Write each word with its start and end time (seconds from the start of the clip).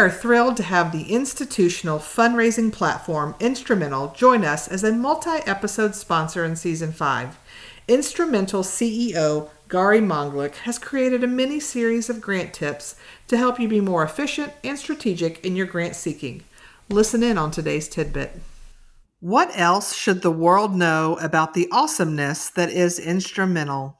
are 0.00 0.08
thrilled 0.08 0.56
to 0.56 0.62
have 0.62 0.92
the 0.92 1.12
institutional 1.12 1.98
fundraising 1.98 2.72
platform 2.72 3.34
Instrumentl 3.38 4.16
join 4.16 4.46
us 4.46 4.66
as 4.66 4.82
a 4.82 4.92
multi 4.92 5.40
episode 5.46 5.94
sponsor 5.94 6.42
in 6.42 6.56
season 6.56 6.90
5. 6.90 7.38
Instrumentl 7.86 8.64
CEO 8.64 9.50
Gauri 9.68 10.00
Manglik 10.00 10.54
has 10.60 10.78
created 10.78 11.22
a 11.22 11.26
mini 11.26 11.60
series 11.60 12.08
of 12.08 12.22
grant 12.22 12.54
tips 12.54 12.96
to 13.28 13.36
help 13.36 13.60
you 13.60 13.68
be 13.68 13.82
more 13.82 14.02
efficient 14.02 14.54
and 14.64 14.78
strategic 14.78 15.44
in 15.44 15.54
your 15.54 15.66
grant 15.66 15.94
seeking. 15.94 16.44
Listen 16.88 17.22
in 17.22 17.36
on 17.36 17.50
today's 17.50 17.86
tidbit. 17.86 18.40
What 19.20 19.50
else 19.54 19.94
should 19.94 20.22
the 20.22 20.30
world 20.30 20.74
know 20.74 21.18
about 21.20 21.52
the 21.52 21.68
awesomeness 21.70 22.48
that 22.48 22.70
is 22.70 22.98
Instrumentl? 22.98 23.96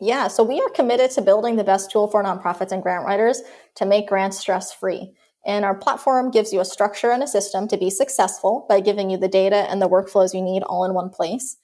Yeah, 0.00 0.28
so 0.28 0.42
we 0.42 0.60
are 0.60 0.70
committed 0.70 1.10
to 1.10 1.20
building 1.20 1.56
the 1.56 1.64
best 1.64 1.90
tool 1.90 2.08
for 2.08 2.24
nonprofits 2.24 2.72
and 2.72 2.82
grant 2.82 3.04
writers 3.04 3.42
to 3.74 3.84
make 3.84 4.08
grants 4.08 4.38
stress 4.38 4.72
free. 4.72 5.12
And 5.46 5.64
our 5.64 5.76
platform 5.76 6.32
gives 6.32 6.52
you 6.52 6.60
a 6.60 6.64
structure 6.64 7.12
and 7.12 7.22
a 7.22 7.28
system 7.28 7.68
to 7.68 7.76
be 7.76 7.88
successful 7.88 8.66
by 8.68 8.80
giving 8.80 9.10
you 9.10 9.16
the 9.16 9.28
data 9.28 9.70
and 9.70 9.80
the 9.80 9.88
workflows 9.88 10.34
you 10.34 10.42
need 10.42 10.64
all 10.64 10.84
in 10.84 10.92
one 10.92 11.08
place. 11.08 11.56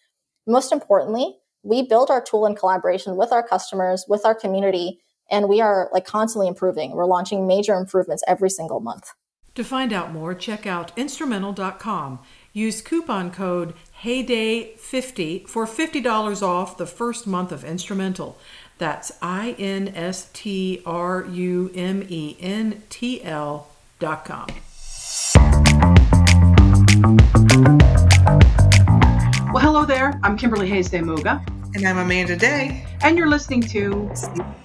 Most 0.47 0.73
importantly, 0.73 1.39
we 1.65 1.83
build 1.83 2.09
our 2.09 2.23
tool 2.23 2.47
in 2.47 2.55
collaboration 2.55 3.17
with 3.17 3.33
our 3.33 3.47
customers, 3.47 4.05
with 4.09 4.25
our 4.25 4.37
community, 4.37 5.01
and 5.29 5.49
we 5.49 5.61
are 5.61 5.91
like 5.93 6.05
constantly 6.05 6.47
improving. 6.47 6.93
We're 6.93 7.07
launching 7.07 7.47
major 7.47 7.75
improvements 7.75 8.23
every 8.29 8.51
single 8.51 8.79
month. 8.79 9.11
To 9.57 9.65
find 9.65 9.93
out 9.93 10.13
more, 10.13 10.35
check 10.35 10.67
out 10.67 10.97
instrumentl.com. 10.97 12.21
Use 12.53 12.83
coupon 12.83 13.31
code 13.31 13.75
Heyday50 14.03 15.49
for 15.49 15.67
$50 15.67 16.43
off 16.43 16.79
the 16.79 16.87
first 16.87 17.27
month 17.27 17.53
of 17.53 17.65
Instrumentl. 17.65 18.37
That's 18.79 19.13
I 19.21 19.55
N 19.59 19.89
S 19.95 20.31
T 20.33 20.83
R 20.87 21.27
U 21.27 21.71
M 21.75 22.05
E 22.09 22.37
N 22.41 22.83
T 22.89 23.23
L 23.23 23.72
com. 24.03 24.47
Well, 29.53 29.63
hello 29.63 29.85
there. 29.85 30.19
I'm 30.25 30.37
Kimberly 30.37 30.69
Hays 30.69 30.91
de 30.91 30.99
Muga. 30.99 31.47
And 31.77 31.87
I'm 31.87 31.99
Amanda 31.99 32.37
Day. 32.37 32.85
And 33.03 33.17
you're 33.17 33.29
listening 33.29 33.63
to 33.63 34.11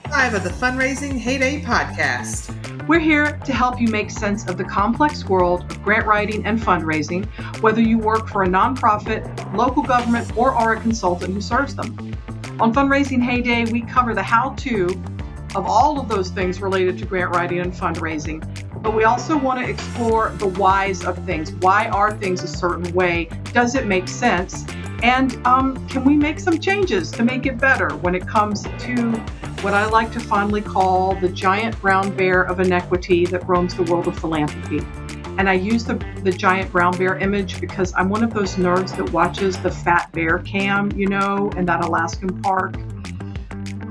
five 0.09 0.33
of 0.33 0.43
the 0.43 0.49
Fundraising 0.49 1.19
Heyday 1.19 1.61
podcast. 1.61 2.51
We're 2.87 2.99
here 2.99 3.37
to 3.45 3.53
help 3.53 3.79
you 3.79 3.89
make 3.89 4.09
sense 4.09 4.47
of 4.47 4.57
the 4.57 4.63
complex 4.63 5.25
world 5.25 5.71
of 5.71 5.83
grant 5.83 6.07
writing 6.07 6.43
and 6.47 6.59
fundraising, 6.59 7.27
whether 7.61 7.81
you 7.81 7.99
work 7.99 8.27
for 8.27 8.41
a 8.41 8.47
nonprofit, 8.47 9.55
local 9.55 9.83
government, 9.83 10.35
or 10.35 10.51
are 10.51 10.73
a 10.73 10.81
consultant 10.81 11.35
who 11.35 11.41
serves 11.41 11.75
them. 11.75 11.95
On 12.59 12.73
Fundraising 12.73 13.21
Heyday, 13.21 13.71
we 13.71 13.81
cover 13.81 14.15
the 14.15 14.23
how 14.23 14.55
to 14.55 14.87
of 15.55 15.65
all 15.65 15.99
of 15.99 16.07
those 16.07 16.29
things 16.29 16.61
related 16.61 16.97
to 16.99 17.05
grant 17.05 17.33
writing 17.35 17.59
and 17.59 17.73
fundraising, 17.73 18.43
but 18.87 18.95
we 18.95 19.03
also 19.03 19.37
want 19.37 19.59
to 19.59 19.69
explore 19.69 20.29
the 20.37 20.47
whys 20.47 21.03
of 21.03 21.17
things. 21.25 21.51
Why 21.55 21.89
are 21.89 22.13
things 22.13 22.41
a 22.43 22.47
certain 22.47 22.89
way? 22.93 23.27
Does 23.51 23.75
it 23.75 23.85
make 23.85 24.07
sense? 24.07 24.65
And 25.03 25.45
um, 25.45 25.85
can 25.89 26.05
we 26.05 26.15
make 26.15 26.39
some 26.39 26.57
changes 26.57 27.11
to 27.11 27.23
make 27.25 27.45
it 27.45 27.57
better 27.57 27.89
when 27.97 28.15
it 28.15 28.25
comes 28.25 28.63
to 28.63 29.11
what 29.59 29.73
I 29.73 29.87
like 29.87 30.13
to 30.13 30.21
fondly 30.21 30.61
call 30.61 31.15
the 31.15 31.27
giant 31.27 31.77
brown 31.81 32.15
bear 32.15 32.43
of 32.43 32.61
inequity 32.61 33.25
that 33.25 33.45
roams 33.45 33.75
the 33.75 33.83
world 33.83 34.07
of 34.07 34.17
philanthropy? 34.17 34.79
And 35.37 35.49
I 35.49 35.55
use 35.55 35.83
the, 35.83 35.95
the 36.23 36.31
giant 36.31 36.71
brown 36.71 36.97
bear 36.97 37.17
image 37.17 37.59
because 37.59 37.93
I'm 37.93 38.07
one 38.07 38.23
of 38.23 38.33
those 38.33 38.55
nerds 38.55 38.95
that 38.95 39.11
watches 39.11 39.57
the 39.57 39.69
fat 39.69 40.09
bear 40.13 40.39
cam, 40.39 40.93
you 40.93 41.07
know, 41.07 41.51
in 41.57 41.65
that 41.65 41.83
Alaskan 41.83 42.41
park. 42.41 42.77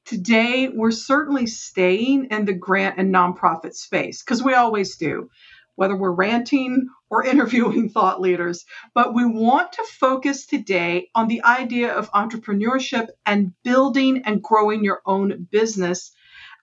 Today, 0.04 0.68
we're 0.74 0.90
certainly 0.90 1.46
staying 1.46 2.26
in 2.32 2.46
the 2.46 2.52
grant 2.52 2.98
and 2.98 3.14
nonprofit 3.14 3.74
space 3.74 4.24
because 4.24 4.42
we 4.42 4.54
always 4.54 4.96
do, 4.96 5.30
whether 5.76 5.96
we're 5.96 6.12
ranting 6.12 6.86
or 7.10 7.24
interviewing 7.26 7.88
thought 7.88 8.20
leaders. 8.20 8.64
But 8.94 9.14
we 9.14 9.24
want 9.24 9.72
to 9.72 9.84
focus 9.84 10.46
today 10.46 11.08
on 11.14 11.28
the 11.28 11.42
idea 11.44 11.92
of 11.92 12.10
entrepreneurship 12.12 13.08
and 13.26 13.52
building 13.62 14.22
and 14.24 14.42
growing 14.42 14.84
your 14.84 15.02
own 15.06 15.48
business 15.50 16.12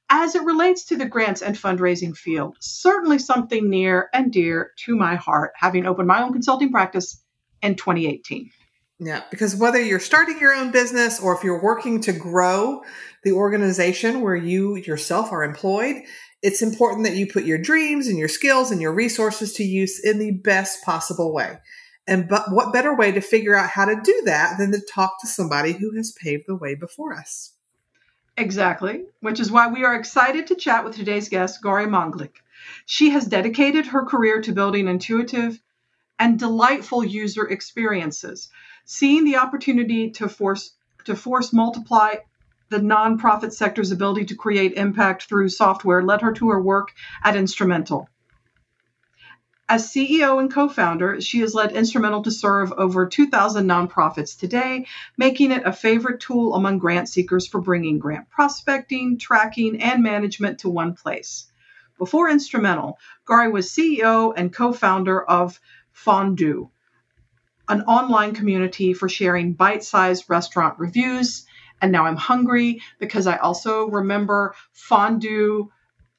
as 0.09 0.33
it 0.35 0.43
relates 0.43 0.85
to 0.85 0.97
the 0.97 1.05
grants 1.05 1.41
and 1.41 1.55
fundraising 1.55 2.17
field, 2.17 2.57
certainly 2.59 3.19
something 3.19 3.69
near 3.69 4.09
and 4.11 4.31
dear 4.31 4.71
to 4.85 4.95
my 4.95 5.15
heart, 5.15 5.51
having 5.55 5.85
opened 5.85 6.07
my 6.07 6.23
own 6.23 6.33
consulting 6.33 6.71
practice 6.71 7.23
in 7.61 7.75
2018. 7.75 8.49
Yeah, 9.01 9.23
because 9.31 9.55
whether 9.55 9.81
you're 9.81 9.99
starting 9.99 10.39
your 10.39 10.53
own 10.53 10.71
business 10.71 11.21
or 11.21 11.35
if 11.35 11.43
you're 11.43 11.61
working 11.61 12.01
to 12.01 12.11
grow 12.11 12.83
the 13.23 13.31
organization 13.31 14.21
where 14.21 14.35
you 14.35 14.75
yourself 14.75 15.31
are 15.31 15.43
employed, 15.43 16.03
it's 16.41 16.61
important 16.61 17.05
that 17.05 17.15
you 17.15 17.27
put 17.27 17.43
your 17.43 17.57
dreams 17.57 18.07
and 18.07 18.17
your 18.17 18.27
skills 18.27 18.71
and 18.71 18.81
your 18.81 18.93
resources 18.93 19.53
to 19.53 19.63
use 19.63 19.99
in 19.99 20.19
the 20.19 20.31
best 20.31 20.83
possible 20.83 21.33
way. 21.33 21.57
And 22.07 22.27
but 22.27 22.51
what 22.51 22.73
better 22.73 22.95
way 22.95 23.11
to 23.11 23.21
figure 23.21 23.55
out 23.55 23.69
how 23.69 23.85
to 23.85 23.99
do 24.01 24.21
that 24.25 24.57
than 24.57 24.71
to 24.71 24.79
talk 24.79 25.21
to 25.21 25.27
somebody 25.27 25.73
who 25.73 25.95
has 25.95 26.11
paved 26.11 26.45
the 26.47 26.55
way 26.55 26.75
before 26.75 27.13
us? 27.13 27.53
Exactly, 28.37 29.03
which 29.19 29.39
is 29.39 29.51
why 29.51 29.67
we 29.67 29.83
are 29.83 29.95
excited 29.95 30.47
to 30.47 30.55
chat 30.55 30.85
with 30.85 30.95
today's 30.95 31.27
guest, 31.29 31.61
Gauri 31.61 31.85
Manglik. 31.85 32.37
She 32.85 33.09
has 33.11 33.25
dedicated 33.25 33.87
her 33.87 34.05
career 34.05 34.41
to 34.41 34.53
building 34.53 34.87
intuitive 34.87 35.59
and 36.17 36.39
delightful 36.39 37.03
user 37.03 37.45
experiences, 37.47 38.49
seeing 38.85 39.25
the 39.25 39.37
opportunity 39.37 40.11
to 40.11 40.29
force 40.29 40.71
to 41.05 41.15
force 41.15 41.53
multiply 41.53 42.15
the 42.69 42.79
nonprofit 42.79 43.53
sector's 43.53 43.91
ability 43.91 44.25
to 44.25 44.35
create 44.35 44.73
impact 44.73 45.23
through 45.23 45.49
software 45.49 46.03
led 46.03 46.21
her 46.21 46.33
to 46.33 46.49
her 46.49 46.61
work 46.61 46.93
at 47.23 47.35
Instrumentl. 47.35 48.07
As 49.67 49.91
CEO 49.91 50.39
and 50.39 50.51
co 50.51 50.67
founder, 50.67 51.21
she 51.21 51.41
has 51.41 51.53
led 51.53 51.73
Instrumentl 51.73 52.23
to 52.23 52.31
serve 52.31 52.71
over 52.71 53.05
2,000 53.05 53.67
nonprofits 53.67 54.37
today, 54.37 54.87
making 55.15 55.51
it 55.51 55.63
a 55.63 55.71
favorite 55.71 56.19
tool 56.19 56.55
among 56.55 56.79
grant 56.79 57.07
seekers 57.07 57.47
for 57.47 57.61
bringing 57.61 57.99
grant 57.99 58.29
prospecting, 58.31 59.19
tracking, 59.19 59.79
and 59.79 60.01
management 60.01 60.59
to 60.59 60.69
one 60.69 60.95
place. 60.95 61.51
Before 61.99 62.29
Instrumentl, 62.29 62.95
Gauri 63.25 63.51
was 63.51 63.69
CEO 63.69 64.33
and 64.35 64.51
co 64.51 64.73
founder 64.73 65.21
of 65.21 65.59
Fondu, 65.93 66.71
an 67.67 67.81
online 67.83 68.33
community 68.33 68.93
for 68.93 69.07
sharing 69.07 69.53
bite 69.53 69.83
sized 69.83 70.25
restaurant 70.29 70.79
reviews. 70.79 71.45
And 71.81 71.91
now 71.91 72.05
I'm 72.05 72.15
hungry 72.15 72.81
because 72.99 73.27
I 73.27 73.37
also 73.37 73.87
remember 73.87 74.55
Fondue 74.73 75.69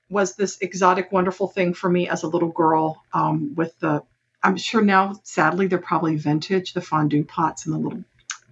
was 0.08 0.34
this 0.34 0.58
exotic, 0.60 1.12
wonderful 1.12 1.48
thing 1.48 1.72
for 1.74 1.88
me 1.88 2.08
as 2.08 2.22
a 2.24 2.28
little 2.28 2.50
girl 2.50 3.02
um, 3.12 3.54
with 3.54 3.78
the, 3.78 4.02
I'm 4.42 4.56
sure 4.56 4.82
now, 4.82 5.14
sadly, 5.22 5.66
they're 5.66 5.78
probably 5.78 6.16
vintage, 6.16 6.72
the 6.72 6.80
fondue 6.80 7.24
pots 7.24 7.66
and 7.66 7.74
the 7.74 7.78
little 7.78 8.04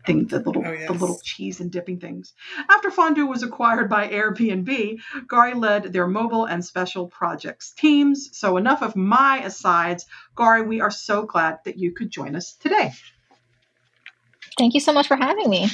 thing, 0.06 0.26
the 0.26 0.38
little 0.38 0.62
Oh, 0.64 0.72
yes. 0.72 0.86
the 0.86 0.92
little 0.92 1.20
cheese 1.22 1.60
and 1.60 1.70
dipping 1.70 1.98
things. 1.98 2.32
After 2.68 2.90
Fondu 2.90 3.28
was 3.28 3.42
acquired 3.42 3.90
by 3.90 4.08
Airbnb, 4.08 5.00
Gauri 5.26 5.54
led 5.54 5.92
their 5.92 6.06
mobile 6.06 6.44
and 6.44 6.64
special 6.64 7.06
projects 7.06 7.72
teams. 7.72 8.30
So 8.36 8.56
enough 8.56 8.82
of 8.82 8.96
my 8.96 9.42
asides. 9.44 10.06
Gauri, 10.34 10.62
we 10.62 10.80
are 10.80 10.90
so 10.90 11.22
glad 11.22 11.58
that 11.64 11.78
you 11.78 11.92
could 11.92 12.10
join 12.10 12.36
us 12.36 12.54
today. 12.54 12.92
Thank 14.56 14.74
you 14.74 14.80
so 14.80 14.92
much 14.92 15.08
for 15.08 15.16
having 15.16 15.50
me. 15.50 15.68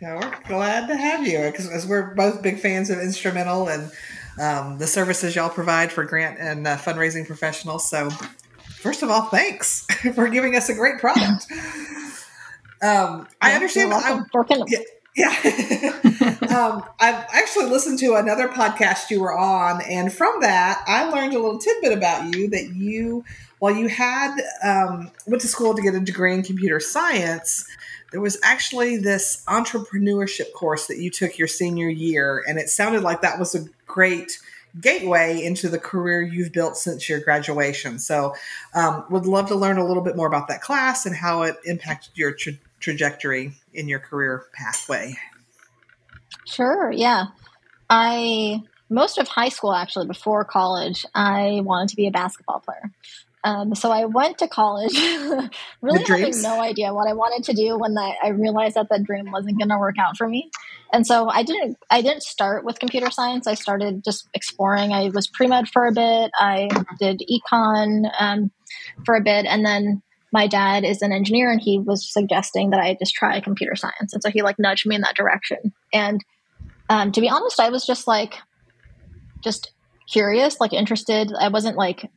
Yeah, 0.00 0.16
we're 0.16 0.42
glad 0.46 0.88
to 0.88 0.96
have 0.96 1.26
you 1.26 1.38
because 1.50 1.86
we're 1.86 2.14
both 2.14 2.42
big 2.42 2.58
fans 2.58 2.90
of 2.90 2.98
Instrumentl 2.98 3.72
and 3.72 3.90
um, 4.38 4.78
the 4.78 4.86
services 4.86 5.34
y'all 5.34 5.48
provide 5.48 5.90
for 5.90 6.04
grant 6.04 6.38
and 6.38 6.66
uh, 6.66 6.76
fundraising 6.76 7.26
professionals. 7.26 7.88
So, 7.88 8.10
first 8.10 9.02
of 9.02 9.08
all, 9.08 9.22
thanks 9.22 9.86
for 10.14 10.28
giving 10.28 10.54
us 10.54 10.68
a 10.68 10.74
great 10.74 10.98
product. 10.98 11.46
Um, 12.82 13.26
I 13.40 13.54
understand. 13.54 13.94
I, 13.94 14.20
yeah. 14.66 14.78
Yeah. 15.16 15.30
um, 16.54 16.84
I've 17.00 17.26
actually 17.32 17.70
listened 17.70 17.98
to 18.00 18.16
another 18.16 18.48
podcast 18.48 19.08
you 19.08 19.22
were 19.22 19.32
on, 19.32 19.80
and 19.80 20.12
from 20.12 20.42
that, 20.42 20.84
I 20.86 21.08
learned 21.08 21.32
a 21.32 21.38
little 21.38 21.58
tidbit 21.58 21.96
about 21.96 22.34
you 22.34 22.50
that 22.50 22.74
you, 22.74 23.24
while 23.60 23.74
you 23.74 23.88
had 23.88 24.36
um, 24.62 25.10
went 25.26 25.40
to 25.40 25.48
school 25.48 25.74
to 25.74 25.80
get 25.80 25.94
a 25.94 26.00
degree 26.00 26.34
in 26.34 26.42
computer 26.42 26.80
science, 26.80 27.66
there 28.12 28.20
was 28.20 28.38
actually 28.42 28.98
this 28.98 29.42
entrepreneurship 29.46 30.52
course 30.52 30.86
that 30.86 30.98
you 30.98 31.10
took 31.10 31.38
your 31.38 31.48
senior 31.48 31.88
year, 31.88 32.44
and 32.46 32.58
it 32.58 32.68
sounded 32.68 33.02
like 33.02 33.22
that 33.22 33.38
was 33.38 33.54
a 33.54 33.64
great 33.86 34.38
gateway 34.80 35.42
into 35.42 35.68
the 35.68 35.78
career 35.78 36.20
you've 36.20 36.52
built 36.52 36.76
since 36.76 37.08
your 37.08 37.20
graduation. 37.20 37.98
So, 37.98 38.34
um, 38.74 39.04
would 39.10 39.26
love 39.26 39.48
to 39.48 39.54
learn 39.54 39.78
a 39.78 39.86
little 39.86 40.02
bit 40.02 40.16
more 40.16 40.26
about 40.26 40.48
that 40.48 40.60
class 40.60 41.06
and 41.06 41.16
how 41.16 41.42
it 41.42 41.56
impacted 41.64 42.12
your 42.14 42.32
tra- 42.32 42.52
trajectory 42.80 43.54
in 43.72 43.88
your 43.88 43.98
career 43.98 44.44
pathway. 44.52 45.14
Sure, 46.46 46.92
yeah. 46.92 47.26
I 47.88 48.62
most 48.88 49.18
of 49.18 49.26
high 49.26 49.48
school 49.48 49.72
actually 49.72 50.06
before 50.06 50.44
college, 50.44 51.04
I 51.14 51.60
wanted 51.64 51.88
to 51.90 51.96
be 51.96 52.06
a 52.06 52.10
basketball 52.10 52.60
player. 52.60 52.92
Um, 53.46 53.76
so 53.76 53.92
I 53.92 54.06
went 54.06 54.38
to 54.38 54.48
college, 54.48 54.92
really 55.80 56.02
having 56.02 56.42
no 56.42 56.60
idea 56.60 56.92
what 56.92 57.08
I 57.08 57.12
wanted 57.12 57.44
to 57.44 57.52
do 57.52 57.78
when 57.78 57.96
I, 57.96 58.16
I 58.20 58.28
realized 58.30 58.74
that 58.74 58.88
that 58.90 59.04
dream 59.04 59.30
wasn't 59.30 59.58
going 59.58 59.68
to 59.68 59.78
work 59.78 59.94
out 60.00 60.16
for 60.16 60.28
me. 60.28 60.50
And 60.92 61.06
so 61.06 61.28
I 61.28 61.44
didn't. 61.44 61.78
I 61.88 62.02
didn't 62.02 62.24
start 62.24 62.64
with 62.64 62.80
computer 62.80 63.08
science. 63.08 63.46
I 63.46 63.54
started 63.54 64.02
just 64.04 64.28
exploring. 64.34 64.92
I 64.92 65.10
was 65.10 65.28
pre 65.28 65.46
med 65.46 65.68
for 65.68 65.86
a 65.86 65.92
bit. 65.92 66.32
I 66.36 66.68
did 66.98 67.22
econ 67.30 68.10
um, 68.18 68.50
for 69.04 69.14
a 69.14 69.20
bit, 69.20 69.46
and 69.46 69.64
then 69.64 70.02
my 70.32 70.48
dad 70.48 70.84
is 70.84 71.00
an 71.00 71.12
engineer, 71.12 71.48
and 71.48 71.60
he 71.60 71.78
was 71.78 72.12
suggesting 72.12 72.70
that 72.70 72.80
I 72.80 72.96
just 72.98 73.14
try 73.14 73.40
computer 73.40 73.76
science. 73.76 74.12
And 74.12 74.20
so 74.24 74.28
he 74.28 74.42
like 74.42 74.58
nudged 74.58 74.86
me 74.86 74.96
in 74.96 75.02
that 75.02 75.14
direction. 75.14 75.72
And 75.92 76.20
um, 76.88 77.12
to 77.12 77.20
be 77.20 77.28
honest, 77.28 77.60
I 77.60 77.70
was 77.70 77.86
just 77.86 78.08
like, 78.08 78.34
just 79.40 79.70
curious, 80.10 80.58
like 80.60 80.72
interested. 80.72 81.32
I 81.38 81.48
wasn't 81.48 81.76
like, 81.76 82.10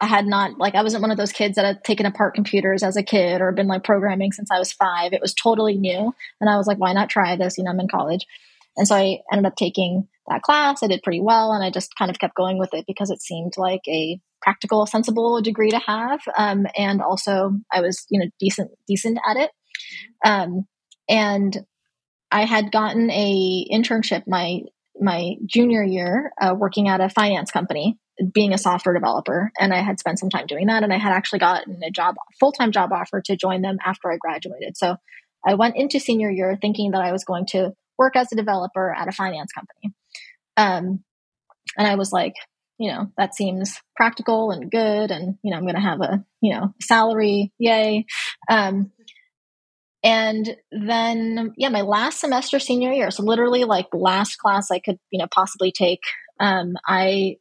I 0.00 0.06
had 0.06 0.26
not 0.26 0.58
like, 0.58 0.74
I 0.74 0.82
wasn't 0.82 1.02
one 1.02 1.10
of 1.10 1.16
those 1.16 1.32
kids 1.32 1.56
that 1.56 1.64
had 1.64 1.82
taken 1.82 2.04
apart 2.04 2.34
computers 2.34 2.82
as 2.82 2.96
a 2.96 3.02
kid 3.02 3.40
or 3.40 3.50
been 3.52 3.66
like 3.66 3.84
programming 3.84 4.32
since 4.32 4.50
I 4.50 4.58
was 4.58 4.72
five. 4.72 5.12
It 5.12 5.22
was 5.22 5.32
totally 5.32 5.76
new, 5.76 6.12
and 6.40 6.50
I 6.50 6.56
was 6.56 6.66
like, 6.66 6.78
why 6.78 6.92
not 6.92 7.08
try 7.08 7.36
this? 7.36 7.56
You 7.56 7.64
know, 7.64 7.70
I'm 7.70 7.80
in 7.80 7.88
college, 7.88 8.26
and 8.76 8.86
so 8.86 8.94
I 8.94 9.20
ended 9.32 9.46
up 9.46 9.56
taking 9.56 10.06
that 10.28 10.42
class. 10.42 10.82
I 10.82 10.88
did 10.88 11.02
pretty 11.02 11.20
well, 11.20 11.52
and 11.52 11.64
I 11.64 11.70
just 11.70 11.96
kind 11.96 12.10
of 12.10 12.18
kept 12.18 12.34
going 12.34 12.58
with 12.58 12.74
it 12.74 12.84
because 12.86 13.10
it 13.10 13.22
seemed 13.22 13.54
like 13.56 13.82
a 13.88 14.20
practical, 14.42 14.84
sensible 14.86 15.40
degree 15.40 15.70
to 15.70 15.78
have, 15.78 16.20
um, 16.36 16.66
and 16.76 17.00
also 17.00 17.52
I 17.72 17.80
was 17.80 18.04
you 18.10 18.20
know 18.20 18.26
decent 18.38 18.72
decent 18.86 19.18
at 19.26 19.38
it, 19.38 19.50
um, 20.26 20.66
and 21.08 21.56
I 22.30 22.44
had 22.44 22.70
gotten 22.70 23.10
a 23.10 23.66
internship 23.72 24.24
my 24.26 24.60
my 25.00 25.36
junior 25.46 25.82
year 25.82 26.32
uh, 26.38 26.54
working 26.54 26.88
at 26.88 27.00
a 27.00 27.08
finance 27.08 27.50
company 27.50 27.98
being 28.32 28.52
a 28.52 28.58
software 28.58 28.94
developer 28.94 29.50
and 29.58 29.74
i 29.74 29.78
had 29.78 29.98
spent 29.98 30.18
some 30.18 30.30
time 30.30 30.46
doing 30.46 30.66
that 30.66 30.82
and 30.82 30.92
i 30.92 30.98
had 30.98 31.12
actually 31.12 31.38
gotten 31.38 31.82
a 31.82 31.90
job 31.90 32.14
full-time 32.40 32.72
job 32.72 32.92
offer 32.92 33.20
to 33.20 33.36
join 33.36 33.62
them 33.62 33.78
after 33.84 34.10
i 34.10 34.16
graduated. 34.16 34.76
So 34.76 34.96
i 35.46 35.54
went 35.54 35.76
into 35.76 36.00
senior 36.00 36.30
year 36.30 36.58
thinking 36.60 36.92
that 36.92 37.02
i 37.02 37.12
was 37.12 37.24
going 37.24 37.46
to 37.46 37.72
work 37.98 38.16
as 38.16 38.32
a 38.32 38.36
developer 38.36 38.94
at 38.94 39.08
a 39.08 39.12
finance 39.12 39.52
company. 39.52 39.94
Um, 40.56 41.04
and 41.76 41.86
i 41.86 41.96
was 41.96 42.12
like 42.12 42.34
you 42.78 42.90
know 42.90 43.10
that 43.16 43.34
seems 43.34 43.80
practical 43.96 44.50
and 44.50 44.70
good 44.70 45.10
and 45.10 45.36
you 45.42 45.50
know 45.50 45.56
i'm 45.56 45.64
going 45.64 45.74
to 45.74 45.80
have 45.80 46.00
a 46.00 46.24
you 46.40 46.54
know 46.54 46.74
salary 46.80 47.52
yay. 47.58 48.06
Um, 48.48 48.92
and 50.02 50.56
then 50.70 51.52
yeah 51.56 51.68
my 51.68 51.80
last 51.80 52.20
semester 52.20 52.58
senior 52.58 52.92
year 52.92 53.10
so 53.10 53.22
literally 53.22 53.64
like 53.64 53.86
last 53.92 54.36
class 54.36 54.70
i 54.70 54.78
could 54.78 54.98
you 55.10 55.18
know 55.18 55.26
possibly 55.30 55.72
take 55.72 56.00
um, 56.38 56.74
i 56.86 57.36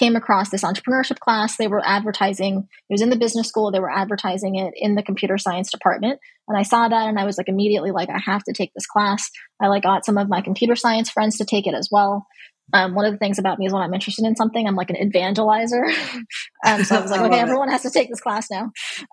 came 0.00 0.16
across 0.16 0.48
this 0.50 0.64
entrepreneurship 0.64 1.18
class 1.20 1.56
they 1.58 1.68
were 1.68 1.82
advertising 1.86 2.66
it 2.88 2.92
was 2.92 3.02
in 3.02 3.10
the 3.10 3.16
business 3.24 3.46
school 3.48 3.70
they 3.70 3.80
were 3.80 3.90
advertising 4.02 4.56
it 4.56 4.72
in 4.76 4.94
the 4.96 5.02
computer 5.02 5.36
science 5.38 5.70
department 5.70 6.18
and 6.48 6.56
i 6.58 6.62
saw 6.62 6.88
that 6.88 7.06
and 7.08 7.18
i 7.18 7.24
was 7.26 7.36
like 7.38 7.48
immediately 7.48 7.90
like 7.90 8.08
i 8.08 8.18
have 8.18 8.42
to 8.42 8.52
take 8.52 8.72
this 8.74 8.86
class 8.86 9.30
i 9.60 9.68
like 9.68 9.82
got 9.82 10.06
some 10.06 10.18
of 10.18 10.28
my 10.28 10.40
computer 10.40 10.74
science 10.74 11.10
friends 11.10 11.36
to 11.38 11.44
take 11.44 11.66
it 11.66 11.74
as 11.74 11.88
well 11.92 12.26
um, 12.72 12.94
one 12.94 13.04
of 13.04 13.12
the 13.12 13.18
things 13.18 13.38
about 13.40 13.58
me 13.58 13.66
is 13.66 13.72
when 13.72 13.82
I'm 13.82 13.94
interested 13.94 14.24
in 14.24 14.36
something, 14.36 14.64
I'm 14.64 14.76
like 14.76 14.90
an 14.90 15.10
evangelizer. 15.10 15.82
um, 16.64 16.84
so 16.84 16.96
I 16.96 17.00
was 17.00 17.10
like, 17.10 17.20
I 17.20 17.24
okay, 17.24 17.30
love 17.32 17.40
it. 17.40 17.42
everyone 17.42 17.68
has 17.68 17.82
to 17.82 17.90
take 17.90 18.08
this 18.08 18.20
class 18.20 18.46
now. 18.48 18.70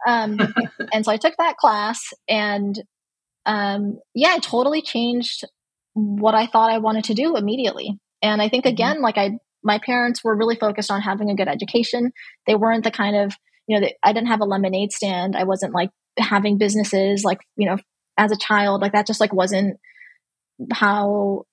Um, 0.08 0.38
and 0.94 1.04
so 1.04 1.12
I 1.12 1.18
took 1.18 1.34
that 1.40 1.58
class, 1.58 2.14
and 2.30 2.80
um, 3.48 3.98
yeah, 4.14 4.36
it 4.36 4.44
totally 4.44 4.82
changed 4.84 5.44
what 5.94 6.36
I 6.36 6.46
thought 6.46 6.72
I 6.72 6.78
wanted 6.78 7.06
to 7.06 7.16
do 7.16 7.36
immediately. 7.36 8.00
And 8.22 8.42
I 8.42 8.50
think 8.50 8.66
Mhm. 8.66 8.70
again, 8.70 9.02
like 9.02 9.18
I, 9.18 9.40
my 9.68 9.80
parents 9.80 10.24
were 10.24 10.36
really 10.36 10.56
focused 10.56 10.90
on 10.90 11.02
having 11.02 11.30
a 11.30 11.36
good 11.36 11.48
education. 11.48 12.12
They 12.48 12.56
weren't 12.56 12.84
the 12.84 12.92
kind 12.92 13.16
of, 13.16 13.36
you 13.68 13.76
know, 13.76 13.82
they, 13.86 13.96
I 14.04 14.14
didn't 14.14 14.30
have 14.30 14.42
a 14.42 14.46
lemonade 14.46 14.92
stand. 14.92 15.36
I 15.36 15.44
wasn't 15.44 15.74
like 15.74 15.92
having 16.18 16.58
businesses, 16.58 17.24
like 17.24 17.40
you 17.58 17.68
know, 17.70 17.78
as 18.18 18.32
a 18.32 18.38
child, 18.38 18.82
like 18.82 18.94
that 18.94 19.06
just 19.06 19.20
like 19.20 19.34
wasn't 19.34 19.78
how 20.74 21.44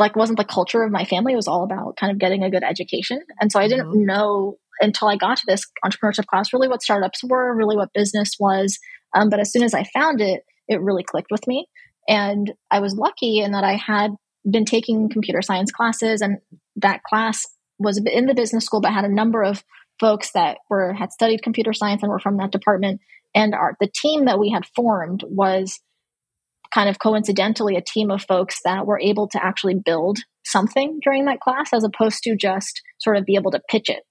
like 0.00 0.16
wasn't 0.16 0.38
the 0.38 0.44
culture 0.44 0.82
of 0.82 0.92
my 0.92 1.04
family. 1.04 1.32
It 1.32 1.36
was 1.36 1.48
all 1.48 1.64
about 1.64 1.96
kind 1.96 2.12
of 2.12 2.18
getting 2.18 2.42
a 2.42 2.50
good 2.50 2.62
education. 2.62 3.20
And 3.40 3.50
so 3.50 3.58
I 3.60 3.68
didn't 3.68 3.88
Mhm. 3.88 4.06
know 4.06 4.56
until 4.80 5.08
I 5.08 5.16
got 5.16 5.38
to 5.38 5.46
this 5.46 5.62
entrepreneurship 5.84 6.26
class 6.26 6.52
really 6.52 6.68
what 6.68 6.82
startups 6.82 7.24
were, 7.24 7.54
really 7.56 7.76
what 7.76 7.92
business 7.92 8.30
was. 8.38 8.78
Um, 9.14 9.28
but 9.28 9.40
as 9.40 9.50
soon 9.50 9.62
as 9.64 9.74
I 9.74 9.84
found 9.84 10.20
it, 10.20 10.42
it 10.68 10.80
really 10.80 11.02
clicked 11.02 11.30
with 11.30 11.46
me. 11.46 11.66
And 12.06 12.52
I 12.70 12.80
was 12.80 12.94
lucky 12.94 13.40
in 13.40 13.52
that 13.52 13.64
I 13.64 13.74
had 13.74 14.12
been 14.48 14.64
taking 14.64 15.08
computer 15.08 15.42
science 15.42 15.72
classes, 15.72 16.20
and 16.20 16.38
that 16.82 17.02
class 17.02 17.46
was 17.78 17.98
in 18.04 18.26
the 18.26 18.34
business 18.34 18.64
school, 18.64 18.80
but 18.80 18.92
had 18.92 19.04
a 19.04 19.12
number 19.14 19.42
of 19.42 19.62
folks 20.00 20.32
that 20.32 20.58
were 20.70 20.92
had 20.92 21.12
studied 21.12 21.42
computer 21.42 21.72
science 21.72 22.02
and 22.02 22.10
were 22.10 22.18
from 22.20 22.36
that 22.38 22.52
department. 22.52 23.00
And 23.34 23.54
our 23.54 23.76
the 23.80 23.88
team 23.92 24.24
that 24.26 24.38
we 24.38 24.50
had 24.50 24.64
formed 24.74 25.24
was 25.28 25.80
kind 26.72 26.88
of 26.88 26.98
coincidentally 26.98 27.76
a 27.76 27.80
team 27.82 28.10
of 28.10 28.22
folks 28.22 28.58
that 28.64 28.86
were 28.86 29.00
able 29.00 29.28
to 29.28 29.42
actually 29.42 29.74
build 29.74 30.18
something 30.44 30.98
during 31.02 31.24
that 31.26 31.40
class 31.40 31.72
as 31.72 31.84
opposed 31.84 32.22
to 32.22 32.36
just 32.36 32.82
sort 32.98 33.16
of 33.16 33.24
be 33.24 33.36
able 33.36 33.50
to 33.50 33.60
pitch 33.70 33.88
it 33.88 34.02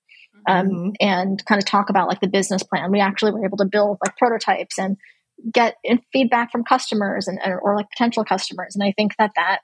um, 0.48 0.68
Mhm. 0.70 0.96
and 1.00 1.46
kind 1.46 1.62
of 1.62 1.66
talk 1.66 1.90
about 1.90 2.08
like 2.08 2.20
the 2.20 2.28
business 2.28 2.64
plan 2.64 2.92
we 2.92 3.00
actually 3.00 3.32
were 3.32 3.46
able 3.46 3.58
to 3.58 3.66
build 3.66 3.98
like 4.04 4.16
prototypes 4.18 4.78
and 4.80 4.98
get 5.54 5.76
in 5.84 6.00
feedback 6.12 6.52
from 6.52 6.64
customers 6.64 7.28
and 7.28 7.40
or 7.62 7.76
like 7.76 7.90
potential 7.92 8.24
customers 8.24 8.76
and 8.76 8.84
i 8.84 8.92
think 8.98 9.14
that 9.20 9.32
that 9.36 9.60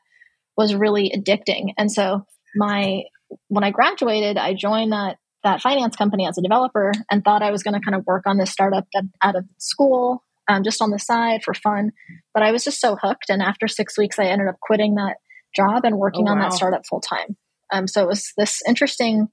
was 0.56 0.76
really 0.76 1.12
addicting 1.16 1.74
and 1.78 1.92
so 1.92 2.26
my 2.56 3.04
when 3.48 3.64
i 3.64 3.72
graduated 3.72 4.38
i 4.38 4.54
joined 4.54 4.92
that 4.92 5.18
that 5.44 5.62
finance 5.62 5.96
company 5.96 6.28
as 6.28 6.38
a 6.38 6.42
developer 6.42 6.92
and 7.12 7.24
thought 7.24 7.42
i 7.44 7.52
was 7.52 7.64
going 7.64 7.74
to 7.74 7.80
kind 7.80 7.96
of 7.96 8.06
work 8.06 8.24
on 8.26 8.38
this 8.38 8.52
startup 8.52 8.86
out 9.22 9.36
of 9.36 9.46
school 9.58 10.24
um, 10.50 10.64
just 10.64 10.82
on 10.82 10.90
the 10.90 11.00
side 11.00 11.42
for 11.44 11.54
fun 11.54 11.92
but 12.34 12.44
i 12.44 12.52
was 12.52 12.64
just 12.64 12.80
so 12.80 12.96
hooked 13.02 13.30
and 13.30 13.42
after 13.42 13.68
six 13.68 13.98
weeks 13.98 14.20
i 14.20 14.26
ended 14.26 14.48
up 14.48 14.56
quitting 14.62 14.96
that 14.96 15.16
job 15.56 15.86
and 15.86 15.98
working 15.98 16.28
Oh, 16.28 16.32
on 16.32 16.40
that 16.40 16.54
startup 16.54 16.82
full 16.90 17.02
time 17.02 17.38
um, 17.72 17.88
so 17.88 18.04
it 18.04 18.08
was 18.08 18.34
this 18.38 18.62
interesting 18.68 19.30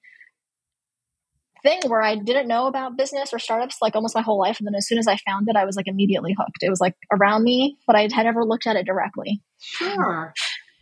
thing 1.63 1.81
where 1.89 2.03
I 2.03 2.17
didn't 2.17 2.49
know 2.49 2.67
about 2.67 2.97
business 2.97 3.33
or 3.33 3.39
startups 3.39 3.77
like 3.83 3.95
almost 3.95 4.15
my 4.15 4.23
whole 4.23 4.39
life. 4.39 4.59
And 4.59 4.67
then 4.67 4.75
as 4.75 4.87
soon 4.87 4.99
as 4.99 5.07
I 5.07 5.17
found 5.17 5.49
it, 5.49 5.57
I 5.57 5.65
was 5.65 5.77
like 5.77 5.89
immediately 5.89 6.35
hooked. 6.39 6.63
It 6.63 6.71
was 6.71 6.81
like 6.81 6.95
around 7.13 7.45
me, 7.45 7.77
but 7.87 7.97
I 7.97 8.03
had 8.03 8.25
never 8.25 8.45
looked 8.45 8.67
at 8.67 8.77
it 8.77 8.87
directly. 8.87 9.43
Sure. 9.59 10.33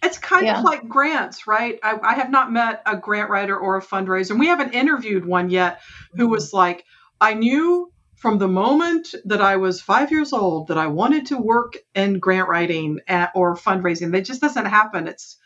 It's 0.03 0.19
kind 0.19 0.47
Yeah. 0.47 0.59
of 0.59 0.65
like 0.65 0.89
grants, 0.89 1.47
right? 1.47 1.79
I, 1.83 1.99
I 2.03 2.15
have 2.15 2.31
not 2.31 2.53
met 2.53 2.83
a 2.87 2.97
grant 2.97 3.31
writer 3.31 3.57
or 3.57 3.77
a 3.77 3.83
fundraiser. 3.83 4.31
and 4.31 4.41
We 4.41 4.47
haven't 4.47 4.75
interviewed 4.75 5.27
one 5.27 5.51
yet 5.51 5.81
who 6.13 6.25
mm-hmm. 6.25 6.33
was 6.33 6.53
like, 6.53 6.85
I 7.21 7.35
knew 7.35 7.93
from 8.17 8.39
the 8.39 8.49
moment 8.49 9.15
that 9.25 9.41
I 9.41 9.57
was 9.57 9.81
five 9.81 10.11
years 10.11 10.33
old 10.33 10.69
that 10.69 10.79
I 10.79 10.89
wanted 10.89 11.27
to 11.27 11.39
work 11.39 11.75
in 11.95 12.19
grant 12.19 12.49
writing 12.49 12.99
at, 13.07 13.31
or 13.35 13.57
fundraising. 13.57 14.13
That 14.13 14.25
just 14.25 14.41
doesn't 14.41 14.67
happen. 14.67 15.09
It's 15.09 15.37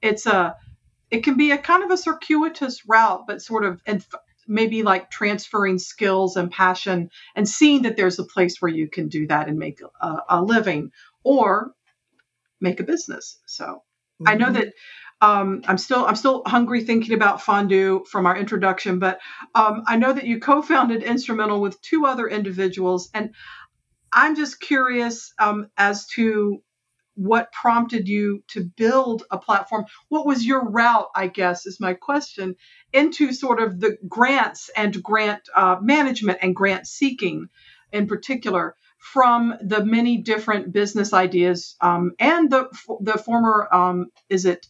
it's 0.00 0.26
a 0.26 0.56
it 1.10 1.24
can 1.24 1.36
be 1.36 1.50
a 1.50 1.58
kind 1.58 1.82
of 1.82 1.90
a 1.90 1.96
circuitous 1.96 2.86
route, 2.88 3.26
but 3.26 3.42
sort 3.42 3.64
of 3.64 3.80
and 3.86 4.04
maybe 4.48 4.82
like 4.82 5.10
transferring 5.10 5.78
skills 5.78 6.36
and 6.36 6.50
passion 6.50 7.10
and 7.36 7.48
seeing 7.48 7.82
that 7.82 7.96
there's 7.96 8.18
a 8.18 8.24
place 8.24 8.56
where 8.60 8.72
you 8.72 8.88
can 8.88 9.08
do 9.08 9.26
that 9.26 9.48
and 9.48 9.58
make 9.58 9.80
a, 10.00 10.16
a 10.28 10.42
living 10.42 10.90
or 11.22 11.72
make 12.60 12.80
a 12.80 12.84
business. 12.84 13.38
So 13.46 13.82
mm-hmm. 14.22 14.28
I 14.28 14.34
know 14.34 14.46
mm-hmm. 14.46 14.54
that 14.54 14.72
um, 15.22 15.62
I'm 15.66 15.78
still 15.78 16.04
I'm 16.04 16.16
still 16.16 16.42
hungry 16.44 16.82
thinking 16.82 17.14
about 17.14 17.42
fondue 17.42 18.04
from 18.10 18.26
our 18.26 18.36
introduction, 18.36 18.98
but 18.98 19.20
um, 19.54 19.84
I 19.86 19.96
know 19.96 20.12
that 20.12 20.26
you 20.26 20.40
co-founded 20.40 21.02
Instrumentl 21.02 21.60
with 21.60 21.80
two 21.80 22.06
other 22.06 22.26
individuals, 22.26 23.08
and 23.14 23.32
I'm 24.12 24.34
just 24.34 24.60
curious 24.60 25.32
um, 25.38 25.68
as 25.76 26.06
to 26.08 26.60
what 27.14 27.52
prompted 27.52 28.08
you 28.08 28.42
to 28.48 28.64
build 28.64 29.22
a 29.30 29.38
platform. 29.38 29.84
What 30.08 30.26
was 30.26 30.44
your 30.44 30.68
route? 30.68 31.08
I 31.14 31.28
guess 31.28 31.66
is 31.66 31.78
my 31.78 31.94
question 31.94 32.56
into 32.92 33.32
sort 33.32 33.62
of 33.62 33.78
the 33.78 33.98
grants 34.08 34.70
and 34.76 35.02
grant 35.02 35.42
uh, 35.54 35.76
management 35.80 36.38
and 36.42 36.56
grant 36.56 36.86
seeking, 36.86 37.48
in 37.92 38.08
particular 38.08 38.74
from 39.02 39.54
the 39.60 39.84
many 39.84 40.18
different 40.18 40.72
business 40.72 41.12
ideas 41.12 41.76
um, 41.80 42.12
and 42.18 42.50
the 42.50 42.68
the 43.00 43.18
former 43.18 43.68
um, 43.72 44.06
is 44.28 44.46
it 44.46 44.66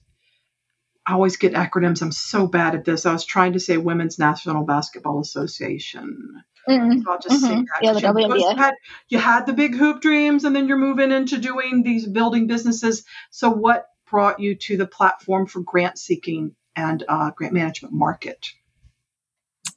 I 1.05 1.15
always 1.15 1.37
get 1.37 1.55
acronyms. 1.55 2.01
I'm 2.01 2.13
so 2.13 2.47
bad 2.47 2.75
at 2.75 2.85
this. 2.85 3.07
I 3.07 3.13
was 3.13 3.25
trying 3.25 3.55
to 3.55 3.61
say 3.61 3.77
Women's 3.77 4.19
National 4.19 4.65
Basketball 4.65 5.21
Association. 5.21 6.43
Mm-hmm. 6.69 7.01
So 7.01 7.11
I'll 7.11 7.19
just 7.19 7.45
mm-hmm. 7.45 7.59
say 7.59 7.65
that. 7.65 7.83
Yeah, 7.83 7.93
the 7.93 8.01
WNBA. 8.01 8.39
You 8.39 8.57
had, 8.57 8.75
you 9.09 9.19
had 9.19 9.47
the 9.47 9.53
big 9.53 9.75
hoop 9.75 10.01
dreams, 10.01 10.45
and 10.45 10.55
then 10.55 10.69
you're 10.69 10.79
moving 10.79 11.11
into 11.11 11.39
doing 11.39 11.83
these 11.83 12.07
building 12.07 12.47
businesses. 12.47 13.05
So, 13.31 13.51
what 13.51 13.87
brought 14.09 14.39
you 14.39 14.55
to 14.55 14.77
the 14.77 14.87
platform 14.87 15.47
for 15.47 15.61
grant 15.61 15.99
seeking 15.99 16.55
and 16.77 17.03
uh, 17.09 17.33
grant 17.33 17.55
management 17.55 17.95
market? 17.95 18.47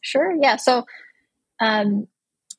Sure. 0.01 0.31
Yeah. 0.39 0.57
So, 0.57 0.85
um, 1.59 2.07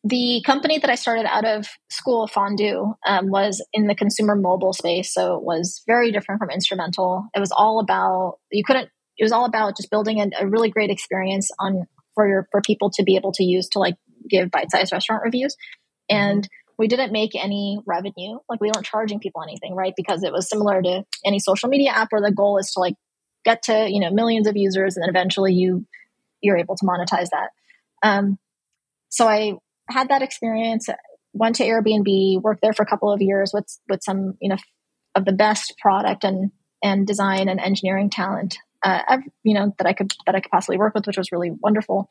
the 0.08 0.40
company 0.46 0.78
that 0.78 0.88
I 0.88 0.94
started 0.94 1.26
out 1.26 1.44
of 1.44 1.66
school, 1.90 2.28
Fondu, 2.28 2.94
um, 3.04 3.28
was 3.28 3.64
in 3.72 3.88
the 3.88 3.94
consumer 3.94 4.36
mobile 4.36 4.72
space. 4.72 5.12
So 5.12 5.36
it 5.36 5.42
was 5.42 5.82
very 5.86 6.12
different 6.12 6.38
from 6.38 6.50
instrumentl. 6.50 7.26
It 7.34 7.40
was 7.40 7.50
all 7.50 7.80
about, 7.80 8.38
you 8.52 8.62
couldn't, 8.64 8.88
it 9.18 9.24
was 9.24 9.32
all 9.32 9.46
about 9.46 9.76
just 9.76 9.90
building 9.90 10.20
a, 10.20 10.44
a 10.44 10.46
really 10.46 10.70
great 10.70 10.90
experience 10.90 11.50
on 11.58 11.86
for 12.14 12.28
your, 12.28 12.46
for 12.52 12.60
people 12.60 12.90
to 12.90 13.02
be 13.02 13.16
able 13.16 13.32
to 13.32 13.42
use 13.42 13.68
to 13.70 13.80
like 13.80 13.96
give 14.30 14.50
bite 14.50 14.70
sized 14.70 14.92
restaurant 14.92 15.22
reviews. 15.24 15.56
And 16.08 16.48
we 16.78 16.86
didn't 16.86 17.10
make 17.10 17.34
any 17.34 17.80
revenue. 17.84 18.38
Like 18.48 18.60
we 18.60 18.68
weren't 18.68 18.86
charging 18.86 19.18
people 19.18 19.42
anything, 19.42 19.74
right? 19.74 19.94
Because 19.96 20.22
it 20.22 20.32
was 20.32 20.48
similar 20.48 20.82
to 20.82 21.04
any 21.24 21.40
social 21.40 21.68
media 21.68 21.90
app 21.90 22.12
where 22.12 22.22
the 22.22 22.30
goal 22.30 22.58
is 22.58 22.70
to 22.72 22.80
like 22.80 22.94
get 23.44 23.64
to, 23.64 23.88
you 23.90 23.98
know, 23.98 24.10
millions 24.10 24.46
of 24.46 24.56
users 24.56 24.96
and 24.96 25.02
then 25.02 25.10
eventually 25.10 25.54
you, 25.54 25.84
you're 26.40 26.58
able 26.58 26.76
to 26.76 26.84
monetize 26.84 27.28
that. 27.30 27.48
Um, 28.02 28.38
so 29.08 29.26
I 29.26 29.54
had 29.88 30.08
that 30.08 30.22
experience, 30.22 30.88
went 31.32 31.56
to 31.56 31.64
Airbnb, 31.64 32.42
worked 32.42 32.62
there 32.62 32.72
for 32.72 32.82
a 32.82 32.86
couple 32.86 33.12
of 33.12 33.22
years 33.22 33.52
with 33.52 33.66
with 33.88 34.02
some 34.02 34.34
you 34.40 34.48
know 34.48 34.56
of 35.14 35.24
the 35.24 35.32
best 35.32 35.74
product 35.80 36.24
and 36.24 36.50
and 36.82 37.06
design 37.06 37.48
and 37.48 37.60
engineering 37.60 38.10
talent 38.10 38.58
uh, 38.86 39.18
you 39.42 39.54
know 39.54 39.74
that 39.78 39.86
I 39.86 39.92
could 39.92 40.12
that 40.26 40.34
I 40.34 40.40
could 40.40 40.50
possibly 40.50 40.78
work 40.78 40.94
with, 40.94 41.06
which 41.06 41.18
was 41.18 41.32
really 41.32 41.50
wonderful. 41.50 42.08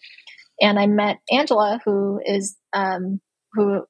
And 0.62 0.79
I 0.79 0.88
met 0.88 1.17
Angela, 1.32 1.79
who 1.86 2.20
is 2.25 2.58
um, 2.74 3.22
who 3.53 3.86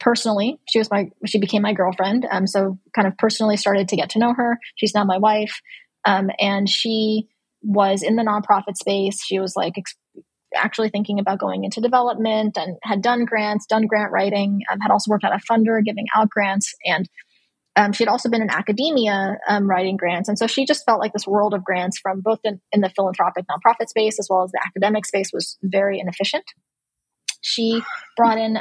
personally 0.00 0.58
she 0.68 0.78
was 0.78 0.90
my 0.90 1.10
she 1.26 1.38
became 1.38 1.62
my 1.62 1.74
girlfriend. 1.74 2.26
Um, 2.30 2.46
so 2.46 2.78
kind 2.94 3.06
of 3.06 3.16
personally 3.18 3.56
started 3.56 3.88
to 3.88 3.96
get 3.96 4.10
to 4.10 4.18
know 4.18 4.34
her. 4.34 4.58
She's 4.76 4.94
now 4.94 5.04
my 5.04 5.18
wife, 5.18 5.60
um, 6.04 6.30
and 6.38 6.68
she 6.68 7.28
was 7.62 8.02
in 8.02 8.16
the 8.16 8.22
nonprofit 8.22 8.76
space. 8.76 9.22
She 9.22 9.38
was 9.38 9.54
like 9.56 9.74
actually 10.54 10.88
thinking 10.88 11.18
about 11.18 11.38
going 11.38 11.64
into 11.64 11.80
development 11.80 12.56
and 12.56 12.76
had 12.82 13.02
done 13.02 13.24
grants, 13.24 13.66
done 13.66 13.86
grant 13.86 14.12
writing, 14.12 14.60
um, 14.70 14.78
had 14.80 14.90
also 14.90 15.10
worked 15.10 15.24
at 15.24 15.32
a 15.32 15.40
funder 15.50 15.82
giving 15.84 16.06
out 16.14 16.30
grants. 16.30 16.74
And 16.84 17.08
um, 17.74 17.92
she 17.92 18.04
had 18.04 18.10
also 18.10 18.30
been 18.30 18.42
in 18.42 18.50
academia 18.50 19.38
um, 19.48 19.68
writing 19.68 19.96
grants. 19.96 20.28
And 20.28 20.38
so 20.38 20.46
she 20.46 20.64
just 20.64 20.84
felt 20.84 21.00
like 21.00 21.12
this 21.12 21.26
world 21.26 21.52
of 21.52 21.64
grants 21.64 21.98
from 21.98 22.20
both 22.20 22.40
in, 22.44 22.60
in 22.72 22.80
the 22.80 22.90
philanthropic 22.90 23.44
nonprofit 23.46 23.88
space 23.88 24.18
as 24.18 24.28
well 24.30 24.44
as 24.44 24.50
the 24.52 24.60
academic 24.64 25.04
space 25.04 25.30
was 25.32 25.58
very 25.62 25.98
inefficient. 25.98 26.44
She 27.42 27.82
brought 28.16 28.38
in 28.38 28.58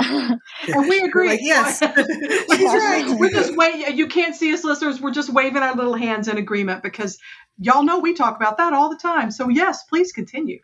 and 0.00 0.40
we 0.88 1.00
agree. 1.00 1.28
Like, 1.28 1.40
yes, 1.42 1.78
she's 1.78 2.72
right. 2.72 3.16
We're 3.18 3.30
just 3.30 3.56
wait. 3.56 3.94
You 3.94 4.06
can't 4.06 4.34
see 4.34 4.52
us, 4.52 4.64
listeners. 4.64 5.00
We're 5.00 5.10
just 5.10 5.30
waving 5.30 5.62
our 5.62 5.74
little 5.74 5.94
hands 5.94 6.28
in 6.28 6.38
agreement 6.38 6.82
because 6.82 7.18
y'all 7.58 7.82
know 7.82 7.98
we 7.98 8.14
talk 8.14 8.36
about 8.36 8.58
that 8.58 8.72
all 8.72 8.88
the 8.88 8.96
time. 8.96 9.30
So 9.30 9.48
yes, 9.48 9.84
please 9.84 10.12
continue. 10.12 10.60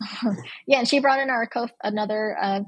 yeah, 0.66 0.78
and 0.78 0.88
she 0.88 1.00
brought 1.00 1.20
in 1.20 1.30
our 1.30 1.46
co 1.46 1.68
another 1.82 2.36
uh, 2.40 2.60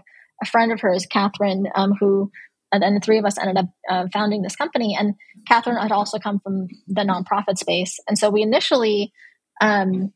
a 0.43 0.47
friend 0.47 0.73
of 0.73 0.81
hers, 0.81 1.07
Catherine, 1.07 1.67
um, 1.75 1.93
who 1.99 2.31
and 2.73 2.83
then 2.83 2.95
the 2.95 3.01
three 3.01 3.19
of 3.19 3.25
us 3.25 3.39
ended 3.39 3.57
up 3.57 3.67
uh, 3.89 4.07
founding 4.13 4.43
this 4.43 4.57
company. 4.57 4.97
And 4.99 5.15
Catherine 5.49 5.77
had 5.77 5.93
also 5.93 6.19
come 6.19 6.39
from 6.39 6.69
the 6.87 7.03
nonprofit 7.03 7.59
space, 7.59 7.99
and 8.09 8.19
so 8.19 8.31
we 8.31 8.43
initially 8.43 9.13
um, 9.61 10.13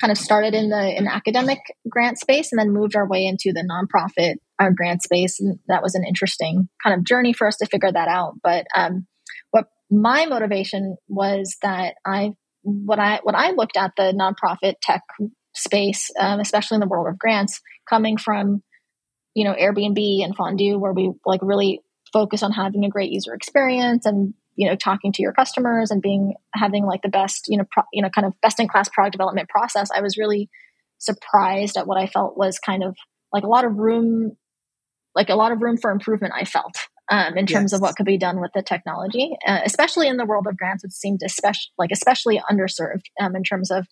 kind 0.00 0.10
of 0.10 0.18
started 0.18 0.54
in 0.54 0.70
the 0.70 0.96
in 0.96 1.06
academic 1.06 1.58
grant 1.88 2.18
space, 2.18 2.52
and 2.52 2.58
then 2.58 2.72
moved 2.72 2.96
our 2.96 3.08
way 3.08 3.24
into 3.24 3.52
the 3.52 3.62
nonprofit 3.62 4.36
uh, 4.58 4.70
grant 4.70 5.02
space. 5.02 5.40
And 5.40 5.58
that 5.68 5.82
was 5.82 5.94
an 5.94 6.04
interesting 6.06 6.68
kind 6.82 6.98
of 6.98 7.04
journey 7.04 7.32
for 7.32 7.46
us 7.46 7.56
to 7.58 7.66
figure 7.66 7.92
that 7.92 8.08
out. 8.08 8.34
But 8.42 8.66
um, 8.74 9.06
what 9.50 9.66
my 9.90 10.26
motivation 10.26 10.96
was 11.08 11.56
that 11.62 11.94
I 12.06 12.32
what 12.62 12.98
I 12.98 13.20
what 13.22 13.34
I 13.34 13.52
looked 13.52 13.76
at 13.76 13.92
the 13.96 14.12
nonprofit 14.12 14.74
tech 14.82 15.02
space, 15.54 16.10
um, 16.18 16.40
especially 16.40 16.76
in 16.76 16.80
the 16.80 16.88
world 16.88 17.08
of 17.08 17.18
grants, 17.18 17.60
coming 17.88 18.16
from 18.16 18.62
you 19.34 19.44
know 19.44 19.54
Airbnb 19.54 20.24
and 20.24 20.36
Fondu, 20.36 20.78
where 20.78 20.92
we 20.92 21.12
like 21.24 21.40
really 21.42 21.82
focus 22.12 22.42
on 22.42 22.52
having 22.52 22.84
a 22.84 22.88
great 22.88 23.10
user 23.10 23.34
experience 23.34 24.04
and 24.04 24.34
you 24.56 24.68
know 24.68 24.76
talking 24.76 25.12
to 25.12 25.22
your 25.22 25.32
customers 25.32 25.90
and 25.90 26.02
being 26.02 26.34
having 26.54 26.84
like 26.84 27.02
the 27.02 27.08
best 27.08 27.46
you 27.48 27.56
know 27.56 27.64
pro, 27.70 27.82
you 27.92 28.02
know 28.02 28.10
kind 28.10 28.26
of 28.26 28.34
best 28.42 28.60
in 28.60 28.68
class 28.68 28.88
product 28.88 29.12
development 29.12 29.48
process. 29.48 29.90
I 29.94 30.00
was 30.00 30.18
really 30.18 30.48
surprised 30.98 31.76
at 31.76 31.86
what 31.86 31.98
I 31.98 32.06
felt 32.06 32.36
was 32.36 32.58
kind 32.58 32.82
of 32.82 32.96
like 33.32 33.44
a 33.44 33.48
lot 33.48 33.64
of 33.64 33.76
room, 33.76 34.36
like 35.14 35.28
a 35.28 35.34
lot 35.34 35.52
of 35.52 35.62
room 35.62 35.76
for 35.76 35.90
improvement. 35.90 36.34
I 36.36 36.44
felt 36.44 36.76
um, 37.10 37.36
in 37.36 37.46
terms 37.46 37.72
yes. 37.72 37.78
of 37.78 37.80
what 37.80 37.96
could 37.96 38.06
be 38.06 38.18
done 38.18 38.40
with 38.40 38.52
the 38.54 38.62
technology, 38.62 39.36
uh, 39.46 39.60
especially 39.64 40.08
in 40.08 40.16
the 40.16 40.24
world 40.24 40.46
of 40.46 40.56
grants, 40.56 40.84
it 40.84 40.92
seemed 40.92 41.20
especially 41.24 41.72
like 41.78 41.90
especially 41.92 42.40
underserved 42.50 43.04
um, 43.20 43.34
in 43.34 43.42
terms 43.42 43.70
of 43.70 43.86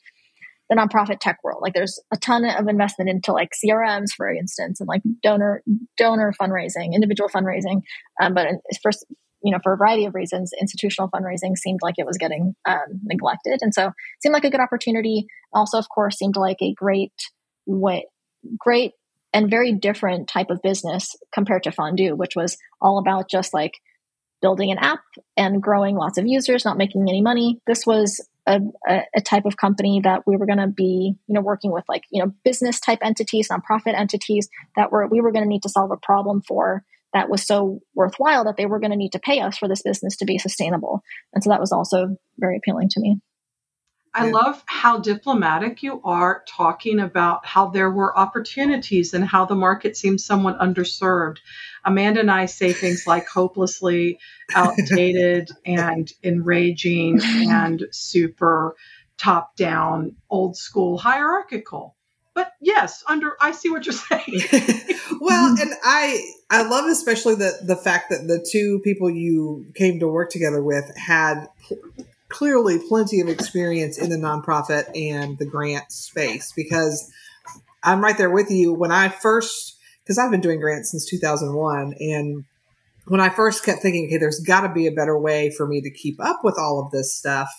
the 0.69 0.77
nonprofit 0.77 1.19
tech 1.21 1.39
world. 1.43 1.61
Like 1.63 1.75
there's 1.75 2.01
a 2.13 2.17
ton 2.17 2.45
of 2.45 2.69
investment 2.69 3.11
into 3.11 3.33
like 3.33 3.53
CRMs, 3.53 4.13
for 4.17 4.31
instance, 4.31 4.81
and 4.81 4.89
like 4.89 5.03
donor 5.23 5.63
donor 5.97 6.33
fundraising, 6.41 6.95
individual 6.95 7.29
fundraising. 7.29 7.83
Um, 8.21 8.35
but 8.35 8.49
first, 8.83 9.07
you 9.43 9.53
know, 9.53 9.59
for 9.63 9.73
a 9.73 9.77
variety 9.77 10.05
of 10.05 10.15
reasons, 10.15 10.53
institutional 10.61 11.11
fundraising 11.11 11.57
seemed 11.57 11.81
like 11.83 11.95
it 11.99 12.07
was 12.07 12.19
getting 12.19 12.55
um, 12.67 13.01
neglected, 13.05 13.59
and 13.63 13.73
so 13.73 13.93
seemed 14.23 14.33
like 14.33 14.45
a 14.45 14.51
good 14.51 14.61
opportunity. 14.61 15.27
Also, 15.53 15.79
of 15.79 15.89
course, 15.89 16.17
seemed 16.17 16.37
like 16.37 16.59
a 16.61 16.75
great 16.75 17.13
way, 17.67 18.07
great 18.59 18.93
and 19.33 19.51
very 19.51 19.73
different 19.73 20.29
type 20.29 20.51
of 20.51 20.63
business 20.63 21.15
compared 21.33 21.63
to 21.63 21.71
Fondu, 21.71 22.17
which 22.17 22.35
was 22.35 22.57
all 22.81 22.99
about 22.99 23.29
just 23.31 23.53
like 23.53 23.75
building 24.41 24.71
an 24.71 24.79
app 24.79 25.01
and 25.37 25.63
growing 25.63 25.97
lots 25.97 26.19
of 26.19 26.27
users, 26.27 26.65
not 26.65 26.79
making 26.79 27.07
any 27.09 27.21
money. 27.21 27.61
This 27.67 27.87
was 27.87 28.27
a, 28.49 29.03
a, 29.15 29.21
type 29.21 29.45
of 29.45 29.57
company 29.57 30.01
that 30.03 30.27
we 30.27 30.37
were 30.37 30.47
going 30.47 30.59
to 30.59 30.67
be, 30.67 31.15
you 31.27 31.35
know, 31.35 31.41
working 31.41 31.71
with 31.71 31.85
like, 31.89 32.05
you 32.11 32.23
know, 32.23 32.33
business 32.45 32.81
type 32.81 33.01
entities, 33.03 33.49
nonprofit 33.49 33.99
entities 33.99 34.49
that 34.77 34.91
were, 34.91 35.07
we 35.07 35.21
were 35.21 35.33
going 35.33 35.45
to 35.45 35.49
need 35.49 35.63
to 35.63 35.69
solve 35.69 35.91
a 35.91 35.97
problem 35.97 36.43
for 36.43 36.85
that 37.13 37.29
was 37.29 37.47
so 37.47 37.81
worthwhile 37.95 38.45
that 38.45 38.57
they 38.57 38.67
were 38.67 38.81
going 38.81 38.91
to 38.91 38.97
need 38.97 39.13
to 39.13 39.19
pay 39.19 39.41
us 39.41 39.57
for 39.59 39.69
this 39.69 39.83
business 39.83 40.17
to 40.17 40.25
be 40.25 40.39
sustainable. 40.39 41.03
And 41.33 41.43
so 41.43 41.51
that 41.51 41.61
was 41.61 41.73
also 41.73 42.17
very 42.39 42.57
appealing 42.57 42.89
to 42.91 43.01
me. 43.01 43.21
I 44.15 44.31
love 44.31 44.63
how 44.67 44.99
diplomatic 44.99 45.83
you 45.83 46.01
are 46.03 46.43
talking 46.49 46.99
about 46.99 47.47
how 47.47 47.69
there 47.69 47.91
were 47.91 48.19
opportunities 48.19 49.15
and 49.15 49.25
how 49.25 49.45
the 49.45 49.55
market 49.55 49.97
seems 49.97 50.25
somewhat 50.25 50.59
underserved. 50.59 51.39
Amanda 51.89 52.21
and 52.21 52.31
I 52.31 52.45
say 52.45 52.75
things 52.75 53.07
like 53.07 53.27
hopelessly 53.27 54.19
outdated 54.55 55.49
and 55.65 56.13
enraging 56.23 57.21
and 57.23 57.83
super 57.91 58.77
top 59.17 59.57
down, 59.57 60.17
old 60.29 60.57
school, 60.57 60.99
hierarchical. 60.99 61.97
But 62.35 62.53
yes, 62.61 63.03
under 63.09 63.37
I 63.41 63.53
see 63.53 63.71
what 63.71 63.87
you're 63.87 63.95
saying. 63.95 64.43
well, 65.21 65.57
and 65.59 65.73
I 65.83 66.23
I 66.51 66.69
love 66.69 66.85
especially 66.91 67.35
the 67.35 67.59
the 67.63 67.75
fact 67.75 68.11
that 68.11 68.29
the 68.29 68.47
two 68.53 68.81
people 68.85 69.09
you 69.09 69.65
came 69.75 69.99
to 70.01 70.09
work 70.09 70.31
together 70.31 70.63
with 70.63 70.95
had 70.95 71.47
clearly 72.29 72.79
plenty 72.87 73.21
of 73.21 73.29
experience 73.29 73.97
in 73.97 74.11
the 74.11 74.17
nonprofit 74.17 74.91
and 74.95 75.39
the 75.39 75.47
grant 75.47 75.91
space 75.91 76.53
because 76.55 77.11
I'm 77.83 78.03
right 78.03 78.19
there 78.19 78.31
with 78.31 78.51
you. 78.51 78.75
When 78.75 78.93
I 78.93 79.09
first, 79.09 79.78
because 80.09 80.19
I've 80.19 80.31
been 80.31 80.41
doing 80.41 80.59
grants 80.59 80.91
since 80.91 81.05
2001, 81.05 81.95
and 82.01 82.45
when 83.09 83.21
I 83.21 83.29
first 83.29 83.63
kept 83.63 83.83
thinking, 83.83 84.07
okay, 84.07 84.17
there's 84.17 84.41
got 84.41 84.63
to 84.63 84.73
be 84.73 84.87
a 84.87 84.91
better 84.93 85.19
way 85.19 85.51
for 85.51 85.67
me 85.67 85.83
to 85.83 85.91
keep 85.91 86.17
up 86.19 86.41
with 86.43 86.59
all 86.59 86.81
of 86.83 86.91
this 86.91 87.15
stuff. 87.15 87.51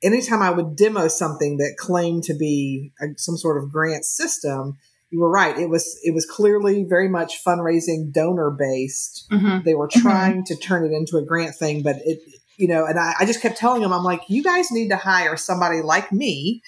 Anytime 0.00 0.40
I 0.40 0.50
would 0.50 0.76
demo 0.76 1.08
something 1.08 1.56
that 1.56 1.74
claimed 1.78 2.22
to 2.24 2.34
be 2.34 2.92
a, 3.00 3.06
some 3.16 3.36
sort 3.36 3.60
of 3.62 3.72
grant 3.72 4.04
system, 4.04 4.78
you 5.10 5.20
were 5.20 5.28
right. 5.28 5.58
It 5.58 5.68
was 5.68 5.98
it 6.04 6.14
was 6.14 6.24
clearly 6.24 6.84
very 6.88 7.08
much 7.08 7.44
fundraising 7.44 8.12
donor 8.12 8.50
based. 8.50 9.26
Mhm. 9.30 9.64
They 9.64 9.74
were 9.74 9.88
Mhm. 9.88 10.00
trying 10.02 10.44
to 10.44 10.56
turn 10.56 10.84
it 10.84 10.92
into 10.92 11.16
a 11.16 11.22
grant 11.24 11.56
thing, 11.56 11.82
but 11.82 11.96
it 12.04 12.20
you 12.56 12.68
know, 12.68 12.84
and 12.84 12.98
I, 13.00 13.14
I 13.20 13.24
just 13.24 13.40
kept 13.40 13.56
telling 13.56 13.80
them, 13.80 13.92
I'm 13.92 14.04
like, 14.04 14.20
you 14.28 14.42
guys 14.44 14.70
need 14.70 14.90
to 14.90 14.96
hire 14.96 15.36
somebody 15.36 15.80
like 15.80 16.12
me 16.12 16.62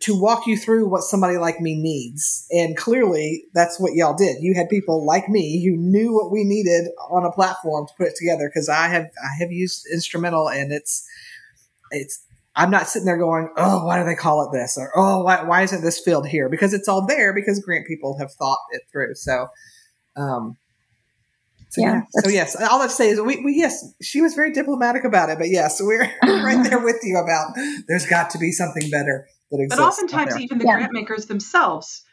to 0.00 0.18
walk 0.18 0.46
you 0.46 0.56
through 0.56 0.88
what 0.88 1.02
somebody 1.02 1.38
like 1.38 1.60
me 1.60 1.74
needs. 1.74 2.46
And 2.50 2.76
clearly 2.76 3.44
that's 3.52 3.80
what 3.80 3.94
y'all 3.94 4.16
did. 4.16 4.36
You 4.40 4.54
had 4.54 4.68
people 4.68 5.04
like 5.04 5.28
me 5.28 5.64
who 5.64 5.76
knew 5.76 6.14
what 6.14 6.30
we 6.30 6.44
needed 6.44 6.88
on 7.10 7.24
a 7.24 7.32
platform 7.32 7.86
to 7.86 7.94
put 7.96 8.06
it 8.06 8.16
together 8.16 8.48
because 8.48 8.68
I 8.68 8.88
have 8.88 9.04
I 9.04 9.40
have 9.40 9.50
used 9.50 9.86
instrumentl 9.92 10.54
and 10.54 10.72
it's 10.72 11.06
it's 11.90 12.22
I'm 12.54 12.70
not 12.70 12.88
sitting 12.88 13.06
there 13.06 13.18
going, 13.18 13.50
oh, 13.56 13.86
why 13.86 13.98
do 13.98 14.04
they 14.04 14.16
call 14.16 14.44
it 14.44 14.52
this? 14.52 14.76
Or, 14.76 14.90
oh, 14.96 15.22
why, 15.22 15.44
why 15.44 15.62
isn't 15.62 15.80
this 15.80 16.00
field 16.00 16.26
here? 16.26 16.48
Because 16.48 16.74
it's 16.74 16.88
all 16.88 17.06
there 17.06 17.32
because 17.32 17.60
grant 17.60 17.86
people 17.86 18.18
have 18.18 18.32
thought 18.32 18.58
it 18.72 18.82
through. 18.90 19.14
So, 19.14 19.46
um, 20.16 20.56
so 21.68 21.82
Yeah, 21.82 21.92
yeah. 21.92 22.22
So 22.22 22.30
yes, 22.30 22.60
all 22.60 22.82
I'd 22.82 22.90
say 22.90 23.10
is 23.10 23.20
we, 23.20 23.44
we, 23.44 23.54
yes, 23.54 23.84
she 24.02 24.20
was 24.20 24.34
very 24.34 24.52
diplomatic 24.52 25.04
about 25.04 25.30
it, 25.30 25.38
but 25.38 25.50
yes, 25.50 25.80
we're 25.80 26.00
right 26.24 26.64
there 26.68 26.80
with 26.80 26.98
you 27.04 27.16
about 27.16 27.54
there's 27.86 28.06
got 28.06 28.30
to 28.30 28.38
be 28.38 28.50
something 28.50 28.90
better 28.90 29.28
that 29.50 29.60
exists. 29.60 29.80
But 29.80 29.86
oftentimes, 29.86 30.40
even 30.40 30.58
the 30.58 30.64
Yeah. 30.66 30.76
grant 30.76 30.92
makers 30.92 31.26
themselves 31.26 32.04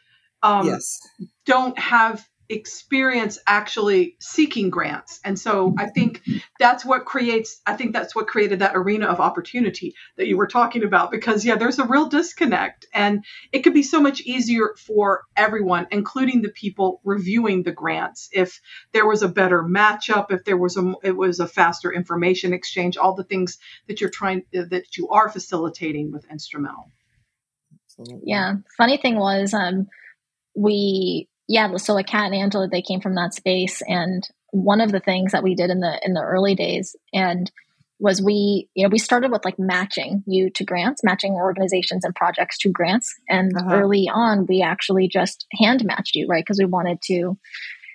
um, 0.42 0.66
yes, 0.66 1.00
don't 1.44 1.78
have 1.78 2.26
experience 2.48 3.38
actually 3.46 4.16
seeking 4.20 4.70
grants. 4.70 5.18
And 5.24 5.38
so 5.38 5.74
I 5.76 5.86
think 5.86 6.22
that's 6.60 6.84
what 6.84 7.04
creates, 7.04 7.60
I 7.66 7.74
think 7.74 7.92
that's 7.92 8.14
what 8.14 8.28
created 8.28 8.60
that 8.60 8.76
arena 8.76 9.06
of 9.06 9.18
opportunity 9.20 9.94
that 10.16 10.28
you 10.28 10.36
were 10.36 10.46
talking 10.46 10.84
about. 10.84 11.10
Because, 11.10 11.44
yeah, 11.44 11.56
there's 11.56 11.80
a 11.80 11.84
real 11.84 12.08
disconnect. 12.08 12.86
And 12.94 13.24
it 13.50 13.60
could 13.60 13.74
be 13.74 13.82
so 13.82 14.00
much 14.00 14.20
easier 14.20 14.74
for 14.78 15.24
everyone, 15.36 15.88
including 15.90 16.42
the 16.42 16.50
people 16.50 17.00
reviewing 17.04 17.64
the 17.64 17.72
grants, 17.72 18.28
if 18.32 18.60
there 18.92 19.06
was 19.06 19.22
a 19.22 19.28
better 19.28 19.62
matchup, 19.62 20.30
if 20.30 20.44
there 20.44 20.56
was 20.56 20.76
a, 20.76 20.92
it 21.02 21.16
was 21.16 21.40
a 21.40 21.48
faster 21.48 21.92
information 21.92 22.52
exchange, 22.52 22.96
all 22.96 23.14
the 23.14 23.24
things 23.24 23.58
that 23.88 24.00
you're 24.00 24.10
trying, 24.10 24.44
that 24.52 24.96
you 24.96 25.08
are 25.08 25.28
facilitating 25.28 26.12
with 26.12 26.28
Instrumentl. 26.28 26.90
Absolutely. 27.98 28.28
Yeah. 28.30 28.54
Funny 28.76 28.96
thing 28.96 29.16
was, 29.16 29.54
um, 29.54 29.86
we 30.54 31.28
yeah, 31.48 31.76
so 31.76 31.94
like 31.94 32.06
Kat 32.08 32.26
and 32.26 32.34
Angela, 32.34 32.68
they 32.68 32.82
came 32.82 33.00
from 33.00 33.14
that 33.14 33.34
space, 33.34 33.80
and 33.86 34.28
one 34.50 34.80
of 34.80 34.90
the 34.90 35.00
things 35.00 35.32
that 35.32 35.44
we 35.44 35.54
did 35.54 35.70
in 35.70 35.80
the 35.80 36.00
in 36.04 36.12
the 36.14 36.22
early 36.22 36.54
days, 36.56 36.96
and 37.12 37.50
was 37.98 38.20
we 38.20 38.68
you 38.74 38.82
know 38.84 38.90
we 38.90 38.98
started 38.98 39.30
with 39.30 39.44
like 39.44 39.58
matching 39.58 40.24
you 40.26 40.50
to 40.50 40.64
grants, 40.64 41.02
matching 41.04 41.34
organizations 41.34 42.04
and 42.04 42.14
projects 42.14 42.58
to 42.58 42.70
grants, 42.70 43.14
and 43.28 43.52
Uh-huh. 43.56 43.76
early 43.76 44.08
on 44.12 44.46
we 44.46 44.62
actually 44.62 45.08
just 45.08 45.46
hand 45.52 45.84
matched 45.84 46.16
you, 46.16 46.26
right? 46.26 46.44
Because 46.44 46.58
we 46.58 46.64
wanted 46.66 47.00
to 47.02 47.38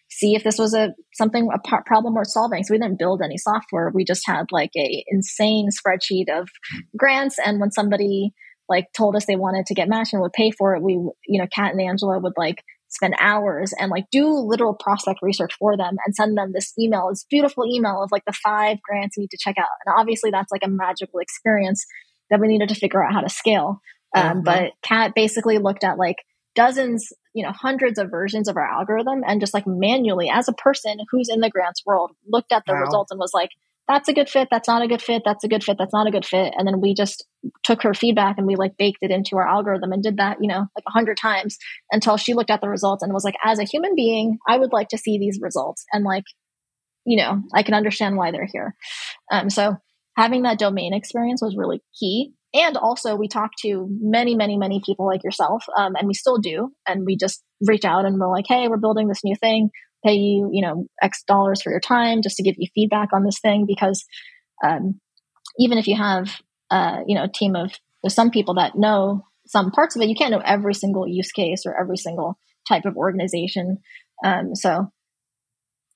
see 0.10 0.36
if 0.36 0.44
this 0.44 0.58
was 0.58 0.74
a 0.74 0.94
something 1.14 1.50
a 1.54 1.60
problem 1.86 2.14
worth 2.16 2.28
solving. 2.28 2.64
So 2.64 2.74
we 2.74 2.80
didn't 2.80 3.00
build 3.00 3.22
any 3.22 3.38
software. 3.38 3.92
We 3.94 4.06
just 4.06 4.26
had 4.26 4.46
like 4.52 4.72
a 4.78 5.04
insane 5.10 5.70
spreadsheet 5.70 6.30
of 6.30 6.50
grants, 6.98 7.38
and 7.46 7.60
when 7.60 7.72
somebody 7.72 8.34
like 8.72 8.88
told 8.98 9.16
us 9.16 9.26
they 9.28 9.36
wanted 9.36 9.66
to 9.68 9.76
get 9.76 9.88
matched 9.88 10.14
and 10.14 10.22
would 10.24 10.34
pay 10.34 10.50
for 10.52 10.74
it, 10.76 10.82
we 10.82 10.94
you 10.94 11.40
know 11.40 11.48
Kat 11.54 11.72
and 11.74 11.82
Angela 11.82 12.18
would 12.20 12.34
like 12.38 12.64
spend 12.90 13.14
hours 13.20 13.74
and 13.80 13.90
like 13.90 14.06
do 14.12 14.28
literal 14.28 14.74
prospect 14.74 15.20
research 15.22 15.54
for 15.60 15.78
them 15.78 15.96
and 16.06 16.16
send 16.16 16.38
them 16.38 16.52
this 16.54 16.74
email, 16.78 17.08
this 17.10 17.26
beautiful 17.30 17.64
email 17.66 18.04
of 18.04 18.12
like 18.12 18.26
the 18.26 18.34
five 18.44 18.82
grants 18.82 19.16
you 19.16 19.22
need 19.22 19.30
to 19.32 19.38
check 19.40 19.56
out. 19.58 19.70
And 19.86 19.96
obviously 19.98 20.30
that's 20.32 20.52
like 20.52 20.64
a 20.66 20.70
magical 20.70 21.20
experience 21.20 21.86
that 22.30 22.42
we 22.42 22.48
needed 22.50 22.68
to 22.70 22.76
figure 22.76 23.02
out 23.04 23.14
how 23.14 23.22
to 23.22 23.30
scale. 23.30 23.80
Um, 24.16 24.42
Mhm. 24.42 24.44
But 24.44 24.72
Kat 24.82 25.14
basically 25.16 25.58
looked 25.58 25.86
at 25.86 25.98
like 25.98 26.18
dozens, 26.54 27.14
you 27.34 27.46
know, 27.46 27.54
hundreds 27.54 27.98
of 27.98 28.12
versions 28.12 28.50
of 28.50 28.58
our 28.58 28.70
algorithm 28.70 29.24
and 29.26 29.40
just 29.40 29.54
like 29.54 29.66
manually 29.66 30.30
as 30.30 30.50
a 30.50 30.54
person 30.54 30.98
who's 31.12 31.30
in 31.30 31.40
the 31.40 31.50
grants 31.50 31.86
world 31.86 32.12
looked 32.28 32.52
at 32.52 32.64
the 32.68 32.74
Wow. 32.74 32.82
results 32.82 33.12
and 33.12 33.20
was 33.20 33.32
like, 33.34 33.52
that's 33.92 34.08
a 34.08 34.14
good 34.14 34.30
fit. 34.30 34.48
That's 34.50 34.70
not 34.70 34.82
a 34.82 34.88
good 34.88 35.02
fit. 35.02 35.24
That's 35.26 35.44
a 35.44 35.50
good 35.50 35.64
fit. 35.64 35.78
That's 35.78 35.94
not 35.94 36.08
a 36.08 36.12
good 36.12 36.26
fit. 36.26 36.54
And 36.58 36.66
then 36.66 36.80
we 36.80 36.94
just 36.94 37.26
took 37.64 37.84
her 37.84 37.94
feedback 37.94 38.38
and 38.38 38.48
we 38.48 38.56
like 38.56 38.78
baked 38.78 39.00
it 39.02 39.12
into 39.12 39.36
our 39.36 39.48
algorithm 39.48 39.92
and 39.92 40.02
did 40.02 40.18
that, 40.18 40.38
you 40.40 40.48
know, 40.48 40.60
like 40.60 40.84
a 40.88 40.92
hundred 40.92 41.18
times 41.18 41.58
until 41.92 42.16
she 42.16 42.34
looked 42.34 42.50
at 42.50 42.62
the 42.62 42.70
results 42.70 43.04
and 43.04 43.14
was 43.14 43.26
like, 43.26 43.36
as 43.44 43.60
a 43.60 43.66
human 43.66 43.94
being, 43.94 44.38
I 44.48 44.58
would 44.58 44.72
like 44.72 44.88
to 44.90 44.98
see 44.98 45.18
these 45.20 45.40
results. 45.42 45.84
And 45.92 46.06
like, 46.06 46.24
you 47.06 47.18
know, 47.18 47.42
I 47.54 47.64
can 47.64 47.74
understand 47.74 48.16
why 48.16 48.32
they're 48.32 48.48
here. 48.50 48.76
Um, 49.30 49.50
so 49.50 49.76
having 50.16 50.44
that 50.44 50.60
domain 50.60 50.94
experience 50.94 51.42
was 51.42 51.58
really 51.58 51.82
key. 52.00 52.32
And 52.54 52.78
also, 52.78 53.16
we 53.16 53.30
talked 53.30 53.60
to 53.64 53.88
many, 53.90 54.36
many, 54.36 54.58
many 54.58 54.82
people 54.86 55.06
like 55.06 55.24
yourself, 55.24 55.64
um, 55.78 55.96
and 55.96 56.06
we 56.06 56.14
still 56.14 56.38
do. 56.38 56.74
And 56.86 57.06
we 57.06 57.16
just 57.16 57.42
reach 57.66 57.86
out 57.86 58.04
and 58.04 58.20
we're 58.20 58.30
like, 58.30 58.44
"Hey, 58.46 58.68
we're 58.68 58.76
building 58.76 59.08
this 59.08 59.24
new 59.24 59.38
thing. 59.38 59.70
Pay 60.04 60.14
you, 60.14 60.50
you 60.52 60.62
know, 60.62 60.86
X 61.02 61.24
dollars 61.24 61.62
for 61.62 61.72
your 61.72 61.80
time 61.80 62.22
just 62.22 62.38
to 62.38 62.44
give 62.44 62.56
you 62.58 62.68
feedback 62.74 63.10
on 63.14 63.24
this 63.24 63.40
thing." 63.40 63.66
Because 63.66 64.06
um, 64.64 65.00
even 65.58 65.78
if 65.78 65.88
you 65.88 65.96
have, 65.96 66.42
uh, 66.70 67.02
you 67.08 67.16
know, 67.16 67.24
a 67.24 67.32
team 67.32 67.56
of 67.56 67.72
there's 68.04 68.16
some 68.16 68.32
people 68.32 68.56
that 68.56 68.76
know 68.76 69.26
some 69.48 69.72
parts 69.72 69.96
of 69.96 70.02
it, 70.02 70.10
you 70.10 70.16
can't 70.16 70.32
know 70.32 70.42
every 70.44 70.74
single 70.74 71.08
use 71.08 71.32
case 71.32 71.64
or 71.66 71.80
every 71.80 71.98
single 71.98 72.38
type 72.68 72.86
of 72.86 72.96
organization. 72.96 73.80
Um, 74.24 74.56
so 74.56 74.92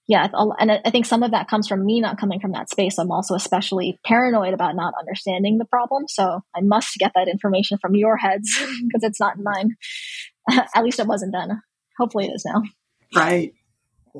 yeah, 0.07 0.27
and 0.59 0.71
I 0.71 0.81
I 0.85 0.91
think 0.91 1.05
some 1.05 1.23
of 1.23 1.31
that 1.31 1.47
comes 1.47 1.67
from 1.67 1.83
me 1.83 1.99
not 1.99 2.19
coming 2.19 2.39
from 2.39 2.51
that 2.51 2.69
space. 2.69 2.99
I'm 2.99 3.11
also 3.11 3.33
especially 3.33 3.99
paranoid 4.05 4.53
about 4.53 4.75
not 4.75 4.93
understanding 4.99 5.57
the 5.57 5.65
problem. 5.65 6.03
So 6.07 6.41
I 6.55 6.61
must 6.61 6.97
get 6.97 7.13
that 7.15 7.27
information 7.27 7.79
from 7.79 7.95
your 7.95 8.17
heads 8.17 8.51
because 8.83 9.03
it's 9.03 9.19
not 9.19 9.37
in 9.37 9.43
mine. 9.43 9.75
At 10.75 10.83
least 10.83 10.99
it 10.99 11.07
wasn't 11.07 11.33
then. 11.33 11.61
Hopefully 11.97 12.27
it 12.27 12.33
is 12.35 12.45
now. 12.45 12.61
Right. 13.15 13.53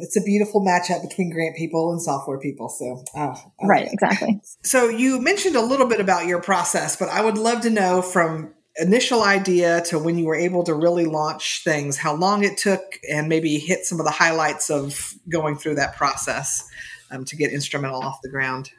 It's 0.01 0.17
a 0.17 0.21
beautiful 0.21 0.61
matchup 0.61 1.07
between 1.07 1.31
grant 1.31 1.55
people 1.55 1.91
and 1.91 2.01
software 2.01 2.39
people. 2.39 2.69
So, 2.69 3.03
oh, 3.15 3.35
Right, 3.61 3.87
exactly. 3.91 4.41
So 4.63 4.89
you 4.89 5.21
mentioned 5.21 5.55
a 5.55 5.61
little 5.61 5.87
bit 5.87 5.99
about 5.99 6.25
your 6.25 6.41
process, 6.41 6.95
but 6.95 7.09
I 7.09 7.21
would 7.21 7.37
love 7.37 7.61
to 7.61 7.69
know 7.69 8.01
from 8.01 8.53
initial 8.77 9.23
idea 9.23 9.81
to 9.81 9.97
when 9.97 10.17
you 10.17 10.25
were 10.25 10.35
able 10.35 10.63
to 10.63 10.73
really 10.73 11.05
launch 11.05 11.63
things, 11.63 11.97
how 11.97 12.13
long 12.13 12.43
it 12.43 12.57
took, 12.57 12.81
and 13.09 13.29
maybe 13.29 13.57
hit 13.57 13.85
some 13.85 13.99
of 13.99 14.05
the 14.05 14.11
highlights 14.11 14.69
of 14.69 15.13
going 15.29 15.55
through 15.55 15.75
that 15.75 15.95
process 15.95 16.67
um, 17.11 17.25
to 17.25 17.35
get 17.35 17.51
instrumentl 17.51 18.03
off 18.03 18.19
the 18.21 18.29
ground. 18.29 18.71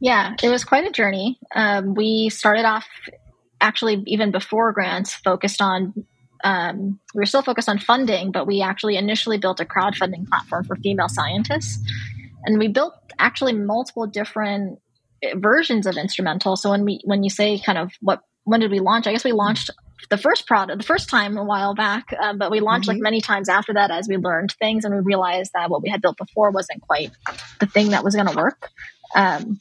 Yeah, 0.00 0.34
it 0.42 0.48
was 0.48 0.64
quite 0.64 0.86
a 0.86 0.90
journey. 0.90 1.38
Um, 1.54 1.94
we 1.94 2.28
started 2.28 2.64
off 2.64 2.86
actually 3.60 4.02
even 4.06 4.30
before 4.30 4.72
grants, 4.72 5.14
focused 5.14 5.62
on. 5.62 6.06
Um, 6.44 7.00
we 7.14 7.20
were 7.20 7.26
still 7.26 7.42
focused 7.42 7.68
on 7.68 7.78
funding, 7.78 8.32
but 8.32 8.46
we 8.46 8.62
actually 8.62 8.96
initially 8.96 9.38
built 9.38 9.60
a 9.60 9.64
crowdfunding 9.64 10.28
platform 10.28 10.64
for 10.64 10.76
female 10.76 11.08
scientists, 11.08 11.78
and 12.44 12.58
we 12.58 12.68
built 12.68 12.94
actually 13.18 13.52
multiple 13.52 14.06
different 14.06 14.78
versions 15.34 15.86
of 15.86 15.94
instrumentl. 15.94 16.56
So 16.58 16.70
when 16.70 16.84
we 16.84 17.00
when 17.04 17.22
you 17.24 17.30
say 17.30 17.58
kind 17.58 17.78
of 17.78 17.92
what 18.00 18.20
when 18.44 18.60
did 18.60 18.70
we 18.70 18.80
launch? 18.80 19.06
I 19.06 19.12
guess 19.12 19.24
we 19.24 19.32
launched 19.32 19.70
the 20.10 20.18
first 20.18 20.46
product 20.46 20.78
the 20.78 20.86
first 20.86 21.08
time 21.08 21.36
a 21.36 21.44
while 21.44 21.74
back, 21.74 22.12
um, 22.20 22.38
but 22.38 22.50
we 22.50 22.60
launched 22.60 22.86
like 22.86 22.98
Mhm. 22.98 23.02
many 23.02 23.20
times 23.20 23.48
after 23.48 23.72
that 23.74 23.90
as 23.90 24.06
we 24.08 24.18
learned 24.18 24.52
things 24.52 24.84
and 24.84 24.94
we 24.94 25.00
realized 25.00 25.52
that 25.54 25.70
what 25.70 25.82
we 25.82 25.88
had 25.88 26.00
built 26.02 26.16
before 26.18 26.50
wasn't 26.50 26.82
quite 26.82 27.10
the 27.58 27.66
thing 27.66 27.90
that 27.90 28.04
was 28.04 28.14
going 28.14 28.28
to 28.28 28.36
work. 28.36 28.70
Um, 29.16 29.58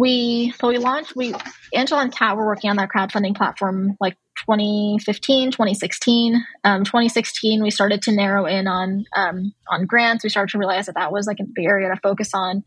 we 0.00 0.52
so 0.58 0.68
we 0.68 0.78
launched 0.78 1.14
we 1.14 1.34
angela 1.74 2.00
and 2.00 2.12
kat 2.12 2.36
were 2.36 2.46
working 2.46 2.70
on 2.70 2.76
that 2.76 2.88
crowdfunding 2.88 3.36
platform 3.36 3.96
like 4.00 4.16
2015 4.46 5.50
2016 5.50 6.42
um, 6.64 6.84
2016 6.84 7.62
we 7.62 7.70
started 7.70 8.00
to 8.02 8.12
narrow 8.12 8.46
in 8.46 8.66
on 8.66 9.04
um, 9.14 9.52
on 9.70 9.86
grants. 9.86 10.24
We 10.24 10.30
started 10.30 10.52
to 10.52 10.58
realize 10.58 10.86
that 10.86 10.94
that 10.96 11.12
was 11.12 11.26
like 11.26 11.38
the 11.38 11.66
area 11.66 11.88
to 11.88 12.00
focus 12.02 12.30
on. 12.34 12.64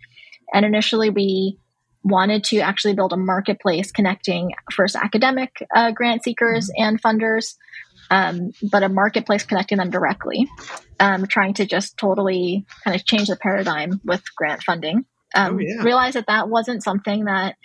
And 0.54 0.66
initially 0.66 1.10
we 1.10 1.58
wanted 2.04 2.44
to 2.46 2.60
actually 2.60 2.94
build 2.94 3.14
a 3.14 3.18
marketplace 3.18 3.92
connecting 3.92 4.52
first 4.72 4.96
academic 4.96 5.66
uh, 5.76 5.92
grant 5.92 6.24
seekers 6.24 6.70
and 6.78 7.02
funders 7.02 7.56
um, 8.12 8.52
but 8.62 8.84
a 8.84 8.90
marketplace 8.90 9.44
connecting 9.44 9.78
them 9.78 9.90
directly 9.90 10.50
um, 11.00 11.26
trying 11.26 11.54
to 11.54 11.66
just 11.66 11.98
totally 11.98 12.66
kind 12.84 12.94
of 12.94 13.06
change 13.06 13.30
the 13.30 13.38
paradigm 13.38 14.02
with 14.04 14.22
grant 14.36 14.62
funding 14.64 15.06
um, 15.36 15.56
Oh, 15.56 15.60
yeah. 15.60 15.84
realized 15.84 16.16
that 16.16 16.28
that 16.28 16.50
wasn't 16.50 16.84
something 16.84 17.26
that 17.26 17.56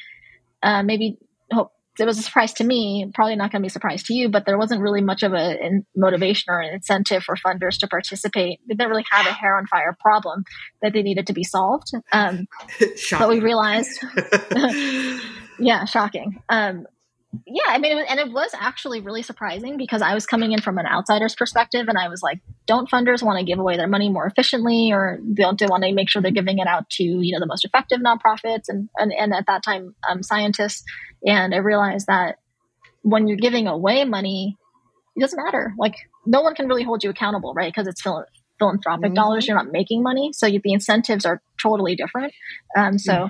uh, 0.63 0.83
maybe 0.83 1.19
hope 1.53 1.73
it 1.99 2.05
was 2.05 2.19
a 2.19 2.23
surprise 2.23 2.53
to 2.55 2.65
me 2.65 3.11
probably 3.13 3.35
not 3.35 3.51
going 3.51 3.61
to 3.61 3.65
be 3.65 3.69
a 3.69 3.71
surprise 3.71 4.05
to 4.05 4.15
you 4.15 4.29
but 4.29 4.47
there 4.47 4.57
wasn't 4.57 4.81
really 4.81 5.01
much 5.03 5.23
of 5.25 5.33
a 5.33 5.65
in 5.65 5.85
motivation 5.97 6.45
or 6.53 6.61
an 6.61 6.73
incentive 6.73 7.25
for 7.25 7.35
funders 7.35 7.79
to 7.79 7.89
participate. 7.89 8.61
They 8.69 8.75
didn't 8.75 8.89
really 8.91 9.05
have 9.11 9.27
a 9.27 9.33
hair 9.33 9.57
on 9.57 9.67
fire 9.67 9.97
problem 10.01 10.45
that 10.81 10.93
they 10.93 11.03
needed 11.03 11.27
to 11.27 11.33
be 11.33 11.43
solved 11.45 11.91
um, 12.13 12.47
but 13.19 13.29
we 13.29 13.41
realized 13.41 14.01
yeah 15.59 15.85
shocking. 15.85 16.41
Um, 16.49 16.87
yeah 17.47 17.63
i 17.69 17.79
mean 17.79 17.93
it 17.93 17.95
was, 17.97 18.07
and 18.09 18.21
it 18.21 18.33
was 18.33 18.51
actually 18.59 19.01
really 19.03 19.23
surprising 19.23 19.77
because 19.77 20.01
i 20.01 20.15
was 20.15 20.25
coming 20.25 20.53
in 20.53 20.63
from 20.63 20.79
an 20.79 20.87
outsider's 20.87 21.35
perspective 21.35 21.87
and 21.87 21.99
i 21.99 22.09
was 22.09 22.23
like 22.23 22.41
don't 22.69 22.89
funders 22.89 23.23
want 23.23 23.39
to 23.39 23.45
give 23.45 23.59
away 23.59 23.77
their 23.77 23.89
money 23.89 24.09
more 24.09 24.27
efficiently 24.27 24.93
or 24.93 25.19
don't 25.35 25.59
they 25.59 25.67
want 25.67 25.83
to 25.83 25.93
make 25.93 26.09
sure 26.09 26.23
they're 26.23 26.31
giving 26.31 26.59
it 26.59 26.69
out 26.69 26.89
to 26.89 27.03
you 27.03 27.33
know 27.33 27.41
the 27.41 27.47
most 27.47 27.65
effective 27.65 27.99
nonprofits 27.99 28.69
and 28.69 28.89
and, 28.99 29.13
and 29.13 29.35
at 29.35 29.47
that 29.47 29.65
time 29.65 29.95
um, 30.09 30.23
scientists 30.23 30.85
and 31.27 31.55
i 31.55 31.59
realized 31.59 32.07
that 32.07 32.37
when 33.03 33.27
you're 33.27 33.37
giving 33.37 33.67
away 33.67 34.05
money 34.05 34.57
it 35.19 35.21
doesn't 35.21 35.45
matter. 35.45 35.75
Like 35.79 35.97
no 36.25 36.41
one 36.41 36.55
can 36.55 36.69
really 36.69 36.85
hold 36.85 37.03
you 37.03 37.11
accountable, 37.11 37.53
right? 37.53 37.73
Because 37.73 37.89
it's 37.89 38.01
phil- 38.01 38.25
philanthropic 38.59 39.07
mm-hmm. 39.07 39.15
dollars. 39.15 39.47
You're 39.47 39.57
not 39.57 39.73
making 39.73 40.03
money, 40.03 40.31
so 40.33 40.47
you, 40.47 40.61
the 40.63 40.73
incentives 40.73 41.27
are 41.27 41.43
totally 41.61 41.97
different. 41.97 42.33
Um, 42.77 42.99
so. 42.99 43.13
Mm-hmm. 43.13 43.27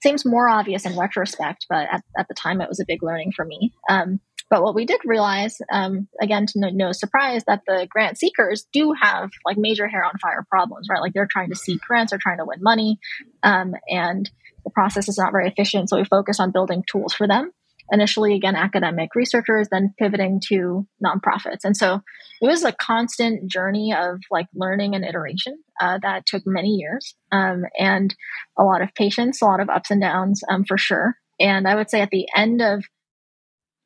Seems 0.00 0.24
more 0.24 0.48
obvious 0.48 0.86
in 0.86 0.96
retrospect, 0.96 1.66
but 1.68 1.88
at, 1.90 2.04
at 2.16 2.28
the 2.28 2.34
time 2.34 2.60
it 2.60 2.68
was 2.68 2.78
a 2.78 2.84
big 2.86 3.02
learning 3.02 3.32
for 3.34 3.44
me. 3.44 3.72
Um, 3.90 4.20
but 4.50 4.62
what 4.62 4.74
we 4.74 4.86
did 4.86 5.00
realize, 5.04 5.58
um, 5.70 6.08
again, 6.20 6.46
to 6.46 6.58
no, 6.58 6.68
no, 6.70 6.92
surprise, 6.92 7.42
that 7.46 7.62
the 7.66 7.86
grant 7.90 8.18
seekers 8.18 8.66
do 8.72 8.94
have 9.00 9.30
like 9.44 9.58
major 9.58 9.88
hair 9.88 10.04
on 10.04 10.18
fire 10.20 10.46
problems, 10.50 10.88
right? 10.90 11.00
Like 11.00 11.12
they're 11.12 11.28
trying 11.30 11.50
to 11.50 11.56
seek 11.56 11.80
grants, 11.82 12.10
they're 12.10 12.18
trying 12.18 12.38
to 12.38 12.46
win 12.46 12.62
money, 12.62 12.98
um, 13.42 13.74
and 13.88 14.30
the 14.64 14.70
process 14.70 15.08
is 15.08 15.18
not 15.18 15.32
very 15.32 15.48
efficient. 15.48 15.90
So 15.90 15.98
we 15.98 16.04
focus 16.04 16.40
on 16.40 16.50
building 16.50 16.84
tools 16.90 17.12
for 17.12 17.26
them. 17.26 17.52
Initially, 17.90 18.34
again, 18.34 18.54
academic 18.54 19.14
researchers, 19.14 19.68
then 19.70 19.94
pivoting 19.98 20.42
to 20.48 20.86
nonprofits. 21.02 21.64
And 21.64 21.74
so 21.74 22.02
it 22.42 22.46
was 22.46 22.62
a 22.62 22.72
constant 22.72 23.50
journey 23.50 23.94
of 23.94 24.20
like 24.30 24.46
learning 24.54 24.94
and 24.94 25.06
iteration 25.06 25.58
uh, 25.80 25.98
that 26.02 26.26
took 26.26 26.42
many 26.46 26.68
years 26.68 27.14
um, 27.32 27.64
and 27.78 28.14
a 28.58 28.62
lot 28.62 28.82
of 28.82 28.94
patience, 28.94 29.40
a 29.40 29.46
lot 29.46 29.60
of 29.60 29.70
ups 29.70 29.90
and 29.90 30.02
downs 30.02 30.42
um, 30.50 30.64
for 30.64 30.76
sure. 30.76 31.16
And 31.40 31.66
I 31.66 31.76
would 31.76 31.88
say 31.88 32.02
at 32.02 32.10
the 32.10 32.28
end 32.36 32.60
of 32.60 32.84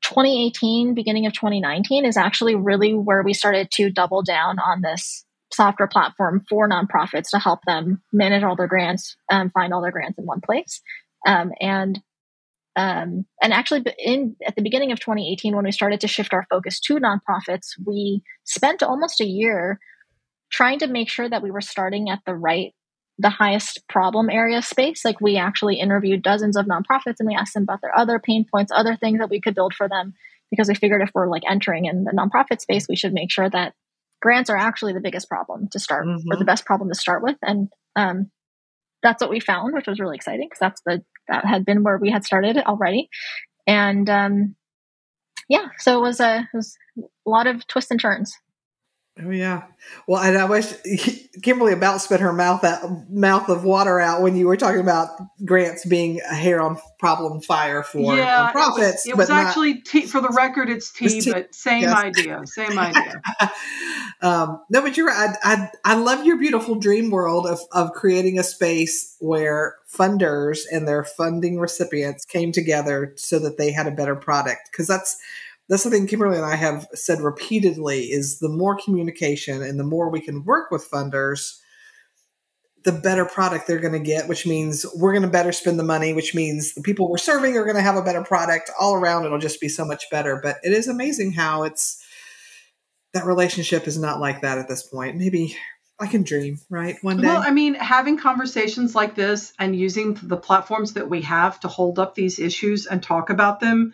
2018, 0.03 0.95
beginning 0.95 1.27
of 1.27 1.33
2019 1.33 2.05
is 2.05 2.17
actually 2.17 2.55
really 2.55 2.95
where 2.95 3.23
we 3.23 3.35
started 3.35 3.71
to 3.73 3.91
double 3.91 4.23
down 4.23 4.59
on 4.59 4.83
this 4.83 5.25
software 5.53 5.89
platform 5.89 6.45
for 6.49 6.69
nonprofits 6.69 7.31
to 7.31 7.39
help 7.39 7.61
them 7.67 8.03
manage 8.13 8.43
all 8.43 8.57
their 8.57 8.67
grants, 8.67 9.17
um, 9.31 9.51
find 9.51 9.73
all 9.73 9.83
their 9.83 9.93
grants 9.93 10.19
in 10.19 10.25
one 10.25 10.41
place. 10.41 10.81
Um, 11.27 11.53
and 11.61 12.01
um, 12.75 13.27
and 13.43 13.53
actually, 13.53 13.85
in 13.99 14.35
at 14.47 14.57
the 14.57 14.63
beginning 14.63 14.93
of 14.93 15.01
2018, 15.01 15.55
when 15.55 15.65
we 15.65 15.73
started 15.73 16.01
to 16.01 16.09
shift 16.09 16.33
our 16.33 16.47
focus 16.49 16.81
to 16.81 16.95
nonprofits, 16.95 17.73
we 17.85 18.23
spent 18.45 18.83
almost 18.83 19.21
a 19.21 19.27
year 19.27 19.79
trying 20.51 20.79
to 20.79 20.87
make 20.87 21.11
sure 21.11 21.29
that 21.29 21.43
we 21.43 21.51
were 21.51 21.61
starting 21.61 22.09
at 22.09 22.21
the 22.25 22.35
right 22.35 22.75
the 23.23 23.31
highest 23.31 23.81
problem 23.89 24.29
area 24.29 24.61
space. 24.61 25.05
Like 25.05 25.21
we 25.21 25.37
actually 25.37 25.79
interviewed 25.79 26.23
dozens 26.23 26.57
of 26.57 26.67
nonprofits 26.67 27.17
and 27.21 27.29
we 27.29 27.35
asked 27.35 27.55
them 27.55 27.63
about 27.63 27.81
their 27.81 27.97
other 27.97 28.19
pain 28.19 28.45
points, 28.51 28.73
other 28.75 28.97
things 28.97 29.21
that 29.21 29.31
we 29.31 29.41
could 29.41 29.55
build 29.55 29.75
for 29.75 29.89
them, 29.89 30.15
because 30.51 30.69
we 30.69 30.75
figured 30.75 31.03
if 31.03 31.11
we're 31.15 31.31
like 31.31 31.45
entering 31.49 31.87
in 31.87 32.05
the 32.05 32.13
nonprofit 32.13 32.61
space, 32.61 32.87
we 32.89 32.97
should 32.97 33.13
make 33.13 33.31
sure 33.31 33.49
that 33.49 33.75
grants 34.21 34.51
are 34.51 34.57
actually 34.57 34.93
the 34.93 35.01
biggest 35.01 35.29
problem 35.29 35.69
to 35.73 35.79
start 35.79 36.07
mm-hmm. 36.07 36.31
or 36.31 36.37
the 36.37 36.45
best 36.45 36.67
problem 36.67 36.91
to 36.91 36.99
start 36.99 37.23
with. 37.23 37.37
And 37.43 37.69
um, 37.97 38.31
that's 39.03 39.21
what 39.21 39.31
we 39.31 39.41
found, 39.41 39.73
which 39.73 39.87
was 39.87 40.01
really 40.01 40.17
exciting 40.17 40.47
because 40.47 40.61
that's 40.61 40.83
the 40.85 41.03
that 41.29 41.45
had 41.45 41.65
been 41.65 41.85
where 41.85 41.99
we 41.99 42.11
had 42.11 42.25
started 42.25 42.59
already. 42.59 43.09
And 43.67 44.11
um, 44.11 44.57
yeah, 45.49 45.69
so 45.79 45.99
it 45.99 46.03
was 46.03 46.21
a, 46.21 46.49
it 46.53 46.57
was 46.57 46.77
a 46.99 47.31
lot 47.31 47.47
of 47.47 47.67
twists 47.67 47.91
and 47.91 48.01
turns. 48.01 48.35
Oh 49.21 49.29
yeah. 49.29 49.65
Well, 50.07 50.23
and 50.23 50.39
I 50.39 50.47
wish 50.47 50.73
Kimberly 51.43 51.75
about 51.75 52.01
spit 52.01 52.21
her 52.21 52.33
mouth 52.33 52.65
out, 52.65 53.11
mouth 53.11 53.51
of 53.51 53.63
water 53.63 54.01
out 54.01 54.23
when 54.23 54.37
you 54.37 54.47
were 54.47 54.57
talking 54.57 54.81
about 54.81 55.11
grants 55.45 55.85
being 55.85 56.21
a 56.31 56.35
hair 56.35 56.63
on 56.63 56.79
problem 56.99 57.43
fire 57.43 57.83
for 57.83 58.17
yeah, 58.17 58.51
profits. 58.53 59.07
It 59.07 59.15
was, 59.15 59.29
it 59.29 59.33
was 59.33 59.47
actually 59.47 59.83
tea, 59.83 60.07
for 60.07 60.23
the 60.23 60.31
record, 60.31 60.71
it's 60.71 60.91
tea, 60.91 61.07
it's 61.07 61.25
tea. 61.27 61.33
but 61.33 61.55
same 61.55 61.83
yes. 61.83 61.95
idea, 61.95 62.41
same 62.47 62.79
idea. 62.79 63.21
um, 64.23 64.63
no, 64.71 64.81
but 64.81 64.97
you're 64.97 65.09
right. 65.09 65.37
I, 65.45 65.53
I, 65.53 65.93
I 65.93 65.95
love 65.97 66.25
your 66.25 66.39
beautiful 66.39 66.77
dream 66.77 67.11
world 67.11 67.47
of 67.47 67.61
of 67.73 67.93
creating 67.93 68.39
a 68.39 68.43
space 68.43 69.15
where 69.19 69.77
funders 69.93 70.61
and 70.73 70.89
their 70.89 71.05
funding 71.05 71.59
recipients 71.59 72.25
came 72.25 72.51
together 72.51 73.13
so 73.17 73.39
that 73.41 73.59
they 73.59 73.73
had 73.73 73.87
a 73.87 73.91
better 73.91 74.17
product 74.17 74.71
because 74.71 74.87
that's 74.87 75.19
that's 75.69 75.85
the 75.85 75.91
thing 75.91 76.07
Kimberly 76.07 76.37
and 76.37 76.45
I 76.45 76.57
have 76.57 76.87
said 76.95 77.21
repeatedly 77.21 78.05
is 78.05 78.39
the 78.39 78.49
more 78.49 78.77
communication 78.77 79.63
and 79.63 79.79
the 79.79 79.85
more 79.85 80.11
we 80.11 80.21
can 80.21 80.45
work 80.45 80.71
with 80.71 80.89
funders, 80.91 81.59
the 82.85 82.93
better 82.93 83.25
product 83.25 83.67
they're 83.67 83.79
going 83.79 83.93
to 83.93 84.01
get, 84.01 84.29
which 84.29 84.47
means 84.47 84.85
we're 84.97 85.13
going 85.13 85.23
to 85.23 85.29
better 85.29 85.53
spend 85.53 85.79
the 85.79 85.85
money, 85.85 86.13
which 86.13 86.35
means 86.35 86.75
the 86.75 86.83
people 86.83 87.09
we're 87.09 87.19
serving 87.19 87.57
are 87.57 87.65
going 87.65 87.77
to 87.77 87.83
have 87.83 87.97
a 87.97 88.03
better 88.03 88.25
product 88.25 88.71
all 88.81 88.95
around. 88.95 89.25
It'll 89.25 89.39
just 89.39 89.61
be 89.61 89.69
so 89.69 89.85
much 89.85 90.11
better. 90.11 90.41
But 90.43 90.57
it 90.63 90.73
is 90.73 90.89
amazing 90.89 91.33
how 91.33 91.63
it's 91.63 92.05
that 93.15 93.25
relationship 93.25 93.87
is 93.87 93.99
not 93.99 94.21
like 94.21 94.41
that 94.41 94.59
at 94.59 94.69
this 94.69 94.83
point. 94.83 95.17
Maybe 95.17 95.57
I 96.01 96.07
can 96.07 96.25
dream, 96.25 96.59
right? 96.69 96.97
One 97.03 97.19
day. 97.19 97.29
Well, 97.29 97.43
I 97.47 97.51
mean, 97.51 97.75
having 97.75 98.19
conversations 98.19 98.95
like 98.95 99.15
this 99.15 99.53
and 99.59 99.77
using 99.77 100.19
the 100.23 100.37
platforms 100.37 100.95
that 100.95 101.09
we 101.09 101.21
have 101.23 101.61
to 101.61 101.69
hold 101.69 101.99
up 101.99 102.15
these 102.15 102.41
issues 102.41 102.87
and 102.87 103.03
talk 103.03 103.31
about 103.31 103.61
them 103.61 103.93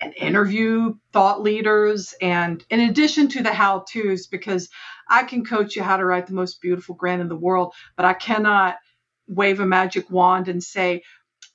and 0.00 0.14
interview 0.14 0.94
thought 1.12 1.42
leaders 1.42 2.14
and 2.20 2.64
in 2.70 2.80
addition 2.80 3.28
to 3.28 3.42
the 3.42 3.52
how 3.52 3.84
to's 3.90 4.26
because 4.26 4.68
i 5.08 5.22
can 5.24 5.44
coach 5.44 5.76
you 5.76 5.82
how 5.82 5.96
to 5.96 6.04
write 6.04 6.26
the 6.26 6.34
most 6.34 6.60
beautiful 6.60 6.94
grant 6.94 7.20
in 7.20 7.28
the 7.28 7.36
world 7.36 7.74
but 7.96 8.06
i 8.06 8.14
cannot 8.14 8.76
wave 9.26 9.60
a 9.60 9.66
magic 9.66 10.10
wand 10.10 10.48
and 10.48 10.62
say 10.62 11.02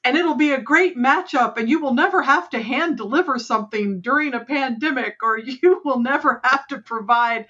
and 0.05 0.17
it'll 0.17 0.35
be 0.35 0.51
a 0.51 0.61
great 0.61 0.97
matchup 0.97 1.57
and 1.57 1.69
you 1.69 1.79
will 1.79 1.93
never 1.93 2.21
have 2.21 2.49
to 2.49 2.61
hand 2.61 2.97
deliver 2.97 3.39
something 3.39 4.01
during 4.01 4.33
a 4.33 4.43
pandemic 4.43 5.17
or 5.23 5.37
you 5.39 5.81
will 5.85 5.99
never 5.99 6.41
have 6.43 6.67
to 6.67 6.79
provide 6.79 7.47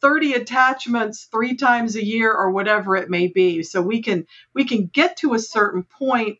30 0.00 0.34
attachments 0.34 1.28
three 1.30 1.56
times 1.56 1.96
a 1.96 2.04
year 2.04 2.32
or 2.32 2.50
whatever 2.50 2.96
it 2.96 3.10
may 3.10 3.28
be. 3.28 3.62
So 3.62 3.82
we 3.82 4.02
can 4.02 4.26
we 4.54 4.64
can 4.64 4.86
get 4.86 5.18
to 5.18 5.34
a 5.34 5.38
certain 5.38 5.84
point 5.84 6.38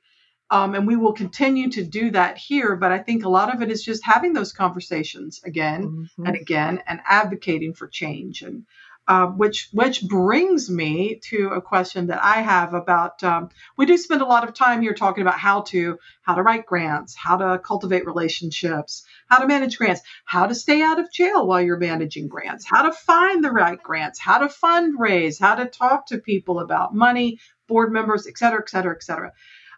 um, 0.55 0.75
and 0.77 0.87
we 0.87 0.97
will 0.97 1.13
continue 1.13 1.69
to 1.71 1.83
do 1.99 2.05
that 2.13 2.39
here. 2.49 2.77
But 2.77 2.93
I 2.93 3.01
think 3.07 3.25
a 3.25 3.35
lot 3.39 3.53
of 3.53 3.63
it 3.63 3.71
is 3.71 3.83
just 3.91 4.05
having 4.05 4.33
those 4.35 4.53
conversations 4.53 5.41
again 5.45 5.83
mm-hmm. 5.83 6.27
and 6.27 6.37
again 6.37 6.75
and 6.87 7.01
advocating 7.21 7.75
for 7.75 7.89
change. 7.89 8.43
And 8.43 8.65
uh, 9.07 9.27
which 9.27 9.69
which 9.73 9.99
brings 10.03 10.71
me 10.71 11.21
to 11.31 11.49
a 11.49 11.61
question 11.61 12.07
that 12.07 12.23
I 12.23 12.41
have 12.41 12.73
about. 12.73 13.23
Um, 13.23 13.51
we 13.77 13.85
do 13.85 13.97
spend 13.99 14.23
a 14.23 14.33
lot 14.35 14.45
of 14.45 14.55
time 14.55 14.81
here 14.81 14.95
talking 14.95 15.23
about 15.23 15.39
how 15.39 15.63
to 15.73 15.99
how 16.23 16.35
to 16.37 16.43
write 16.43 16.65
grants, 16.65 17.15
how 17.15 17.37
to 17.37 17.59
cultivate 17.59 18.07
relationships, 18.07 19.05
how 19.29 19.39
to 19.41 19.47
manage 19.47 19.77
grants, 19.77 20.01
how 20.25 20.47
to 20.47 20.55
stay 20.55 20.81
out 20.81 21.01
of 21.01 21.13
jail 21.13 21.47
while 21.47 21.61
you're 21.61 21.77
managing 21.91 22.29
grants, 22.29 22.65
how 22.65 22.83
to 22.89 22.93
find 22.93 23.45
the 23.45 23.51
right 23.51 23.83
grants, 23.83 24.19
how 24.19 24.39
to 24.39 24.47
fundraise, 24.47 25.39
how 25.39 25.55
to 25.57 25.67
talk 25.67 26.07
to 26.07 26.19
people 26.19 26.61
about 26.61 26.95
money, 26.95 27.39
board 27.69 27.93
members, 27.93 28.27
et 28.27 28.39
cetera, 28.39 28.63
et 28.63 28.71
cetera, 28.71 28.95
et 28.95 29.03
cetera. 29.03 29.33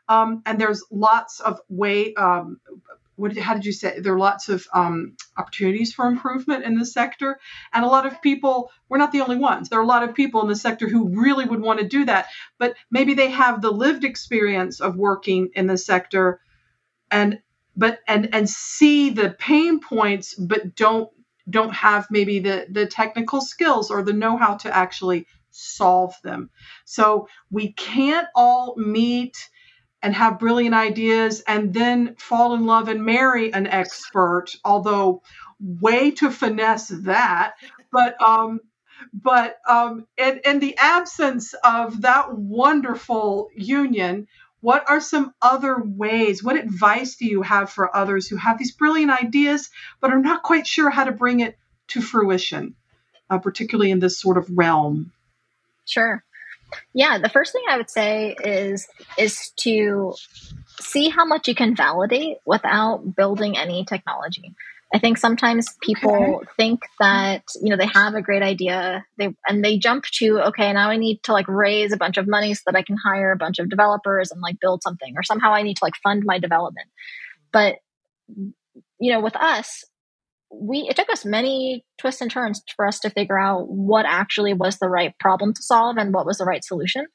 Um, 0.09 0.43
and 0.47 0.61
there's 0.61 0.85
lots 0.91 1.41
of 1.41 1.61
way. 1.69 2.15
Um, 2.15 2.61
what, 3.17 3.37
how 3.39 3.55
did 3.55 3.65
you 3.65 3.73
say? 3.73 3.99
There 3.99 4.13
are 4.13 4.19
lots 4.19 4.49
of 4.49 4.67
um, 4.75 5.17
opportunities 5.37 5.93
for 5.93 6.07
improvement 6.07 6.65
in 6.65 6.79
the 6.79 6.85
sector, 6.85 7.39
and 7.73 7.85
a 7.85 7.89
lot 7.89 8.07
of 8.07 8.21
people. 8.21 8.71
We're 8.89 8.99
not 8.99 9.13
the 9.13 9.23
only 9.23 9.37
ones. 9.37 9.69
There 9.69 9.79
are 9.79 9.83
a 9.83 9.87
lot 9.87 10.03
of 10.03 10.15
people 10.15 10.43
in 10.43 10.49
the 10.49 10.57
sector 10.57 10.89
who 10.89 11.09
really 11.21 11.45
would 11.45 11.61
want 11.61 11.81
to 11.81 11.89
do 11.89 12.05
that, 12.05 12.27
but 12.59 12.77
maybe 12.91 13.15
they 13.15 13.31
have 13.31 13.63
the 13.63 13.71
lived 13.71 14.05
experience 14.05 14.81
of 14.81 14.97
working 14.97 15.51
in 15.55 15.67
the 15.67 15.79
sector, 15.79 16.41
and 17.11 17.41
but 17.75 18.01
and 18.07 18.35
and 18.35 18.49
see 18.49 19.11
the 19.11 19.31
pain 19.31 19.81
points, 19.81 20.35
but 20.35 20.77
don't 20.77 21.11
don't 21.49 21.75
have 21.75 22.07
maybe 22.11 22.41
the 22.41 22.67
the 22.71 22.87
technical 22.87 23.41
skills 23.41 23.91
or 23.91 24.03
the 24.03 24.13
know-how 24.13 24.57
to 24.57 24.77
actually 24.77 25.27
solve 25.51 26.15
them. 26.23 26.51
So 26.85 27.29
we 27.51 27.73
can't 27.73 28.27
all 28.35 28.75
meet 28.77 29.37
and 30.07 30.15
have 30.15 30.39
brilliant 30.39 30.73
ideas 30.73 31.43
and 31.49 31.75
then 31.75 32.15
fall 32.15 32.55
in 32.55 32.65
love 32.65 32.87
and 32.87 33.05
marry 33.05 33.53
an 33.53 33.67
expert, 33.67 34.55
although 34.65 35.21
way 35.59 36.13
to 36.13 36.31
finesse 36.31 36.87
that. 37.03 37.55
But 37.91 38.15
um, 38.23 38.61
but 39.13 39.57
um, 39.69 40.07
in, 40.17 40.43
in 40.45 40.61
the 40.61 40.77
absence 40.79 41.55
of 41.55 42.03
that 42.03 42.33
wonderful 42.33 43.51
union, 43.57 44.29
what 44.61 44.89
are 44.89 45.01
some 45.01 45.35
other 45.43 45.77
ways? 45.85 46.41
What 46.41 46.55
advice 46.55 47.17
do 47.17 47.27
you 47.27 47.43
have 47.43 47.69
for 47.69 47.95
others 47.95 48.29
who 48.29 48.37
have 48.37 48.59
these 48.59 48.77
brilliant 48.77 49.11
ideas 49.11 49.71
but 50.01 50.13
are 50.13 50.21
not 50.21 50.45
quite 50.45 50.69
sure 50.69 50.89
how 50.89 51.03
to 51.03 51.11
bring 51.11 51.41
it 51.41 51.59
to 51.89 52.01
fruition, 52.01 52.77
uh, 53.29 53.39
particularly 53.39 53.91
in 53.91 53.99
this 53.99 54.21
sort 54.21 54.39
of 54.39 54.47
realm? 54.57 55.11
Sure. 55.85 56.23
Yeah, 56.93 57.19
the 57.19 57.29
first 57.29 57.53
thing 57.53 57.63
I 57.69 57.77
would 57.77 57.91
say 57.91 58.37
is 58.43 58.87
is 59.19 59.53
to 59.59 60.15
see 60.81 61.09
how 61.09 61.25
much 61.25 61.49
you 61.49 61.55
can 61.55 61.77
validate 61.77 62.39
without 62.45 63.15
building 63.17 63.57
any 63.57 63.85
technology. 63.85 64.55
I 64.95 64.99
think 64.99 65.19
sometimes 65.19 65.75
people 65.83 66.37
okay. 66.37 66.47
think 66.57 66.81
that 67.01 67.43
you 67.61 67.71
know 67.71 67.77
they 67.77 67.87
have 67.87 68.15
a 68.15 68.23
great 68.23 68.43
idea, 68.43 69.05
they 69.19 69.35
and 69.49 69.65
they 69.65 69.79
jump 69.79 70.05
to 70.19 70.41
okay, 70.49 70.73
now 70.73 70.91
I 70.91 70.97
need 70.97 71.23
to 71.25 71.33
like 71.33 71.49
raise 71.49 71.93
a 71.93 71.97
bunch 71.97 72.19
of 72.19 72.29
money 72.29 72.55
so 72.55 72.63
that 72.67 72.77
I 72.77 72.83
can 72.83 72.97
hire 72.97 73.33
a 73.33 73.37
bunch 73.37 73.59
of 73.59 73.69
developers 73.69 74.31
and 74.31 74.41
like 74.41 74.61
build 74.61 74.83
something, 74.83 75.15
or 75.17 75.23
somehow 75.23 75.53
I 75.53 75.63
need 75.63 75.77
to 75.79 75.85
like 75.85 75.97
fund 76.03 76.23
my 76.25 76.39
development. 76.39 76.89
But 77.53 77.77
you 78.29 79.13
know, 79.13 79.21
with 79.21 79.37
us, 79.37 79.85
we 80.61 80.87
it 80.89 80.97
took 80.97 81.11
us 81.11 81.25
many 81.25 81.85
twists 81.99 82.21
and 82.21 82.31
turns 82.31 82.63
for 82.75 82.87
us 82.87 83.01
to 83.01 83.11
figure 83.11 83.39
out 83.39 83.69
what 83.69 84.07
actually 84.07 84.55
was 84.55 84.79
the 84.79 84.89
right 84.89 85.15
problem 85.19 85.53
to 85.55 85.63
solve 85.63 85.97
and 85.97 86.15
what 86.15 86.27
was 86.27 86.39
the 86.39 86.45
right 86.45 86.65
solution. 86.65 87.07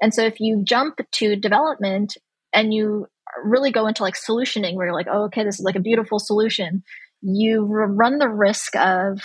And 0.00 0.12
so 0.12 0.22
if 0.22 0.40
you 0.40 0.62
jump 0.64 1.00
to 1.12 1.36
development 1.36 2.16
and 2.52 2.72
you 2.72 3.06
really 3.44 3.70
go 3.70 3.86
into 3.86 4.02
like 4.02 4.14
solutioning 4.14 4.74
where 4.74 4.86
you're 4.86 4.94
like, 4.94 5.08
oh, 5.10 5.24
okay, 5.24 5.44
this 5.44 5.58
is 5.58 5.64
like 5.64 5.76
a 5.76 5.80
beautiful 5.80 6.18
solution, 6.18 6.82
you 7.22 7.64
run 7.64 8.18
the 8.18 8.28
risk 8.28 8.76
of 8.76 9.20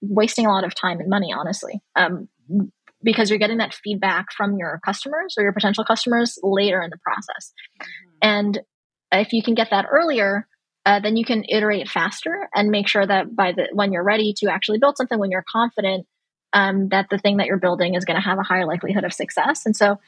wasting 0.00 0.46
a 0.46 0.50
lot 0.50 0.64
of 0.64 0.74
time 0.74 1.00
and 1.00 1.08
money, 1.08 1.32
honestly. 1.36 1.80
Um, 1.94 2.28
because 3.02 3.30
you're 3.30 3.38
getting 3.38 3.58
that 3.58 3.74
feedback 3.74 4.26
from 4.36 4.56
your 4.58 4.80
customers 4.84 5.34
or 5.38 5.42
your 5.42 5.52
potential 5.52 5.84
customers 5.84 6.38
later 6.42 6.82
in 6.82 6.90
the 6.90 6.98
process. 6.98 7.52
Mm-hmm. 7.80 8.18
And 8.22 8.60
if 9.12 9.32
you 9.32 9.42
can 9.42 9.54
get 9.54 9.68
that 9.70 9.86
earlier, 9.90 10.48
uh, 10.86 11.00
then 11.00 11.16
you 11.16 11.24
can 11.24 11.44
iterate 11.48 11.88
faster 11.88 12.48
and 12.54 12.70
make 12.70 12.86
sure 12.86 13.04
that 13.04 13.34
by 13.34 13.50
the 13.52 13.68
when 13.72 13.92
you're 13.92 14.04
ready 14.04 14.32
to 14.38 14.46
actually 14.50 14.78
build 14.78 14.96
something, 14.96 15.18
when 15.18 15.32
you're 15.32 15.44
confident 15.50 16.06
um, 16.52 16.88
that 16.90 17.08
the 17.10 17.18
thing 17.18 17.38
that 17.38 17.46
you're 17.48 17.58
building 17.58 17.94
is 17.94 18.04
going 18.04 18.14
to 18.14 18.26
have 18.26 18.38
a 18.38 18.44
higher 18.44 18.64
likelihood 18.64 19.02
of 19.02 19.12
success. 19.12 19.66
And 19.66 19.74
so 19.74 19.98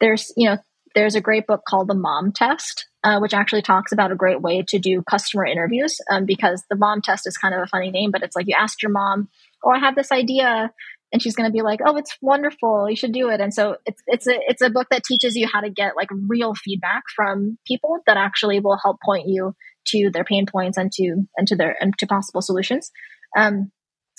there's 0.00 0.32
you 0.36 0.50
know 0.50 0.58
there's 0.96 1.14
a 1.14 1.20
great 1.20 1.46
book 1.46 1.62
called 1.66 1.88
the 1.88 1.94
Mom 1.94 2.32
Test, 2.32 2.88
uh, 3.04 3.20
which 3.20 3.32
actually 3.32 3.62
talks 3.62 3.92
about 3.92 4.10
a 4.10 4.16
great 4.16 4.42
way 4.42 4.64
to 4.68 4.78
do 4.80 5.02
customer 5.08 5.46
interviews. 5.46 6.00
Um, 6.10 6.26
because 6.26 6.64
the 6.68 6.76
Mom 6.76 7.00
Test 7.00 7.28
is 7.28 7.38
kind 7.38 7.54
of 7.54 7.60
a 7.62 7.66
funny 7.68 7.92
name, 7.92 8.10
but 8.10 8.24
it's 8.24 8.34
like 8.34 8.48
you 8.48 8.56
ask 8.58 8.82
your 8.82 8.90
mom, 8.90 9.28
"Oh, 9.62 9.70
I 9.70 9.78
have 9.78 9.94
this 9.94 10.10
idea." 10.10 10.72
and 11.12 11.22
she's 11.22 11.36
going 11.36 11.48
to 11.48 11.52
be 11.52 11.62
like, 11.62 11.78
"Oh, 11.86 11.96
it's 11.96 12.16
wonderful. 12.20 12.90
You 12.90 12.96
should 12.96 13.12
do 13.12 13.28
it." 13.28 13.40
And 13.40 13.54
so 13.54 13.76
it's 13.86 14.02
it's 14.08 14.26
a 14.26 14.34
it's 14.48 14.62
a 14.62 14.68
book 14.68 14.88
that 14.90 15.04
teaches 15.04 15.36
you 15.36 15.46
how 15.46 15.60
to 15.60 15.70
get 15.70 15.94
like 15.94 16.08
real 16.10 16.54
feedback 16.56 17.04
from 17.14 17.56
people 17.64 18.00
that 18.08 18.16
actually 18.16 18.58
will 18.58 18.76
help 18.82 18.98
point 19.00 19.28
you 19.28 19.54
to 19.86 20.10
their 20.12 20.24
pain 20.24 20.46
points 20.46 20.78
and 20.78 20.90
to 20.92 21.26
and 21.36 21.46
to 21.48 21.56
their 21.56 21.76
and 21.80 21.96
to 21.98 22.06
possible 22.06 22.42
solutions. 22.42 22.90
Um, 23.36 23.70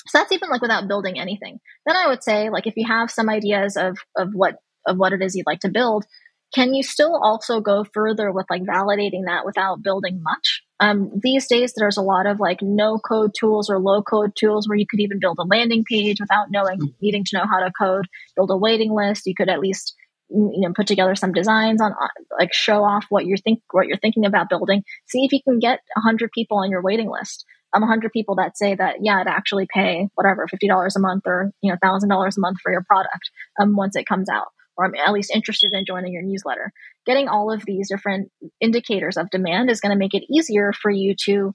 so 0.08 0.20
that's 0.20 0.32
even 0.32 0.50
like 0.50 0.62
without 0.62 0.88
building 0.88 1.20
anything. 1.20 1.60
Then 1.86 1.96
I 1.96 2.08
would 2.08 2.24
say 2.24 2.50
like 2.50 2.68
if 2.68 2.76
you 2.78 2.88
have 2.88 3.12
some 3.12 3.30
ideas 3.30 3.78
of 3.78 3.98
of 4.16 4.30
what 4.34 4.56
of 4.88 4.98
what 4.98 5.14
it 5.14 5.22
is 5.22 5.36
you'd 5.36 5.48
like 5.48 5.62
to 5.62 5.70
build, 5.70 6.06
can 6.54 6.74
you 6.74 6.84
still 6.84 7.20
also 7.22 7.60
go 7.60 7.84
further 7.94 8.32
with 8.32 8.46
like 8.50 8.64
validating 8.64 9.26
that 9.26 9.46
without 9.46 9.84
building 9.84 10.22
much? 10.24 10.62
Um, 10.80 11.12
these 11.22 11.48
days, 11.48 11.74
there's 11.76 11.98
a 11.98 12.02
lot 12.02 12.28
of 12.28 12.40
like 12.40 12.60
no 12.62 12.98
code 12.98 13.32
tools 13.38 13.70
or 13.70 13.80
low 13.80 14.02
code 14.02 14.34
tools 14.38 14.68
where 14.68 14.78
you 14.78 14.86
could 14.90 15.00
even 15.00 15.20
build 15.20 15.38
a 15.40 15.44
landing 15.44 15.84
page 15.90 16.20
without 16.20 16.52
knowing, 16.52 16.80
hmm. 16.80 16.88
needing 17.02 17.24
to 17.26 17.38
know 17.38 17.46
how 17.50 17.60
to 17.60 17.72
code, 17.78 18.08
build 18.36 18.52
a 18.52 18.58
waiting 18.58 18.94
list. 18.94 19.26
You 19.26 19.36
could 19.36 19.50
at 19.50 19.60
least 19.60 19.96
you 20.30 20.62
know 20.62 20.74
put 20.76 20.88
together 20.88 21.16
some 21.16 21.34
designs 21.34 21.82
on 21.82 21.94
like 22.40 22.54
show 22.54 22.84
off 22.84 23.06
what 23.10 23.26
you're 23.26 23.38
think 23.38 23.62
what 23.72 23.88
you're 23.88 23.98
thinking 23.98 24.26
about 24.26 24.50
building 24.50 24.84
see 25.06 25.24
if 25.24 25.32
you 25.32 25.40
can 25.44 25.60
get 25.60 25.80
100 25.96 26.32
people 26.34 26.58
on 26.58 26.70
your 26.70 26.82
waiting 26.82 27.10
list 27.10 27.46
um 27.74 27.82
100 27.82 28.12
people 28.12 28.36
that 28.36 28.58
say 28.58 28.76
that 28.76 28.98
yeah 29.02 29.24
to 29.24 29.30
actually 29.30 29.68
pay 29.72 30.08
whatever 30.16 30.48
$50 30.48 30.96
a 30.96 31.00
month 31.00 31.24
or 31.26 31.52
you 31.62 31.72
know 31.72 31.78
$1000 31.84 32.04
a 32.10 32.40
month 32.40 32.58
for 32.62 32.72
your 32.72 32.84
product 32.88 33.30
um 33.60 33.76
once 33.76 33.96
it 33.96 34.08
comes 34.08 34.30
out 34.30 34.48
or 34.78 34.86
I'm 34.86 34.96
at 34.96 35.14
least 35.14 35.32
interested 35.34 35.72
in 35.74 35.86
joining 35.86 36.14
your 36.14 36.22
newsletter. 36.22 36.72
Getting 37.06 37.28
all 37.28 37.52
of 37.52 37.64
these 37.66 37.90
different 37.90 38.32
indicators 38.60 39.18
of 39.18 39.30
demand 39.30 39.70
is 39.70 39.80
going 39.80 39.94
to 39.94 40.00
make 40.00 40.14
it 40.14 40.26
easier 40.30 40.74
for 40.74 40.92
you 40.92 41.16
to 41.26 41.54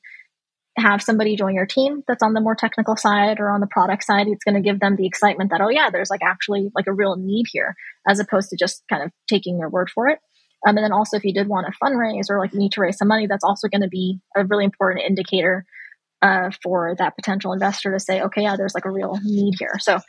have 0.80 1.02
somebody 1.02 1.36
join 1.36 1.54
your 1.54 1.66
team 1.66 2.02
that's 2.08 2.22
on 2.22 2.32
the 2.32 2.40
more 2.40 2.54
technical 2.54 2.96
side 2.96 3.40
or 3.40 3.50
on 3.50 3.60
the 3.60 3.66
product 3.66 4.04
side. 4.04 4.26
It's 4.28 4.44
going 4.44 4.54
to 4.54 4.60
give 4.60 4.80
them 4.80 4.96
the 4.96 5.06
excitement 5.06 5.50
that, 5.50 5.60
oh, 5.60 5.68
yeah, 5.68 5.90
there's 5.90 6.10
like 6.10 6.22
actually 6.22 6.70
like 6.74 6.86
a 6.86 6.92
real 6.92 7.16
need 7.16 7.46
here, 7.50 7.74
as 8.08 8.18
opposed 8.18 8.50
to 8.50 8.56
just 8.56 8.82
kind 8.90 9.02
of 9.02 9.10
taking 9.28 9.58
your 9.58 9.68
word 9.68 9.90
for 9.94 10.08
it. 10.08 10.18
Um, 10.66 10.76
and 10.76 10.84
then 10.84 10.92
also, 10.92 11.16
if 11.16 11.24
you 11.24 11.32
did 11.32 11.48
want 11.48 11.66
to 11.66 11.78
fundraise 11.82 12.28
or 12.28 12.38
like 12.38 12.52
need 12.52 12.72
to 12.72 12.80
raise 12.80 12.98
some 12.98 13.08
money, 13.08 13.26
that's 13.26 13.44
also 13.44 13.68
going 13.68 13.82
to 13.82 13.88
be 13.88 14.20
a 14.36 14.44
really 14.44 14.64
important 14.64 15.06
indicator 15.06 15.64
uh, 16.22 16.50
for 16.62 16.94
that 16.98 17.16
potential 17.16 17.52
investor 17.52 17.92
to 17.92 18.00
say, 18.00 18.20
okay, 18.20 18.42
yeah, 18.42 18.56
there's 18.56 18.74
like 18.74 18.84
a 18.84 18.90
real 18.90 19.18
need 19.22 19.54
here. 19.58 19.78
So, 19.78 20.00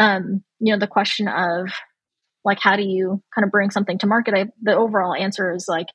um, 0.00 0.42
you 0.58 0.72
know, 0.72 0.78
the 0.78 0.86
question 0.86 1.28
of 1.28 1.68
like 2.44 2.58
how 2.60 2.76
do 2.76 2.82
you 2.82 3.22
kind 3.34 3.44
of 3.44 3.50
bring 3.50 3.70
something 3.70 3.98
to 3.98 4.06
market 4.06 4.34
I, 4.34 4.46
the 4.62 4.76
overall 4.76 5.14
answer 5.14 5.52
is 5.52 5.66
like 5.68 5.88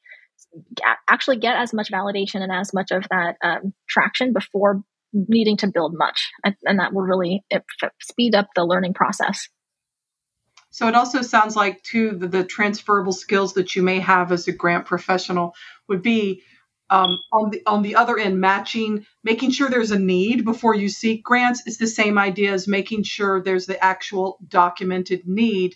actually 1.09 1.37
get 1.37 1.55
as 1.55 1.73
much 1.73 1.91
validation 1.91 2.41
and 2.41 2.51
as 2.51 2.73
much 2.73 2.91
of 2.91 3.03
that 3.09 3.35
um, 3.43 3.73
traction 3.87 4.33
before 4.33 4.83
needing 5.13 5.57
to 5.57 5.67
build 5.67 5.93
much. 5.95 6.31
And, 6.43 6.55
and 6.63 6.79
that 6.79 6.93
will 6.93 7.03
really 7.03 7.43
it, 7.49 7.63
speed 8.01 8.35
up 8.35 8.47
the 8.55 8.65
learning 8.65 8.93
process. 8.93 9.47
So 10.71 10.87
it 10.87 10.95
also 10.95 11.21
sounds 11.21 11.55
like 11.55 11.83
too 11.83 12.17
the, 12.17 12.27
the, 12.27 12.43
transferable 12.43 13.13
skills 13.13 13.53
that 13.53 13.75
you 13.75 13.83
may 13.83 13.99
have 13.99 14.31
as 14.31 14.47
a 14.47 14.51
grant 14.51 14.85
professional 14.85 15.53
would 15.87 16.01
be 16.01 16.41
um, 16.89 17.17
on 17.31 17.51
the 17.51 17.61
on 17.67 17.83
the 17.83 17.95
other 17.95 18.17
end 18.17 18.39
matching 18.39 19.05
making 19.23 19.51
sure 19.51 19.69
there's 19.69 19.91
a 19.91 19.99
need 19.99 20.43
before 20.43 20.75
you 20.75 20.89
seek 20.89 21.23
grants 21.23 21.65
is 21.65 21.77
the 21.77 21.87
same 21.87 22.17
idea 22.17 22.51
as 22.51 22.67
making 22.67 23.03
sure 23.03 23.41
there's 23.41 23.67
the 23.67 23.81
actual 23.83 24.37
documented 24.47 25.27
need 25.27 25.75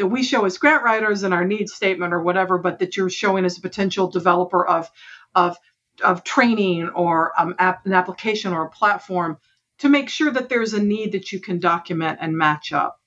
that 0.00 0.06
we 0.06 0.22
show 0.22 0.46
as 0.46 0.56
grant 0.56 0.82
writers 0.82 1.24
in 1.24 1.34
our 1.34 1.44
needs 1.44 1.74
statement 1.74 2.14
or 2.14 2.22
whatever, 2.22 2.56
but 2.56 2.78
that 2.78 2.96
you're 2.96 3.10
showing 3.10 3.44
as 3.44 3.58
a 3.58 3.60
potential 3.60 4.08
developer 4.08 4.66
of 4.66 4.90
of 5.34 5.58
of 6.02 6.24
training 6.24 6.88
or 6.88 7.38
um, 7.38 7.54
app, 7.58 7.84
an 7.84 7.92
application 7.92 8.54
or 8.54 8.64
a 8.64 8.70
platform 8.70 9.36
to 9.80 9.90
make 9.90 10.08
sure 10.08 10.30
that 10.30 10.48
there's 10.48 10.72
a 10.72 10.82
need 10.82 11.12
that 11.12 11.32
you 11.32 11.38
can 11.38 11.60
document 11.60 12.18
and 12.22 12.34
match 12.34 12.72
up. 12.72 12.98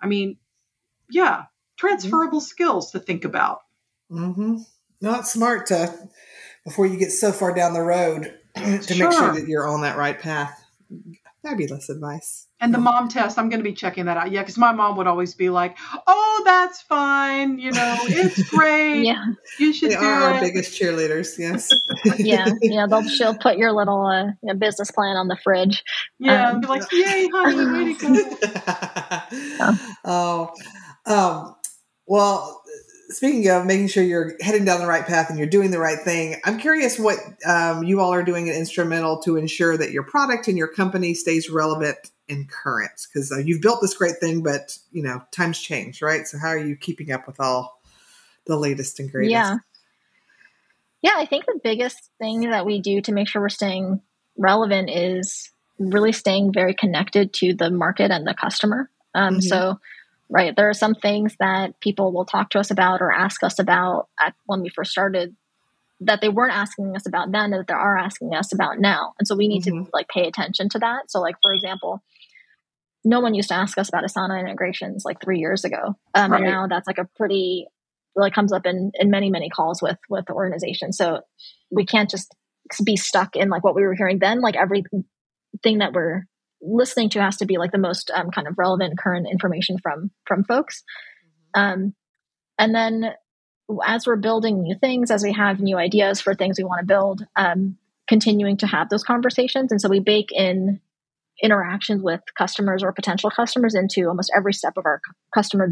I 0.00 0.08
mean, 0.08 0.38
yeah, 1.08 1.44
transferable 1.76 2.40
mm-hmm. 2.40 2.44
skills 2.44 2.90
to 2.90 2.98
think 2.98 3.24
about. 3.24 3.60
Mm-hmm. 4.10 4.56
Not 5.00 5.28
smart 5.28 5.66
to 5.68 5.94
before 6.64 6.86
you 6.86 6.98
get 6.98 7.12
so 7.12 7.30
far 7.30 7.54
down 7.54 7.74
the 7.74 7.80
road 7.80 8.36
to 8.56 8.82
sure. 8.82 9.08
make 9.08 9.18
sure 9.18 9.34
that 9.34 9.46
you're 9.46 9.68
on 9.68 9.82
that 9.82 9.96
right 9.96 10.18
path. 10.18 10.60
Fabulous 11.44 11.90
advice. 11.90 12.46
And 12.58 12.72
the 12.72 12.78
mom 12.78 13.10
test, 13.10 13.38
I'm 13.38 13.50
going 13.50 13.60
to 13.60 13.68
be 13.68 13.74
checking 13.74 14.06
that 14.06 14.16
out. 14.16 14.32
Yeah, 14.32 14.40
because 14.40 14.56
my 14.56 14.72
mom 14.72 14.96
would 14.96 15.06
always 15.06 15.34
be 15.34 15.50
like, 15.50 15.76
"Oh, 16.06 16.42
that's 16.46 16.80
fine. 16.80 17.58
You 17.58 17.70
know, 17.70 17.96
it's 18.04 18.42
great. 18.50 19.02
yeah, 19.02 19.22
you 19.58 19.74
should 19.74 19.90
they 19.90 19.96
do 19.96 20.00
are 20.00 20.30
it." 20.30 20.34
Our 20.36 20.40
biggest 20.40 20.80
cheerleaders. 20.80 21.38
Yes. 21.38 21.70
yeah, 22.18 22.48
yeah. 22.62 22.86
They'll 22.88 23.06
she'll 23.06 23.36
put 23.36 23.58
your 23.58 23.72
little 23.72 24.06
uh, 24.06 24.54
business 24.54 24.90
plan 24.90 25.16
on 25.16 25.28
the 25.28 25.36
fridge. 25.44 25.84
Yeah, 26.18 26.52
um, 26.52 26.62
be 26.62 26.66
like, 26.66 26.90
"Yay, 26.90 27.28
honey, 27.30 27.66
way 27.66 27.94
to 27.94 28.00
go!" 29.60 29.76
oh, 30.06 30.54
um, 31.04 31.56
well, 32.06 32.62
speaking 33.14 33.48
of 33.48 33.64
making 33.64 33.88
sure 33.88 34.02
you're 34.02 34.34
heading 34.40 34.64
down 34.64 34.80
the 34.80 34.86
right 34.86 35.06
path 35.06 35.30
and 35.30 35.38
you're 35.38 35.48
doing 35.48 35.70
the 35.70 35.78
right 35.78 35.98
thing, 35.98 36.40
I'm 36.44 36.58
curious 36.58 36.98
what 36.98 37.18
um, 37.46 37.84
you 37.84 38.00
all 38.00 38.12
are 38.12 38.22
doing 38.22 38.48
at 38.48 38.56
Instrumentl 38.56 39.22
to 39.24 39.36
ensure 39.36 39.76
that 39.76 39.92
your 39.92 40.02
product 40.02 40.48
and 40.48 40.58
your 40.58 40.68
company 40.68 41.14
stays 41.14 41.48
relevant 41.48 41.96
and 42.28 42.48
current. 42.48 43.06
Because 43.12 43.30
uh, 43.30 43.38
you've 43.38 43.62
built 43.62 43.80
this 43.80 43.94
great 43.94 44.16
thing, 44.18 44.42
but 44.42 44.78
you 44.92 45.02
know 45.02 45.22
times 45.30 45.60
change, 45.60 46.02
right? 46.02 46.26
So 46.26 46.38
how 46.38 46.48
are 46.48 46.58
you 46.58 46.76
keeping 46.76 47.12
up 47.12 47.26
with 47.26 47.40
all 47.40 47.80
the 48.46 48.56
latest 48.56 48.98
and 49.00 49.10
greatest? 49.10 49.32
Yeah, 49.32 49.56
yeah. 51.02 51.14
I 51.16 51.26
think 51.26 51.46
the 51.46 51.60
biggest 51.62 52.10
thing 52.18 52.50
that 52.50 52.66
we 52.66 52.80
do 52.80 53.00
to 53.02 53.12
make 53.12 53.28
sure 53.28 53.40
we're 53.40 53.48
staying 53.48 54.00
relevant 54.36 54.90
is 54.90 55.50
really 55.78 56.12
staying 56.12 56.52
very 56.52 56.74
connected 56.74 57.32
to 57.34 57.54
the 57.54 57.70
market 57.70 58.10
and 58.10 58.26
the 58.26 58.34
customer. 58.34 58.90
Um, 59.14 59.34
mm-hmm. 59.34 59.40
So 59.40 59.80
right? 60.34 60.54
There 60.56 60.68
are 60.68 60.74
some 60.74 60.96
things 60.96 61.36
that 61.38 61.78
people 61.80 62.12
will 62.12 62.24
talk 62.24 62.50
to 62.50 62.58
us 62.58 62.72
about 62.72 63.00
or 63.00 63.12
ask 63.12 63.44
us 63.44 63.60
about 63.60 64.08
at, 64.20 64.34
when 64.46 64.62
we 64.62 64.68
first 64.68 64.90
started 64.90 65.36
that 66.00 66.20
they 66.20 66.28
weren't 66.28 66.52
asking 66.52 66.94
us 66.96 67.06
about 67.06 67.30
then 67.30 67.52
that 67.52 67.68
they 67.68 67.74
are 67.74 67.96
asking 67.96 68.34
us 68.34 68.52
about 68.52 68.80
now. 68.80 69.12
And 69.18 69.28
so 69.28 69.36
we 69.36 69.46
need 69.46 69.62
mm-hmm. 69.62 69.84
to 69.84 69.90
like 69.92 70.08
pay 70.08 70.26
attention 70.26 70.68
to 70.70 70.80
that. 70.80 71.08
So 71.08 71.20
like 71.20 71.36
for 71.40 71.54
example, 71.54 72.02
no 73.04 73.20
one 73.20 73.34
used 73.34 73.50
to 73.50 73.54
ask 73.54 73.78
us 73.78 73.88
about 73.88 74.02
Asana 74.02 74.40
integrations 74.40 75.04
like 75.04 75.22
three 75.22 75.38
years 75.38 75.64
ago. 75.64 75.94
Um, 76.14 76.32
right. 76.32 76.40
And 76.40 76.50
now 76.50 76.66
that's 76.66 76.88
like 76.88 76.98
a 76.98 77.08
pretty 77.16 77.68
like 78.16 78.34
comes 78.34 78.52
up 78.52 78.66
in, 78.66 78.90
in 78.94 79.10
many, 79.10 79.30
many 79.30 79.50
calls 79.50 79.80
with 79.80 79.98
with 80.10 80.26
the 80.26 80.32
organization. 80.32 80.92
So 80.92 81.20
we 81.70 81.86
can't 81.86 82.10
just 82.10 82.34
be 82.82 82.96
stuck 82.96 83.36
in 83.36 83.50
like 83.50 83.62
what 83.62 83.76
we 83.76 83.82
were 83.82 83.94
hearing 83.94 84.18
then. 84.18 84.40
Like 84.40 84.56
everything 84.56 85.04
that 85.78 85.92
we're 85.92 86.26
listening 86.64 87.10
to 87.10 87.20
has 87.20 87.36
to 87.36 87.46
be 87.46 87.58
like 87.58 87.72
the 87.72 87.78
most 87.78 88.10
um, 88.14 88.30
kind 88.30 88.46
of 88.46 88.54
relevant 88.58 88.98
current 88.98 89.26
information 89.30 89.76
from 89.82 90.10
from 90.26 90.44
folks 90.44 90.82
mm-hmm. 91.56 91.72
um, 91.72 91.94
and 92.58 92.74
then 92.74 93.12
as 93.86 94.06
we're 94.06 94.16
building 94.16 94.62
new 94.62 94.76
things 94.78 95.10
as 95.10 95.22
we 95.22 95.32
have 95.32 95.60
new 95.60 95.76
ideas 95.76 96.20
for 96.20 96.34
things 96.34 96.58
we 96.58 96.64
want 96.64 96.80
to 96.80 96.86
build 96.86 97.24
um, 97.36 97.76
continuing 98.08 98.56
to 98.56 98.66
have 98.66 98.88
those 98.88 99.02
conversations 99.02 99.70
and 99.70 99.80
so 99.80 99.88
we 99.88 100.00
bake 100.00 100.30
in 100.32 100.80
interactions 101.42 102.02
with 102.02 102.20
customers 102.38 102.82
or 102.82 102.92
potential 102.92 103.30
customers 103.30 103.74
into 103.74 104.06
almost 104.08 104.30
every 104.36 104.52
step 104.52 104.74
of 104.76 104.86
our 104.86 105.00
customer 105.34 105.68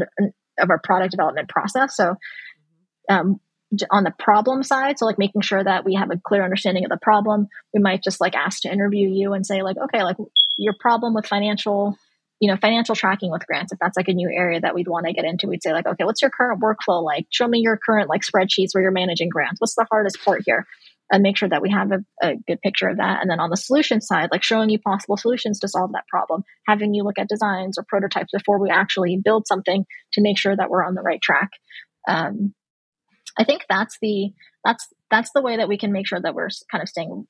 of 0.59 0.69
our 0.69 0.79
product 0.83 1.11
development 1.11 1.49
process 1.49 1.95
so 1.95 2.15
mm-hmm. 3.09 3.15
um, 3.15 3.39
on 3.89 4.03
the 4.03 4.13
problem 4.19 4.63
side. 4.63 4.99
So 4.99 5.05
like 5.05 5.17
making 5.17 5.41
sure 5.41 5.63
that 5.63 5.85
we 5.85 5.95
have 5.95 6.11
a 6.11 6.19
clear 6.23 6.43
understanding 6.43 6.83
of 6.83 6.89
the 6.89 6.99
problem. 7.01 7.47
We 7.73 7.81
might 7.81 8.03
just 8.03 8.21
like 8.21 8.35
ask 8.35 8.61
to 8.61 8.71
interview 8.71 9.07
you 9.09 9.33
and 9.33 9.45
say 9.45 9.61
like 9.61 9.77
okay 9.77 10.03
like 10.03 10.17
your 10.57 10.75
problem 10.79 11.13
with 11.13 11.25
financial 11.25 11.97
you 12.39 12.51
know 12.51 12.57
financial 12.57 12.95
tracking 12.95 13.31
with 13.31 13.45
grants 13.47 13.71
if 13.71 13.79
that's 13.79 13.97
like 13.97 14.09
a 14.09 14.13
new 14.13 14.29
area 14.29 14.59
that 14.59 14.75
we'd 14.75 14.87
want 14.87 15.05
to 15.05 15.13
get 15.13 15.25
into 15.25 15.47
we'd 15.47 15.63
say 15.63 15.71
like 15.71 15.87
okay 15.87 16.03
what's 16.03 16.21
your 16.21 16.31
current 16.31 16.61
workflow 16.61 17.03
like? 17.03 17.27
Show 17.31 17.47
me 17.47 17.59
your 17.59 17.77
current 17.77 18.09
like 18.09 18.21
spreadsheets 18.21 18.73
where 18.73 18.83
you're 18.83 18.91
managing 18.91 19.29
grants. 19.29 19.59
What's 19.59 19.75
the 19.75 19.87
hardest 19.89 20.23
part 20.23 20.43
here? 20.45 20.65
And 21.11 21.21
make 21.21 21.37
sure 21.37 21.49
that 21.49 21.61
we 21.61 21.69
have 21.69 21.91
a, 21.91 21.99
a, 22.23 22.35
good 22.47 22.59
picture 22.61 22.87
of 22.87 22.97
that. 22.97 23.21
And 23.21 23.29
then 23.29 23.39
on 23.39 23.49
the 23.51 23.57
solution 23.57 24.01
side 24.01 24.29
like 24.31 24.41
showing 24.41 24.69
you 24.69 24.79
possible 24.79 25.17
solutions 25.17 25.59
to 25.59 25.67
solve 25.67 25.91
that 25.93 26.07
problem 26.07 26.43
having 26.65 26.93
you 26.93 27.03
look 27.03 27.19
at 27.19 27.27
designs 27.27 27.77
or 27.77 27.85
prototypes 27.87 28.31
before 28.33 28.59
we 28.59 28.69
actually 28.69 29.19
build 29.23 29.47
something 29.47 29.85
to 30.13 30.21
make 30.21 30.39
sure 30.39 30.55
that 30.55 30.69
we're 30.69 30.83
on 30.83 30.95
the 30.95 31.01
right 31.01 31.21
track. 31.21 31.49
Um, 32.07 32.53
i 33.37 33.43
think 33.43 33.65
that's 33.69 33.97
the 34.01 34.31
that's 34.63 34.87
that's 35.09 35.31
the 35.33 35.41
way 35.41 35.57
that 35.57 35.67
we 35.67 35.77
can 35.77 35.91
make 35.91 36.07
sure 36.07 36.19
that 36.19 36.35
we're 36.35 36.49
kind 36.71 36.81
of 36.81 36.89
staying 36.89 37.27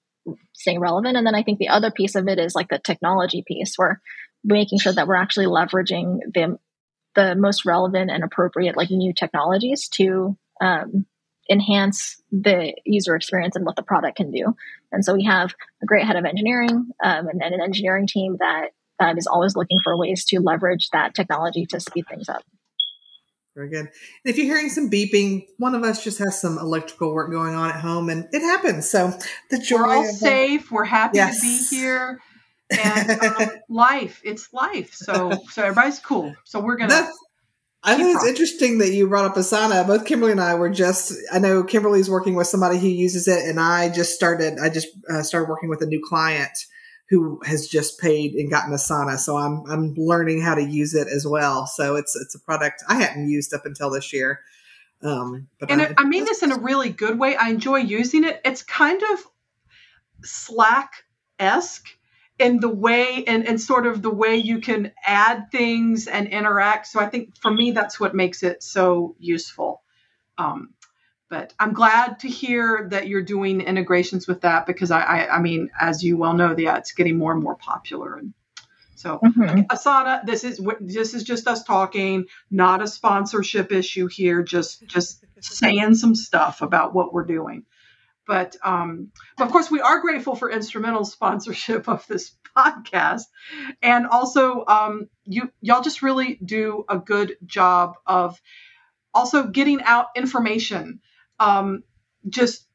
staying 0.54 0.80
relevant. 0.80 1.18
And 1.18 1.26
then 1.26 1.36
I 1.36 1.44
think 1.44 1.60
the 1.60 1.70
other 1.70 1.92
piece 1.92 2.16
of 2.16 2.28
it 2.28 2.40
is 2.40 2.56
like 2.56 2.70
the 2.70 2.80
technology 2.80 3.44
piece 3.46 3.76
where 3.76 4.02
making 4.44 4.80
sure 4.80 4.94
that 4.94 5.08
we're 5.08 5.16
actually 5.16 5.48
leveraging 5.48 6.20
the 6.34 6.58
the 7.16 7.36
most 7.36 7.64
relevant 7.64 8.10
and 8.10 8.24
appropriate 8.24 8.76
like 8.76 8.90
new 8.90 9.14
technologies 9.14 9.88
to 9.88 10.36
um, 10.62 11.06
enhance 11.50 12.20
the 12.32 12.74
user 12.86 13.16
experience 13.16 13.56
and 13.56 13.66
what 13.66 13.76
the 13.76 13.84
product 13.84 14.18
can 14.18 14.32
do. 14.32 14.56
And 14.92 15.06
so 15.06 15.14
we 15.14 15.26
have 15.26 15.54
a 15.84 15.86
great 15.86 16.08
head 16.08 16.16
of 16.16 16.26
engineering 16.26 16.90
um, 17.04 17.28
and, 17.28 17.44
and, 17.44 17.54
an 17.54 17.62
engineering 17.62 18.08
team 18.08 18.38
that 18.40 18.70
that 19.00 19.20
is 19.20 19.28
always 19.28 19.56
looking 19.56 19.78
for 19.84 19.96
ways 19.96 20.26
to 20.26 20.40
leverage 20.40 20.90
that 20.92 21.14
technology 21.14 21.68
to 21.68 21.80
speed 21.80 22.06
things 22.10 22.30
up. 22.30 22.44
Very 23.56 23.70
good. 23.70 23.80
And 23.82 23.90
if 24.26 24.38
you're 24.38 24.48
hearing 24.48 24.70
some 24.70 24.90
beeping, 24.90 25.46
one 25.58 25.76
of 25.76 25.84
us 25.84 26.04
just 26.04 26.18
has 26.18 26.42
some 26.42 26.58
electrical 26.58 27.14
work 27.14 27.32
going 27.32 27.54
on 27.54 27.70
at 27.70 27.80
home, 27.80 28.10
and 28.10 28.28
it 28.32 28.42
happens. 28.42 28.90
So 28.90 29.14
the 29.52 29.60
joy. 29.60 29.78
We're 29.78 29.96
all 29.96 30.06
safe. 30.06 30.72
We're 30.72 30.86
happy 30.86 31.18
yes. 31.18 31.40
to 31.40 31.46
be 31.46 31.78
here 31.78 32.20
and 32.72 33.22
um, 33.22 33.50
life. 33.70 34.22
It's 34.24 34.52
life. 34.54 34.94
So 34.94 35.32
so 35.52 35.64
everybody's 35.64 36.00
cool. 36.00 36.36
So 36.46 36.60
we're 36.60 36.78
gonna. 36.78 36.90
That's, 36.90 37.20
I 37.84 37.96
think 37.96 38.16
it's 38.16 38.26
interesting 38.26 38.78
that 38.80 38.92
you 38.92 39.08
brought 39.08 39.26
up 39.26 39.36
Asana. 39.36 39.86
Both 39.86 40.06
Kimberly 40.06 40.32
and 40.32 40.42
I 40.42 40.56
were 40.56 40.70
just. 40.70 41.14
I 41.32 41.38
know 41.38 41.64
Kimberly's 41.64 42.10
working 42.10 42.34
with 42.34 42.48
somebody 42.48 42.80
who 42.80 42.88
uses 42.88 43.28
it, 43.28 43.48
and 43.48 43.60
I 43.60 43.90
just 43.90 44.14
started. 44.14 44.58
I 44.58 44.70
just 44.70 44.88
uh, 45.10 45.22
started 45.22 45.48
working 45.48 45.70
with 45.70 45.82
a 45.82 45.86
new 45.86 46.02
client 46.04 46.58
who 47.10 47.40
has 47.46 47.68
just 47.68 48.00
paid 48.00 48.34
and 48.34 48.50
gotten 48.50 48.74
Asana. 48.74 49.18
So 49.18 49.38
I'm 49.38 49.64
I'm 49.70 49.94
learning 49.96 50.42
how 50.42 50.56
to 50.56 50.64
use 50.64 50.94
it 50.94 51.08
as 51.08 51.28
well. 51.28 51.68
So 51.68 51.96
it's 51.96 52.16
it's 52.16 52.36
a 52.36 52.40
product 52.40 52.84
I 52.88 52.96
hadn't 52.96 53.30
used 53.30 53.54
up 53.54 53.66
until 53.66 53.90
this 53.90 54.14
year. 54.14 54.40
Um, 55.02 55.48
but 55.60 55.70
and 55.70 55.82
I, 55.82 55.94
I 55.98 56.06
mean 56.06 56.24
this 56.26 56.44
in 56.44 56.52
a 56.52 56.58
really 56.58 56.90
good 56.90 57.20
way. 57.20 57.36
I 57.36 57.50
enjoy 57.50 57.78
using 57.78 58.24
it. 58.24 58.40
It's 58.46 58.64
kind 58.64 59.02
of 59.14 59.28
Slack 60.24 61.04
esque 61.40 61.88
in 62.40 62.60
the 62.60 62.70
way 62.70 63.24
and, 63.26 63.46
and 63.48 63.60
sort 63.60 63.86
of 63.86 64.02
the 64.02 64.10
way 64.10 64.38
you 64.38 64.60
can 64.60 64.92
add 65.06 65.52
things 65.52 66.08
and 66.08 66.28
interact. 66.28 66.88
So 66.88 67.00
I 67.00 67.08
think 67.08 67.38
for 67.38 67.52
me, 67.52 67.72
that's 67.72 68.00
what 68.00 68.16
makes 68.16 68.44
it 68.44 68.64
so 68.64 69.16
useful. 69.20 69.84
Um, 70.38 70.74
but 71.34 71.52
I'm 71.60 71.74
glad 71.74 72.20
to 72.20 72.28
hear 72.28 72.90
that 72.92 73.08
you're 73.08 73.24
doing 73.24 73.60
integrations 73.60 74.28
with 74.28 74.42
that 74.42 74.68
because 74.68 74.92
I, 74.92 75.02
I, 75.02 75.38
I 75.38 75.40
mean, 75.40 75.72
as 75.82 76.04
you 76.04 76.16
well 76.16 76.36
know, 76.36 76.54
yeah, 76.56 76.78
it's 76.78 76.92
getting 76.92 77.18
more 77.18 77.32
and 77.32 77.42
more 77.42 77.56
popular. 77.56 78.18
And 78.18 78.36
so 78.94 79.18
mm-hmm. 79.18 79.62
Asana, 79.62 80.24
this 80.24 80.44
is 80.44 80.62
this 80.80 81.16
is 81.16 81.24
just 81.24 81.48
us 81.48 81.64
talking, 81.64 82.26
not 82.52 82.84
a 82.84 82.88
sponsorship 82.88 83.72
issue 83.72 84.06
here. 84.06 84.44
Just 84.44 84.86
just 84.86 85.26
saying 85.40 85.96
some 85.96 86.14
stuff 86.14 86.62
about 86.62 86.94
what 86.94 87.12
we're 87.12 87.26
doing. 87.26 87.66
But, 88.28 88.56
um, 88.64 89.10
but 89.36 89.46
of 89.46 89.52
course, 89.52 89.72
we 89.72 89.82
are 89.82 90.02
grateful 90.02 90.36
for 90.36 90.52
Instrumentl 90.52 91.08
sponsorship 91.08 91.90
of 91.90 92.06
this 92.06 92.36
podcast, 92.56 93.24
and 93.82 94.06
also 94.06 94.66
um, 94.68 95.10
you 95.26 95.52
y'all 95.62 95.82
just 95.82 96.04
really 96.04 96.36
do 96.46 96.86
a 96.88 97.00
good 97.00 97.38
job 97.44 97.96
of 98.06 98.40
also 99.16 99.48
getting 99.48 99.82
out 99.82 100.10
information. 100.16 101.00
Um, 101.44 101.84
just 102.30 102.68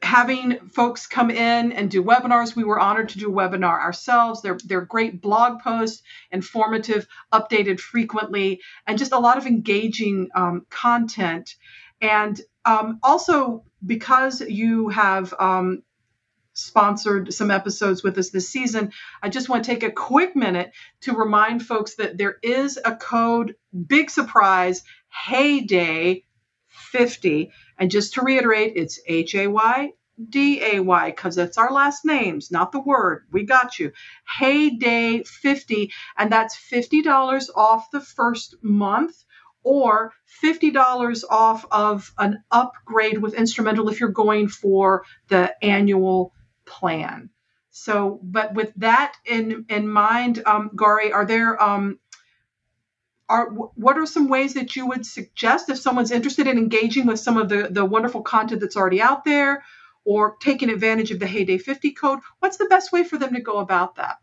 having 0.00 0.58
folks 0.68 1.06
come 1.06 1.30
in 1.30 1.72
and 1.72 1.90
do 1.90 2.02
webinars. 2.02 2.54
We 2.54 2.64
were 2.64 2.78
honored 2.78 3.10
to 3.10 3.18
do 3.18 3.28
a 3.28 3.32
webinar 3.32 3.78
ourselves. 3.80 4.40
They're, 4.40 4.58
they're 4.64 4.80
great 4.80 5.20
blog 5.20 5.60
posts, 5.60 6.02
informative, 6.30 7.06
updated 7.32 7.80
frequently, 7.80 8.60
and 8.86 8.98
just 8.98 9.12
a 9.12 9.18
lot 9.18 9.38
of 9.38 9.46
engaging 9.46 10.28
um, 10.34 10.66
content. 10.70 11.56
And 12.00 12.40
um, 12.64 13.00
also, 13.02 13.64
because 13.84 14.40
you 14.40 14.88
have 14.88 15.34
um, 15.38 15.82
sponsored 16.52 17.34
some 17.34 17.50
episodes 17.50 18.02
with 18.02 18.16
us 18.18 18.30
this 18.30 18.48
season, 18.48 18.92
I 19.22 19.28
just 19.28 19.48
want 19.48 19.64
to 19.64 19.70
take 19.70 19.82
a 19.82 19.90
quick 19.90 20.36
minute 20.36 20.72
to 21.02 21.12
remind 21.12 21.62
folks 21.64 21.96
that 21.96 22.16
there 22.16 22.36
is 22.42 22.78
a 22.82 22.94
code, 22.94 23.56
big 23.86 24.10
surprise, 24.10 24.84
Hayday 25.26 26.22
50. 26.92 27.50
And 27.78 27.90
just 27.90 28.14
to 28.14 28.22
reiterate, 28.22 28.72
it's 28.76 29.00
H 29.06 29.34
A 29.34 29.46
Y 29.48 29.92
D 30.30 30.60
A 30.62 30.80
Y 30.80 31.10
because 31.10 31.36
that's 31.36 31.58
our 31.58 31.72
last 31.72 32.04
names, 32.04 32.50
not 32.50 32.72
the 32.72 32.80
word. 32.80 33.26
We 33.32 33.44
got 33.44 33.78
you. 33.78 33.92
Hayday 34.40 35.26
50, 35.26 35.92
and 36.16 36.32
that's 36.32 36.56
$50 36.56 37.50
off 37.54 37.90
the 37.92 38.00
first 38.00 38.56
month 38.62 39.24
or 39.62 40.12
$50 40.42 41.24
off 41.30 41.64
of 41.70 42.12
an 42.18 42.42
upgrade 42.50 43.18
with 43.18 43.34
Instrumentl 43.34 43.90
if 43.92 44.00
you're 44.00 44.08
going 44.10 44.48
for 44.48 45.04
the 45.28 45.52
annual 45.64 46.32
plan. 46.64 47.30
So, 47.70 48.20
but 48.22 48.54
with 48.54 48.72
that 48.76 49.14
in 49.24 49.66
in 49.68 49.88
mind, 49.88 50.42
um, 50.46 50.70
Gauri, 50.74 51.12
are 51.12 51.24
there 51.26 51.62
um, 51.62 51.98
are 53.28 53.50
what 53.50 53.98
are 53.98 54.06
some 54.06 54.28
ways 54.28 54.54
that 54.54 54.74
you 54.76 54.86
would 54.86 55.04
suggest 55.04 55.68
if 55.68 55.78
someone's 55.78 56.10
interested 56.10 56.46
in 56.46 56.58
engaging 56.58 57.06
with 57.06 57.20
some 57.20 57.36
of 57.36 57.48
the 57.48 57.68
the 57.70 57.84
wonderful 57.84 58.22
content 58.22 58.60
that's 58.60 58.76
already 58.76 59.00
out 59.00 59.24
there, 59.24 59.64
or 60.04 60.36
taking 60.40 60.70
advantage 60.70 61.10
of 61.10 61.18
the 61.18 61.26
Hayday 61.26 61.60
50 61.60 61.92
code? 61.92 62.20
What's 62.40 62.56
the 62.56 62.66
best 62.66 62.92
way 62.92 63.04
for 63.04 63.18
them 63.18 63.34
to 63.34 63.40
go 63.40 63.58
about 63.58 63.96
that? 63.96 64.16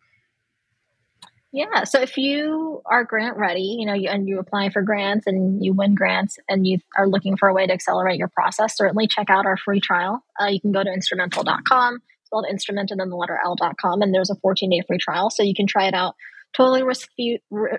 Yeah. 1.51 1.85
So 1.85 2.01
if 2.01 2.17
you 2.17 2.81
are 2.85 3.05
grant 3.05 3.37
ready, 3.37 3.77
you 3.79 3.85
know, 3.85 3.93
you, 3.93 4.09
and 4.09 4.27
you 4.27 4.39
apply 4.39 4.71
for 4.71 4.81
grants 4.81 5.25
and 5.25 5.63
you 5.63 5.71
win 5.71 5.95
grants 5.95 6.37
and 6.49 6.67
you 6.67 6.79
are 6.97 7.07
looking 7.07 7.37
for 7.37 7.47
a 7.47 7.53
way 7.53 7.65
to 7.65 7.71
accelerate 7.71 8.19
your 8.19 8.27
process, 8.27 8.75
certainly 8.75 9.07
check 9.07 9.29
out 9.29 9.45
our 9.45 9.55
free 9.55 9.79
trial. 9.79 10.21
Uh, 10.37 10.47
you 10.47 10.59
can 10.59 10.73
go 10.73 10.83
to 10.83 10.89
instrumentl.com, 10.89 11.99
spelled 12.25 12.45
instrument 12.49 12.91
and 12.91 12.99
then 12.99 13.09
the 13.09 13.15
letter 13.15 13.39
L.com, 13.45 14.01
and 14.01 14.13
there's 14.13 14.29
a 14.29 14.35
14 14.35 14.69
day 14.69 14.81
free 14.85 14.97
trial. 14.97 15.29
So 15.29 15.43
you 15.43 15.53
can 15.53 15.65
try 15.65 15.87
it 15.87 15.93
out 15.93 16.15
totally 16.55 16.83
risk 16.83 17.09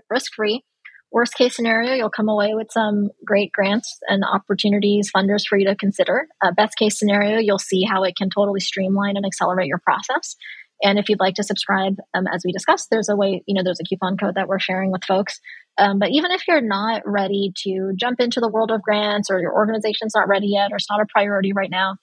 risk 0.08 0.34
free. 0.34 0.64
Worst 1.12 1.34
case 1.34 1.54
scenario, 1.54 1.94
you'll 1.94 2.10
come 2.10 2.28
away 2.28 2.54
with 2.54 2.68
some 2.70 3.10
great 3.24 3.52
grants 3.52 3.98
and 4.08 4.24
opportunities, 4.24 5.10
funders 5.14 5.46
for 5.48 5.56
you 5.56 5.66
to 5.66 5.76
consider. 5.76 6.26
Uh, 6.42 6.50
best 6.52 6.76
case 6.76 6.98
scenario, 6.98 7.38
you'll 7.38 7.58
see 7.58 7.84
how 7.84 8.02
it 8.02 8.16
can 8.16 8.28
totally 8.28 8.60
streamline 8.60 9.16
and 9.16 9.24
accelerate 9.24 9.68
your 9.68 9.78
process. 9.78 10.36
And 10.82 10.98
if 10.98 11.08
you'd 11.08 11.20
like 11.20 11.34
to 11.36 11.42
subscribe, 11.42 11.96
um, 12.12 12.26
as 12.26 12.42
we 12.44 12.52
discussed, 12.52 12.88
there's 12.90 13.08
a 13.08 13.16
way, 13.16 13.42
you 13.46 13.54
know, 13.54 13.62
there's 13.64 13.80
a 13.80 13.88
coupon 13.88 14.16
code 14.18 14.34
that 14.34 14.48
we're 14.48 14.58
sharing 14.58 14.92
with 14.92 15.04
folks. 15.04 15.40
Um, 15.78 15.98
but 15.98 16.10
even 16.10 16.32
if 16.32 16.46
you're 16.46 16.60
not 16.60 17.02
ready 17.06 17.52
to 17.64 17.92
jump 17.96 18.20
into 18.20 18.40
the 18.40 18.48
world 18.48 18.70
of 18.70 18.82
grants 18.82 19.30
or 19.30 19.40
your 19.40 19.54
organization's 19.54 20.12
not 20.14 20.28
ready 20.28 20.48
yet 20.48 20.72
or 20.72 20.76
it's 20.76 20.90
not 20.90 21.00
a 21.00 21.06
priority 21.06 21.52
right 21.54 21.70
now, 21.70 21.96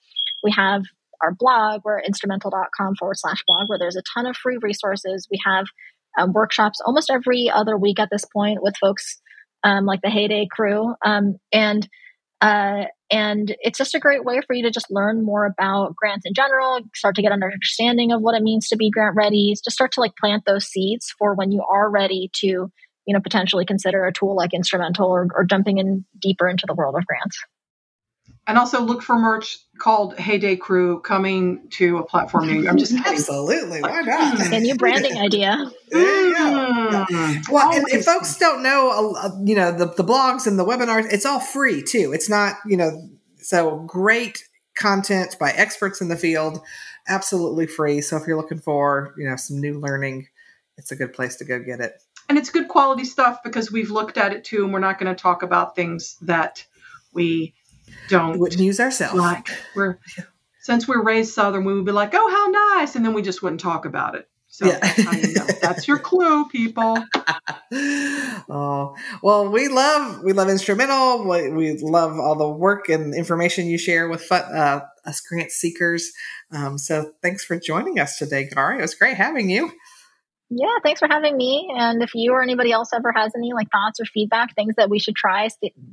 we 0.43 0.51
have 0.51 0.83
our 1.21 1.33
blog, 1.33 1.81
we're 1.85 2.01
instrumentl.com 2.01 2.95
forward 2.95 3.17
slash 3.17 3.43
blog, 3.47 3.69
where 3.69 3.79
there's 3.79 3.95
a 3.95 4.03
ton 4.13 4.25
of 4.25 4.35
free 4.35 4.57
resources. 4.61 5.27
We 5.31 5.39
have 5.45 5.65
um, 6.17 6.33
workshops 6.33 6.79
almost 6.85 7.09
every 7.09 7.49
other 7.53 7.77
week 7.77 7.99
at 7.99 8.09
this 8.11 8.25
point 8.33 8.59
with 8.61 8.75
folks 8.77 9.21
um, 9.63 9.85
like 9.85 10.01
the 10.01 10.09
Hayday 10.09 10.47
crew. 10.49 10.93
Um, 11.05 11.37
and 11.51 11.87
uh, 12.41 12.85
and 13.09 13.55
it's 13.61 13.77
just 13.77 13.95
a 13.95 13.99
great 13.99 14.25
way 14.25 14.41
for 14.45 14.53
you 14.53 14.63
to 14.63 14.71
just 14.71 14.91
learn 14.91 15.23
more 15.23 15.45
about 15.45 15.95
grants 15.95 16.25
in 16.25 16.33
general, 16.33 16.81
start 16.93 17.15
to 17.15 17.21
get 17.21 17.31
an 17.31 17.41
understanding 17.41 18.11
of 18.11 18.21
what 18.21 18.35
it 18.35 18.43
means 18.43 18.67
to 18.67 18.75
be 18.75 18.89
grant 18.89 19.15
ready, 19.15 19.53
just 19.53 19.71
start 19.71 19.93
to 19.93 20.01
like 20.01 20.11
plant 20.19 20.43
those 20.45 20.65
seeds 20.65 21.13
for 21.17 21.35
when 21.35 21.51
you 21.51 21.63
are 21.63 21.89
ready 21.89 22.29
to, 22.33 22.47
you 22.47 23.13
know, 23.13 23.21
potentially 23.21 23.65
consider 23.65 24.05
a 24.05 24.11
tool 24.11 24.35
like 24.35 24.51
Instrumentl 24.51 25.07
or, 25.07 25.27
or 25.33 25.45
jumping 25.45 25.77
in 25.77 26.03
deeper 26.21 26.49
into 26.49 26.65
the 26.67 26.73
world 26.73 26.95
of 26.97 27.05
grants. 27.05 27.37
And 28.45 28.57
also 28.57 28.81
look 28.81 29.01
for 29.01 29.17
merch 29.17 29.57
called 29.77 30.17
Hayday 30.17 30.59
Crew 30.59 30.99
coming 30.99 31.69
to 31.71 31.97
a 31.97 32.05
platform 32.05 32.47
near 32.47 32.55
you. 32.57 32.69
I'm 32.69 32.77
just 32.77 32.91
kidding. 32.91 33.13
Absolutely. 33.13 33.81
Why 33.81 34.01
not? 34.01 34.51
A 34.51 34.59
new 34.59 34.75
branding 34.75 35.17
idea. 35.17 35.71
There. 35.89 36.29
Yeah. 36.29 37.05
Mm. 37.09 37.49
Well, 37.49 37.73
and 37.73 37.85
if 37.87 38.03
folks 38.03 38.37
don't 38.37 38.61
know, 38.61 39.15
uh, 39.17 39.29
you 39.45 39.55
know, 39.55 39.71
the, 39.71 39.85
the 39.85 40.03
blogs 40.03 40.45
and 40.45 40.59
the 40.59 40.65
webinars, 40.65 41.05
it's 41.09 41.25
all 41.25 41.39
free 41.39 41.81
too. 41.81 42.11
It's 42.13 42.29
not, 42.29 42.55
you 42.65 42.75
know, 42.75 43.09
so 43.37 43.79
great 43.87 44.43
content 44.75 45.37
by 45.39 45.51
experts 45.51 46.01
in 46.01 46.09
the 46.09 46.17
field, 46.17 46.59
absolutely 47.07 47.67
free. 47.67 48.01
So 48.01 48.17
if 48.17 48.27
you're 48.27 48.37
looking 48.37 48.59
for, 48.59 49.13
you 49.17 49.29
know, 49.29 49.37
some 49.37 49.61
new 49.61 49.79
learning, 49.79 50.27
it's 50.77 50.91
a 50.91 50.97
good 50.97 51.13
place 51.13 51.37
to 51.37 51.45
go 51.45 51.59
get 51.59 51.79
it. 51.79 52.01
And 52.27 52.37
it's 52.37 52.49
good 52.49 52.67
quality 52.67 53.05
stuff 53.05 53.43
because 53.43 53.71
we've 53.71 53.91
looked 53.91 54.17
at 54.17 54.33
it 54.33 54.43
too, 54.43 54.63
and 54.63 54.73
we're 54.73 54.79
not 54.79 54.99
going 54.99 55.13
to 55.13 55.21
talk 55.21 55.43
about 55.43 55.75
things 55.75 56.17
that 56.21 56.65
we 57.13 57.53
don't 58.09 58.39
wouldn't 58.39 58.61
use 58.61 58.79
ourselves. 58.79 59.15
Like 59.15 59.49
we're 59.75 59.99
since 60.61 60.87
we're 60.87 61.03
raised 61.03 61.33
Southern, 61.33 61.65
we 61.65 61.73
would 61.73 61.85
be 61.85 61.91
like, 61.91 62.11
"Oh, 62.13 62.29
how 62.29 62.77
nice," 62.77 62.95
and 62.95 63.05
then 63.05 63.13
we 63.13 63.21
just 63.21 63.41
wouldn't 63.43 63.61
talk 63.61 63.85
about 63.85 64.15
it. 64.15 64.27
So 64.53 64.67
yeah. 64.67 64.93
you 65.11 65.33
know. 65.33 65.47
that's 65.63 65.87
your 65.87 65.97
clue, 65.97 66.47
people. 66.47 67.03
oh 67.73 68.95
well, 69.23 69.49
we 69.49 69.67
love 69.67 70.23
we 70.23 70.31
love 70.31 70.47
Instrumentl. 70.47 71.25
We, 71.27 71.49
we 71.49 71.77
love 71.79 72.19
all 72.19 72.35
the 72.35 72.47
work 72.47 72.87
and 72.87 73.15
information 73.15 73.65
you 73.65 73.79
share 73.79 74.07
with 74.07 74.31
uh, 74.31 74.81
us 75.05 75.21
grant 75.21 75.51
seekers. 75.51 76.11
Um, 76.51 76.77
so 76.77 77.13
thanks 77.23 77.43
for 77.43 77.59
joining 77.59 77.99
us 77.99 78.17
today, 78.19 78.47
Gauri. 78.47 78.77
It 78.77 78.81
was 78.81 78.93
great 78.93 79.17
having 79.17 79.49
you. 79.49 79.71
Yeah, 80.49 80.77
thanks 80.83 80.99
for 80.99 81.07
having 81.09 81.35
me. 81.35 81.71
And 81.75 82.03
if 82.03 82.11
you 82.13 82.33
or 82.33 82.43
anybody 82.43 82.71
else 82.71 82.89
ever 82.93 83.11
has 83.11 83.31
any 83.35 83.53
like 83.53 83.69
thoughts 83.71 83.99
or 83.99 84.05
feedback, 84.05 84.53
things 84.55 84.75
that 84.75 84.89
we 84.89 84.99
should 84.99 85.15
try, 85.15 85.49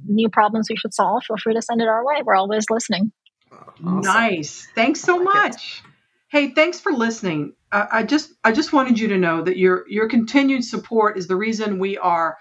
new 0.06 0.28
problems 0.28 0.68
we 0.68 0.76
should 0.76 0.92
solve, 0.92 1.24
feel 1.24 1.36
free 1.38 1.54
to 1.54 1.62
send 1.62 1.80
it 1.80 1.88
our 1.88 2.04
way. 2.04 2.22
We're 2.24 2.34
always 2.34 2.66
listening. 2.68 3.12
Awesome. 3.52 4.00
Nice. 4.00 4.68
Thanks 4.74 5.00
so 5.00 5.16
like 5.16 5.24
much. 5.24 5.82
Hey, 6.28 6.50
thanks 6.50 6.78
for 6.78 6.92
listening. 6.92 7.54
Uh, 7.72 7.86
I 7.90 8.02
just 8.02 8.32
I 8.44 8.52
just 8.52 8.72
wanted 8.72 8.98
you 8.98 9.08
to 9.08 9.18
know 9.18 9.42
that 9.42 9.56
your 9.56 9.84
your 9.88 10.08
continued 10.08 10.64
support 10.64 11.18
is 11.18 11.26
the 11.26 11.36
reason 11.36 11.78
we 11.78 11.98
are 11.98 12.36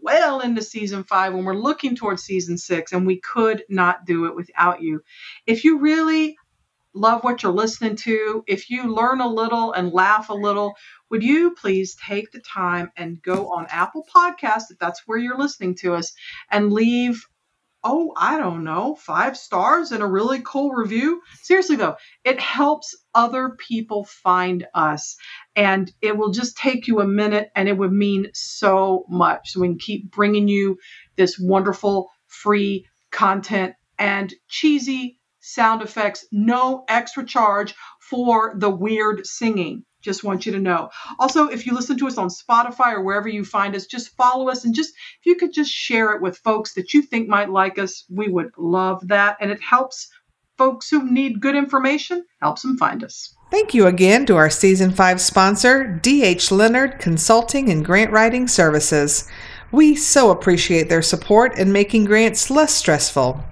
well 0.00 0.40
into 0.40 0.62
season 0.62 1.04
five 1.04 1.34
when 1.34 1.44
we're 1.44 1.54
looking 1.54 1.96
towards 1.96 2.22
season 2.22 2.58
six, 2.58 2.92
and 2.92 3.06
we 3.06 3.20
could 3.20 3.64
not 3.68 4.04
do 4.04 4.26
it 4.26 4.36
without 4.36 4.82
you. 4.82 5.02
If 5.46 5.64
you 5.64 5.80
really 5.80 6.36
love 6.94 7.24
what 7.24 7.42
you're 7.42 7.52
listening 7.52 7.96
to, 7.96 8.44
if 8.46 8.70
you 8.70 8.94
learn 8.94 9.20
a 9.20 9.28
little 9.28 9.72
and 9.72 9.92
laugh 9.92 10.28
a 10.28 10.34
little, 10.34 10.74
would 11.10 11.22
you 11.22 11.54
please 11.54 11.96
take 11.96 12.30
the 12.30 12.40
time 12.40 12.90
and 12.96 13.22
go 13.22 13.50
on 13.52 13.66
Apple 13.70 14.06
Podcast 14.14 14.70
if 14.70 14.78
that's 14.78 15.02
where 15.06 15.18
you're 15.18 15.38
listening 15.38 15.74
to 15.76 15.94
us 15.94 16.12
and 16.50 16.72
leave 16.72 17.26
oh, 17.84 18.12
I 18.16 18.38
don't 18.38 18.64
know, 18.64 18.94
five 18.94 19.36
stars 19.36 19.90
and 19.90 20.02
a 20.02 20.06
really 20.06 20.40
cool 20.44 20.70
review. 20.70 21.20
Seriously, 21.42 21.76
though, 21.76 21.96
it 22.24 22.38
helps 22.38 22.94
other 23.14 23.56
people 23.58 24.04
find 24.04 24.66
us. 24.74 25.16
And 25.56 25.90
it 26.00 26.16
will 26.16 26.30
just 26.30 26.56
take 26.56 26.86
you 26.86 27.00
a 27.00 27.06
minute 27.06 27.50
and 27.56 27.68
it 27.68 27.76
would 27.76 27.92
mean 27.92 28.28
so 28.34 29.04
much. 29.08 29.50
So 29.50 29.60
we 29.60 29.68
can 29.68 29.78
keep 29.78 30.10
bringing 30.10 30.48
you 30.48 30.78
this 31.16 31.38
wonderful 31.38 32.10
free 32.28 32.86
content 33.10 33.74
and 33.98 34.32
cheesy 34.48 35.18
sound 35.42 35.82
effects, 35.82 36.24
no 36.32 36.84
extra 36.88 37.24
charge 37.26 37.74
for 38.00 38.54
the 38.56 38.70
weird 38.70 39.26
singing. 39.26 39.84
Just 40.00 40.24
want 40.24 40.46
you 40.46 40.52
to 40.52 40.58
know. 40.58 40.90
Also, 41.18 41.48
if 41.48 41.66
you 41.66 41.74
listen 41.74 41.98
to 41.98 42.06
us 42.06 42.18
on 42.18 42.28
Spotify 42.28 42.94
or 42.94 43.02
wherever 43.02 43.28
you 43.28 43.44
find 43.44 43.76
us, 43.76 43.86
just 43.86 44.16
follow 44.16 44.48
us 44.48 44.64
and 44.64 44.74
just 44.74 44.90
if 44.90 45.26
you 45.26 45.36
could 45.36 45.52
just 45.52 45.70
share 45.70 46.12
it 46.12 46.22
with 46.22 46.38
folks 46.38 46.74
that 46.74 46.94
you 46.94 47.02
think 47.02 47.28
might 47.28 47.50
like 47.50 47.78
us, 47.78 48.04
we 48.10 48.28
would 48.28 48.50
love 48.56 49.06
that. 49.08 49.36
And 49.40 49.50
it 49.50 49.60
helps 49.60 50.08
folks 50.58 50.90
who 50.90 51.08
need 51.10 51.40
good 51.40 51.54
information, 51.54 52.24
helps 52.40 52.62
them 52.62 52.76
find 52.78 53.04
us. 53.04 53.34
Thank 53.50 53.74
you 53.74 53.86
again 53.86 54.26
to 54.26 54.36
our 54.36 54.50
season 54.50 54.92
5 54.92 55.20
sponsor, 55.20 56.00
DH 56.02 56.50
Leonard 56.50 56.98
Consulting 56.98 57.70
and 57.70 57.84
Grant 57.84 58.10
Writing 58.10 58.48
Services. 58.48 59.28
We 59.70 59.94
so 59.94 60.30
appreciate 60.30 60.88
their 60.88 61.02
support 61.02 61.58
in 61.58 61.70
making 61.70 62.06
grants 62.06 62.50
less 62.50 62.74
stressful. 62.74 63.44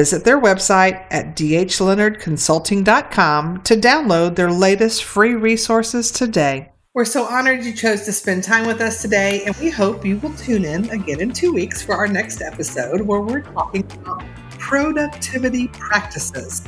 Visit 0.00 0.24
their 0.24 0.40
website 0.40 1.04
at 1.10 1.36
dhleonardconsulting.com 1.36 3.62
to 3.64 3.76
download 3.76 4.34
their 4.34 4.50
latest 4.50 5.04
free 5.04 5.34
resources 5.34 6.10
today. 6.10 6.72
We're 6.94 7.04
so 7.04 7.24
honored 7.24 7.66
you 7.66 7.74
chose 7.74 8.06
to 8.06 8.12
spend 8.12 8.42
time 8.42 8.66
with 8.66 8.80
us 8.80 9.02
today, 9.02 9.42
and 9.44 9.54
we 9.56 9.68
hope 9.68 10.06
you 10.06 10.16
will 10.16 10.32
tune 10.36 10.64
in 10.64 10.88
again 10.88 11.20
in 11.20 11.34
two 11.34 11.52
weeks 11.52 11.82
for 11.82 11.96
our 11.96 12.08
next 12.08 12.40
episode 12.40 13.02
where 13.02 13.20
we're 13.20 13.42
talking 13.42 13.84
about 13.92 14.24
productivity 14.58 15.68
practices. 15.68 16.64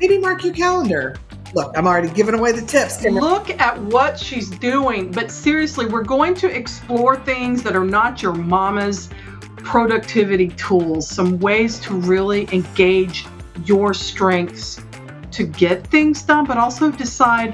Maybe 0.00 0.18
mark 0.18 0.42
your 0.42 0.52
calendar. 0.52 1.14
Look, 1.54 1.72
I'm 1.78 1.86
already 1.86 2.10
giving 2.10 2.34
away 2.34 2.50
the 2.50 2.66
tips. 2.66 3.00
Look 3.04 3.48
at 3.60 3.80
what 3.80 4.18
she's 4.18 4.50
doing. 4.50 5.12
But 5.12 5.30
seriously, 5.30 5.86
we're 5.86 6.02
going 6.02 6.34
to 6.34 6.52
explore 6.52 7.14
things 7.14 7.62
that 7.62 7.76
are 7.76 7.84
not 7.84 8.22
your 8.22 8.32
mama's 8.32 9.08
productivity 9.66 10.48
tools, 10.50 11.08
some 11.08 11.40
ways 11.40 11.80
to 11.80 11.92
really 11.94 12.48
engage 12.52 13.26
your 13.64 13.92
strengths 13.92 14.80
to 15.32 15.44
get 15.44 15.84
things 15.88 16.22
done, 16.22 16.46
but 16.46 16.56
also 16.56 16.90
decide 16.92 17.52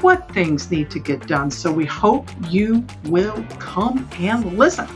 what 0.00 0.32
things 0.32 0.70
need 0.70 0.90
to 0.90 1.00
get 1.00 1.26
done. 1.26 1.50
So 1.50 1.72
we 1.72 1.84
hope 1.84 2.28
you 2.48 2.86
will 3.04 3.44
come 3.58 4.08
and 4.20 4.56
listen. 4.56 4.88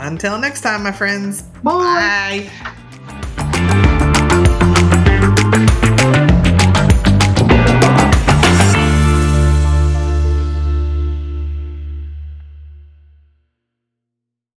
Until 0.00 0.38
next 0.38 0.62
time, 0.62 0.82
my 0.82 0.92
friends. 0.92 1.42
Bye. 1.62 2.50
Bye. 2.64 4.18